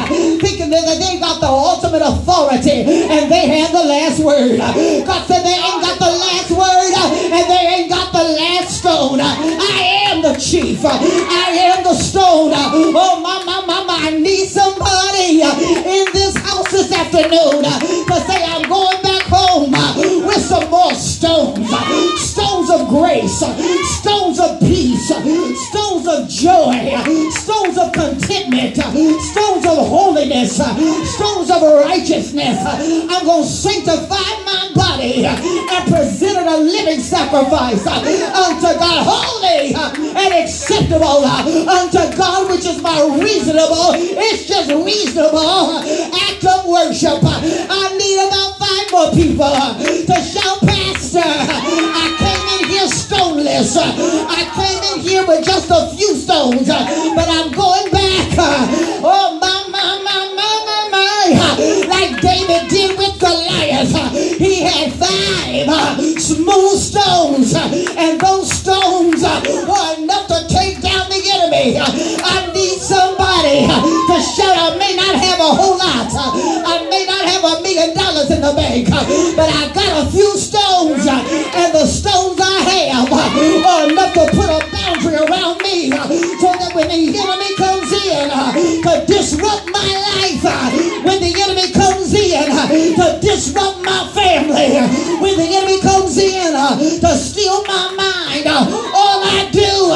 thinking 0.40 0.70
that 0.70 0.98
they 0.98 1.18
got 1.18 1.40
the 1.40 1.48
ultimate 1.48 2.02
authority 2.02 2.84
and 2.86 3.30
they 3.30 3.46
have 3.60 3.72
the 3.72 3.84
last 3.84 4.20
word. 4.20 4.58
God 4.58 5.26
said 5.26 5.42
they 5.42 5.58
ain't 5.58 5.82
got 5.82 5.98
the 5.98 6.12
last 6.12 6.50
word 6.50 6.92
and 7.32 7.44
they 7.50 7.64
ain't 7.74 7.90
got 7.90 8.12
the 8.12 8.24
last 8.24 8.78
stone. 8.78 9.20
I 9.20 10.06
am 10.10 10.22
the 10.22 10.37
chief. 10.38 10.84
I 10.84 11.74
am 11.74 11.84
the 11.84 11.94
stone. 11.94 12.52
Oh, 12.54 13.20
my, 13.20 13.42
my, 13.44 13.66
my, 13.66 13.84
my. 13.84 13.98
I 14.08 14.10
need 14.18 14.46
somebody 14.46 15.42
in 15.42 16.06
this 16.12 16.36
house 16.36 16.70
this 16.70 16.92
afternoon 16.92 17.64
to 17.64 18.14
say, 18.24 18.44
I'm 18.44 18.68
going 18.68 19.02
back 19.02 19.22
home 19.26 19.72
with 20.24 20.40
some 20.40 20.70
more 20.70 20.94
stones. 20.94 21.68
Stones 22.20 22.70
of 22.70 22.88
grace. 22.88 23.42
Stones 23.98 24.38
of 24.38 24.60
peace. 24.60 25.10
Of 26.08 26.26
joy. 26.26 26.72
Stones 27.32 27.76
of 27.76 27.92
contentment. 27.92 28.76
Stones 28.76 29.66
of 29.66 29.76
holiness. 29.76 30.56
Stones 30.56 31.50
of 31.50 31.60
righteousness. 31.84 32.58
I'm 32.64 33.26
going 33.26 33.42
to 33.44 33.48
sanctify 33.48 34.30
my 34.48 34.70
body 34.74 35.26
and 35.26 35.92
present 35.92 36.38
it 36.38 36.46
a 36.46 36.56
living 36.56 37.00
sacrifice 37.00 37.86
unto 37.86 38.78
God. 38.78 39.04
Holy 39.06 39.74
and 39.74 40.34
acceptable 40.34 41.24
unto 41.68 42.16
God, 42.16 42.50
which 42.50 42.64
is 42.64 42.80
my 42.80 43.04
reasonable, 43.20 43.92
it's 43.92 44.46
just 44.48 44.70
reasonable 44.70 45.76
act 45.76 46.44
of 46.44 46.64
worship. 46.66 47.20
I 47.22 47.92
need 48.00 48.16
about 48.26 48.56
five 48.56 48.90
more 48.90 49.10
people 49.12 49.52
to 50.06 50.16
shout, 50.24 50.60
Pastor. 50.64 51.97
Stoneless. 53.64 53.76
Uh, 53.76 54.26
I 54.28 54.44
came 54.54 54.82
in 54.94 55.08
here 55.08 55.26
with 55.26 55.44
just 55.44 55.70
a 55.70 55.94
few 55.96 56.14
stones, 56.16 56.68
uh, 56.68 56.84
but 57.14 57.28
I'm 57.28 57.50
going 57.52 57.90
back. 57.90 58.28
Uh, 58.38 58.66
oh, 59.02 59.38
my, 59.40 59.64
my, 59.70 60.00
my, 60.04 60.34
my, 60.34 60.54
my, 60.66 60.88
my. 60.90 61.88
Like 61.88 62.20
David 62.20 62.68
did 62.68 62.98
with 62.98 63.18
Goliath. 63.20 63.92
He 64.38 64.62
had 64.62 64.92
five 64.94 66.00
smooth 66.20 66.78
stones, 66.78 67.54
and 67.54 68.20
those 68.20 68.50
stones 68.50 69.22
were 69.22 69.88
enough 69.98 70.26
to 70.28 70.46
take 70.48 70.80
down 70.80 71.08
the 71.10 71.22
enemy. 71.34 71.78
I 71.78 72.50
need 72.54 72.78
somebody 72.80 73.66
to 73.66 74.16
shout. 74.22 74.56
I 74.56 74.76
may 74.78 74.96
not 74.96 75.14
have 75.16 75.40
a 75.40 75.52
whole 75.52 75.76
lot. 75.76 76.08
I 76.14 76.86
may 76.88 77.04
not 77.06 77.24
have 77.26 77.44
a 77.44 77.62
million 77.62 77.94
dollars 77.96 78.30
in 78.30 78.40
the 78.40 78.52
bank, 78.54 78.88
but 79.36 79.50
I 79.50 79.72
got 79.74 80.06
a 80.06 80.10
few 80.10 80.36
stones, 80.38 81.06
and 81.06 81.74
the 81.74 81.86
stones 81.86 82.37
Uh, 83.38 83.86
Enough 83.88 84.14
to 84.14 84.26
put 84.34 84.50
a 84.50 84.58
boundary 84.74 85.14
around 85.14 85.62
me 85.62 85.92
uh, 85.94 86.08
so 86.42 86.50
that 86.58 86.74
when 86.74 86.88
the 86.90 87.14
enemy 87.14 87.54
comes 87.54 87.86
in 87.94 88.26
uh, 88.26 88.50
to 88.52 89.06
disrupt 89.06 89.70
my 89.70 89.86
life, 89.86 90.42
when 91.06 91.22
the 91.22 91.30
enemy 91.46 91.70
comes 91.70 92.10
in 92.12 92.50
to 92.98 93.06
disrupt 93.22 93.78
my 93.86 94.10
family, 94.10 94.82
when 95.22 95.38
the 95.38 95.46
enemy 95.54 95.78
comes 95.80 96.18
in 96.18 96.50
to 96.98 97.10
steal 97.14 97.62
my 97.70 97.94
mind, 97.94 98.46
all 98.50 99.22
I 99.22 99.46
do 99.54 99.94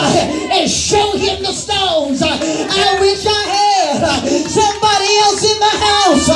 is 0.62 0.70
show 0.70 1.10
him 1.18 1.42
the 1.42 1.50
stones. 1.52 2.22
I 2.22 2.96
wish 3.02 3.26
I 3.26 3.42
had 3.50 4.22
somebody 4.46 5.10
else 5.26 5.42
in 5.42 5.58
the 5.58 5.74
house 5.82 6.26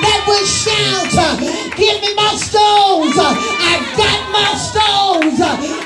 that 0.00 0.20
would 0.24 0.48
shout, 0.48 1.12
Give 1.76 2.00
me 2.00 2.14
my 2.16 2.32
stones. 2.40 3.12
I've 3.20 3.84
got 4.00 4.20
my 4.32 4.50
stones. 4.56 5.83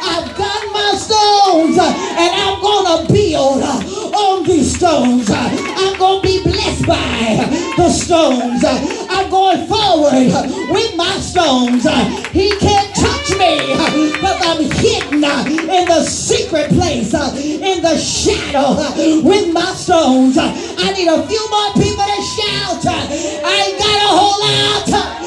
Uh, 1.78 1.94
and 2.18 2.32
I'm 2.34 2.60
going 2.60 3.06
to 3.06 3.12
build 3.12 3.62
uh, 3.62 4.16
on 4.18 4.44
these 4.44 4.74
stones. 4.74 5.30
Uh, 5.30 5.36
I'm 5.38 5.96
going 5.96 6.22
to 6.22 6.26
be 6.26 6.42
blessed 6.42 6.86
by 6.86 7.46
the 7.76 7.88
stones. 7.90 8.64
I'm 8.64 9.30
going 9.30 9.66
forward 9.66 10.26
with 10.70 10.96
my 10.96 11.16
stones. 11.20 11.84
He 12.32 12.50
can't 12.58 12.94
touch 12.96 13.30
me 13.38 13.62
because 14.10 14.40
I'm 14.42 14.62
hidden 14.70 15.22
in 15.22 15.84
the 15.86 16.02
secret 16.02 16.70
place, 16.70 17.14
in 17.14 17.82
the 17.82 17.96
shadow 17.96 18.74
with 19.22 19.52
my 19.52 19.72
stones. 19.74 20.36
I 20.36 20.92
need 20.96 21.06
a 21.06 21.26
few 21.26 21.50
more 21.50 21.72
people 21.74 22.04
to 22.04 22.22
shout. 22.34 22.82
I 22.86 23.70
ain't 23.70 23.78
got 23.78 23.98
a 24.02 24.10
whole 24.18 24.38
lot, 24.42 24.86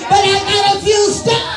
but 0.10 0.20
I 0.20 0.40
got 0.44 0.76
a 0.76 0.80
few 0.84 1.12
stones. 1.12 1.51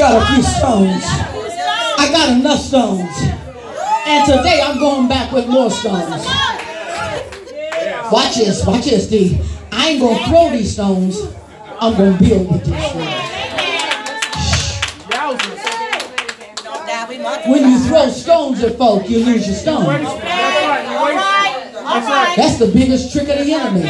I 0.00 0.02
got 0.02 0.22
a 0.22 0.34
few 0.34 0.42
stones. 0.42 1.04
I 1.98 2.08
got 2.10 2.38
enough 2.38 2.60
stones. 2.60 3.14
And 4.06 4.24
today 4.24 4.62
I'm 4.64 4.78
going 4.78 5.08
back 5.08 5.30
with 5.30 5.46
more 5.46 5.70
stones. 5.70 6.24
Watch 8.10 8.36
this, 8.36 8.64
watch 8.64 8.86
this, 8.86 9.08
D. 9.08 9.38
I 9.70 9.90
ain't 9.90 10.00
gonna 10.00 10.26
throw 10.26 10.48
these 10.56 10.72
stones. 10.72 11.18
I'm 11.78 11.92
gonna 11.98 12.16
build 12.16 12.50
with 12.50 12.64
these 12.64 12.82
stones. 12.88 13.04
When 17.46 17.70
you 17.70 17.78
throw 17.80 18.08
stones 18.08 18.62
at 18.64 18.78
folk, 18.78 19.06
you 19.06 19.22
lose 19.22 19.46
your 19.46 19.56
stones. 19.56 19.86
That's 22.36 22.58
the 22.58 22.70
biggest 22.72 23.12
trick 23.12 23.28
of 23.28 23.44
the 23.44 23.52
enemy. 23.52 23.82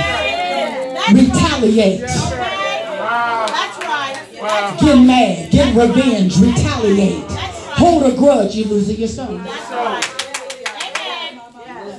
Retaliate. 1.23 2.01
Get 4.81 4.97
mad. 5.07 5.51
Get 5.51 5.75
revenge. 5.75 6.39
Retaliate. 6.39 7.25
Hold 7.79 8.03
a 8.05 8.17
grudge. 8.17 8.55
You 8.55 8.67
losing 8.67 8.97
your 8.97 9.09
stones. 9.09 9.47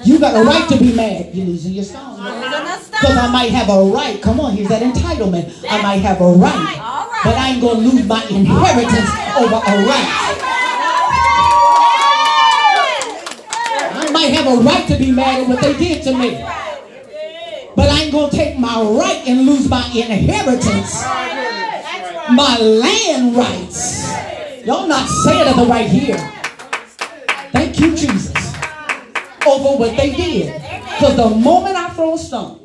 You 0.06 0.20
got 0.20 0.36
a 0.36 0.44
right 0.44 0.68
to 0.70 0.78
be 0.78 0.94
mad. 0.94 1.34
You 1.34 1.46
losing 1.46 1.74
your 1.74 1.84
stones. 1.84 2.18
Because 2.18 3.18
I 3.18 3.32
might 3.32 3.52
have 3.52 3.70
a 3.70 3.84
right. 3.84 4.22
Come 4.22 4.40
on, 4.40 4.54
here's 4.56 4.70
that 4.70 4.82
entitlement. 4.82 5.66
I 5.70 5.82
might 5.82 6.02
have 6.02 6.22
a 6.22 6.32
right. 6.34 6.78
But 7.24 7.36
I 7.36 7.50
ain't 7.50 7.62
going 7.62 7.78
to 7.78 7.90
lose 7.90 8.06
my 8.08 8.24
inheritance 8.26 9.10
over 9.38 9.56
a 9.56 9.86
right. 9.86 10.38
I 13.94 14.10
might 14.12 14.34
have 14.34 14.48
a 14.48 14.62
right 14.62 14.88
to 14.88 14.98
be 14.98 15.12
mad 15.12 15.42
at 15.42 15.48
what 15.48 15.62
they 15.62 15.78
did 15.78 16.04
to 16.04 16.18
me. 16.18 16.44
But 17.76 17.90
I 17.90 18.04
ain't 18.04 18.12
going 18.12 18.30
to 18.30 18.36
take 18.36 18.58
my 18.60 18.82
right 18.82 19.24
and 19.28 19.46
lose 19.46 19.70
my 19.70 19.86
inheritance, 19.96 21.04
my 22.30 22.58
land 22.60 23.36
rights. 23.36 24.12
Y'all 24.66 24.88
not 24.88 25.08
saying 25.08 25.48
it 25.48 25.56
the 25.56 25.66
right 25.66 25.90
here. 25.90 26.18
Thank 27.52 27.80
you, 27.80 27.96
Jesus. 27.96 28.36
Over 29.46 29.78
what 29.78 29.98
they 29.98 30.14
did. 30.16 30.54
Because 30.54 31.16
the 31.16 31.30
moment 31.30 31.76
I 31.76 31.90
throw 31.90 32.14
a 32.14 32.18
stone, 32.18 32.60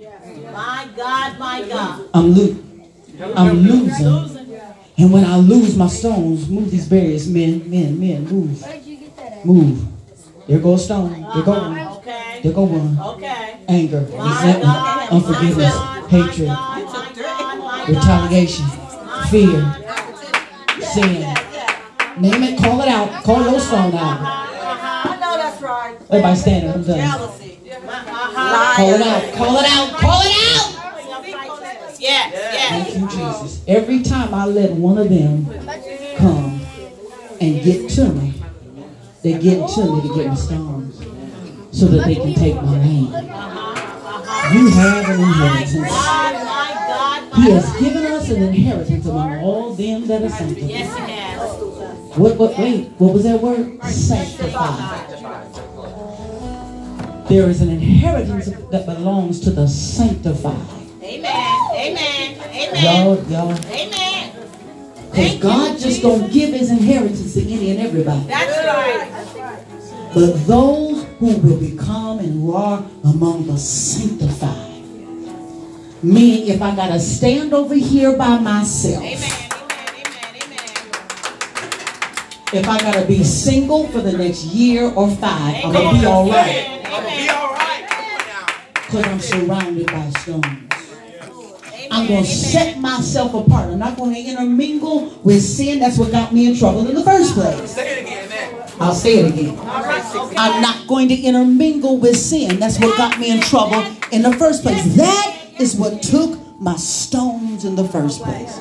My 0.52 0.88
God, 0.96 1.38
my 1.38 1.66
God. 1.68 2.08
I'm 2.12 2.28
losing. 2.28 2.90
I'm 3.34 3.56
losing. 3.56 4.36
And 4.98 5.12
when 5.12 5.24
I 5.24 5.36
lose 5.36 5.76
my 5.76 5.88
stones, 5.88 6.48
move 6.48 6.70
these 6.70 6.86
various 6.86 7.26
men, 7.26 7.68
men, 7.70 7.98
men, 8.00 8.24
move. 8.24 9.44
Move. 9.44 9.86
There 10.46 10.58
goes 10.60 10.84
stone. 10.84 11.10
There 11.34 11.42
go 11.42 11.52
uh-huh. 11.52 11.68
one. 11.70 11.88
Okay. 11.98 12.40
There 12.42 12.52
go 12.52 12.62
one. 12.64 12.98
Okay. 13.16 13.60
Anger, 13.68 14.00
resentment, 14.00 15.12
unforgiveness, 15.12 15.76
hatred, 16.08 16.48
my 16.48 16.84
my 16.84 17.12
God, 17.16 17.88
retaliation, 17.88 18.64
fear, 19.30 19.60
sin. 20.80 21.34
Name 22.18 22.42
it, 22.42 22.58
call 22.58 22.80
it 22.80 22.88
out. 22.88 23.24
Call 23.24 23.42
your 23.50 23.60
stone 23.60 23.94
out. 23.94 24.20
I 24.22 25.18
know 25.20 25.36
that's 25.36 25.60
right. 25.62 25.96
Everybody 26.10 26.36
stand 26.36 26.66
up. 26.68 26.76
I'm 26.76 26.82
done. 26.82 26.96
Jealousy. 26.98 27.60
Call 27.74 28.94
it 28.94 29.02
out. 29.02 29.34
Call 29.34 29.56
it 29.56 29.66
out. 29.66 29.98
Call 30.00 30.20
it 30.22 30.32
out. 30.56 30.72
Yes, 31.98 32.32
yes. 32.32 32.92
Thank 32.92 33.00
you, 33.00 33.08
Jesus. 33.08 33.64
Every 33.66 34.02
time 34.02 34.32
I 34.34 34.46
let 34.46 34.72
one 34.72 34.98
of 34.98 35.08
them 35.08 35.46
come 36.16 36.60
and 37.40 37.62
get 37.62 37.90
to 37.90 38.12
me, 38.12 38.34
they 39.22 39.32
get 39.38 39.68
to 39.70 39.94
me 39.94 40.08
to 40.08 40.14
get 40.14 40.26
my 40.28 40.34
stones 40.34 40.96
so 41.72 41.86
that 41.86 42.06
they 42.06 42.14
can 42.14 42.34
take 42.34 42.54
my 42.56 42.78
name. 42.78 43.12
You 44.52 44.68
have 44.70 45.08
an 45.08 45.20
inheritance. 45.20 45.92
He 47.36 47.50
has 47.50 47.80
given 47.80 48.04
us 48.06 48.30
an 48.30 48.42
inheritance 48.42 49.06
among 49.06 49.38
all 49.38 49.74
them 49.74 50.06
that 50.06 50.22
are 50.22 50.28
sanctified. 50.30 50.70
Yes, 50.70 50.96
he 50.96 51.12
has. 51.12 52.16
What, 52.16 52.36
what, 52.38 52.58
wait, 52.58 52.88
what 52.96 53.12
was 53.12 53.24
that 53.24 53.42
word? 53.42 53.82
Sanctified. 53.84 55.10
There 57.28 57.50
is 57.50 57.60
an 57.60 57.68
inheritance 57.68 58.46
that 58.70 58.86
belongs 58.86 59.40
to 59.40 59.50
the 59.50 59.66
sanctified. 59.68 60.54
Amen. 61.02 61.70
Amen. 61.74 62.40
Amen. 62.40 63.06
Y'all, 63.06 63.22
y'all. 63.30 63.52
Amen. 63.66 64.32
Because 65.10 65.38
God 65.38 65.78
just 65.78 66.02
don't 66.02 66.32
give 66.32 66.54
his 66.54 66.70
inheritance 66.70 67.34
to 67.34 67.42
any 67.42 67.70
and 67.72 67.80
everybody. 67.80 68.26
That's 68.26 69.36
right. 69.36 70.12
But 70.14 70.46
those 70.46 71.04
who 71.18 71.36
will 71.36 71.60
become 71.60 72.18
and 72.20 72.50
are 72.50 72.82
among 73.04 73.46
the 73.46 73.58
sanctified. 73.58 74.65
Meaning 76.02 76.48
if 76.48 76.62
I 76.62 76.74
gotta 76.76 77.00
stand 77.00 77.52
over 77.54 77.74
here 77.74 78.16
by 78.16 78.38
myself. 78.38 79.02
Amen. 79.02 79.18
Amen. 79.18 79.88
Amen. 79.88 80.36
Amen. 80.42 80.60
If 82.52 82.68
I 82.68 82.78
gotta 82.80 83.06
be 83.06 83.24
single 83.24 83.88
for 83.88 84.00
the 84.00 84.12
next 84.12 84.44
year 84.44 84.90
or 84.90 85.10
five, 85.16 85.64
I'm 85.64 85.72
gonna 85.72 85.98
be 85.98 86.06
alright. 86.06 86.68
I'm 86.68 86.90
gonna 86.90 87.16
be 87.16 87.28
all 87.28 87.54
right. 87.54 87.86
Come 87.88 88.04
on 88.04 88.18
now. 88.26 88.46
Because 88.74 89.06
I'm 89.06 89.20
surrounded 89.20 89.86
by 89.86 90.10
stones. 90.20 90.46
I'm 91.90 92.06
going 92.08 92.24
to 92.24 92.30
set 92.30 92.78
myself 92.78 93.32
apart. 93.32 93.70
I'm 93.70 93.78
not 93.78 93.96
going 93.96 94.12
to 94.12 94.20
intermingle 94.20 95.18
with 95.22 95.40
sin. 95.42 95.78
That's 95.78 95.96
what 95.96 96.10
got 96.10 96.32
me 96.32 96.46
in 96.46 96.56
trouble 96.56 96.86
in 96.86 96.94
the 96.94 97.02
first 97.02 97.34
place. 97.34 97.70
Say 97.70 98.00
it 98.00 98.02
again 98.02 98.28
now. 98.28 98.66
I'll 98.80 98.94
say 98.94 99.18
it 99.20 99.32
again. 99.32 99.58
I'm 100.36 100.60
not 100.60 100.86
going 100.86 101.08
to 101.08 101.14
intermingle 101.14 101.96
with 101.98 102.16
sin. 102.16 102.58
That's 102.58 102.78
what 102.78 102.98
got 102.98 103.18
me 103.18 103.30
in 103.30 103.40
trouble 103.40 103.82
in 104.12 104.22
the 104.22 104.32
first 104.34 104.62
place. 104.62 104.96
That 104.96 105.45
is 105.58 105.76
what 105.76 106.02
took 106.02 106.38
my 106.60 106.76
stones 106.76 107.64
in 107.64 107.74
the 107.76 107.84
first 107.84 108.22
place. 108.22 108.58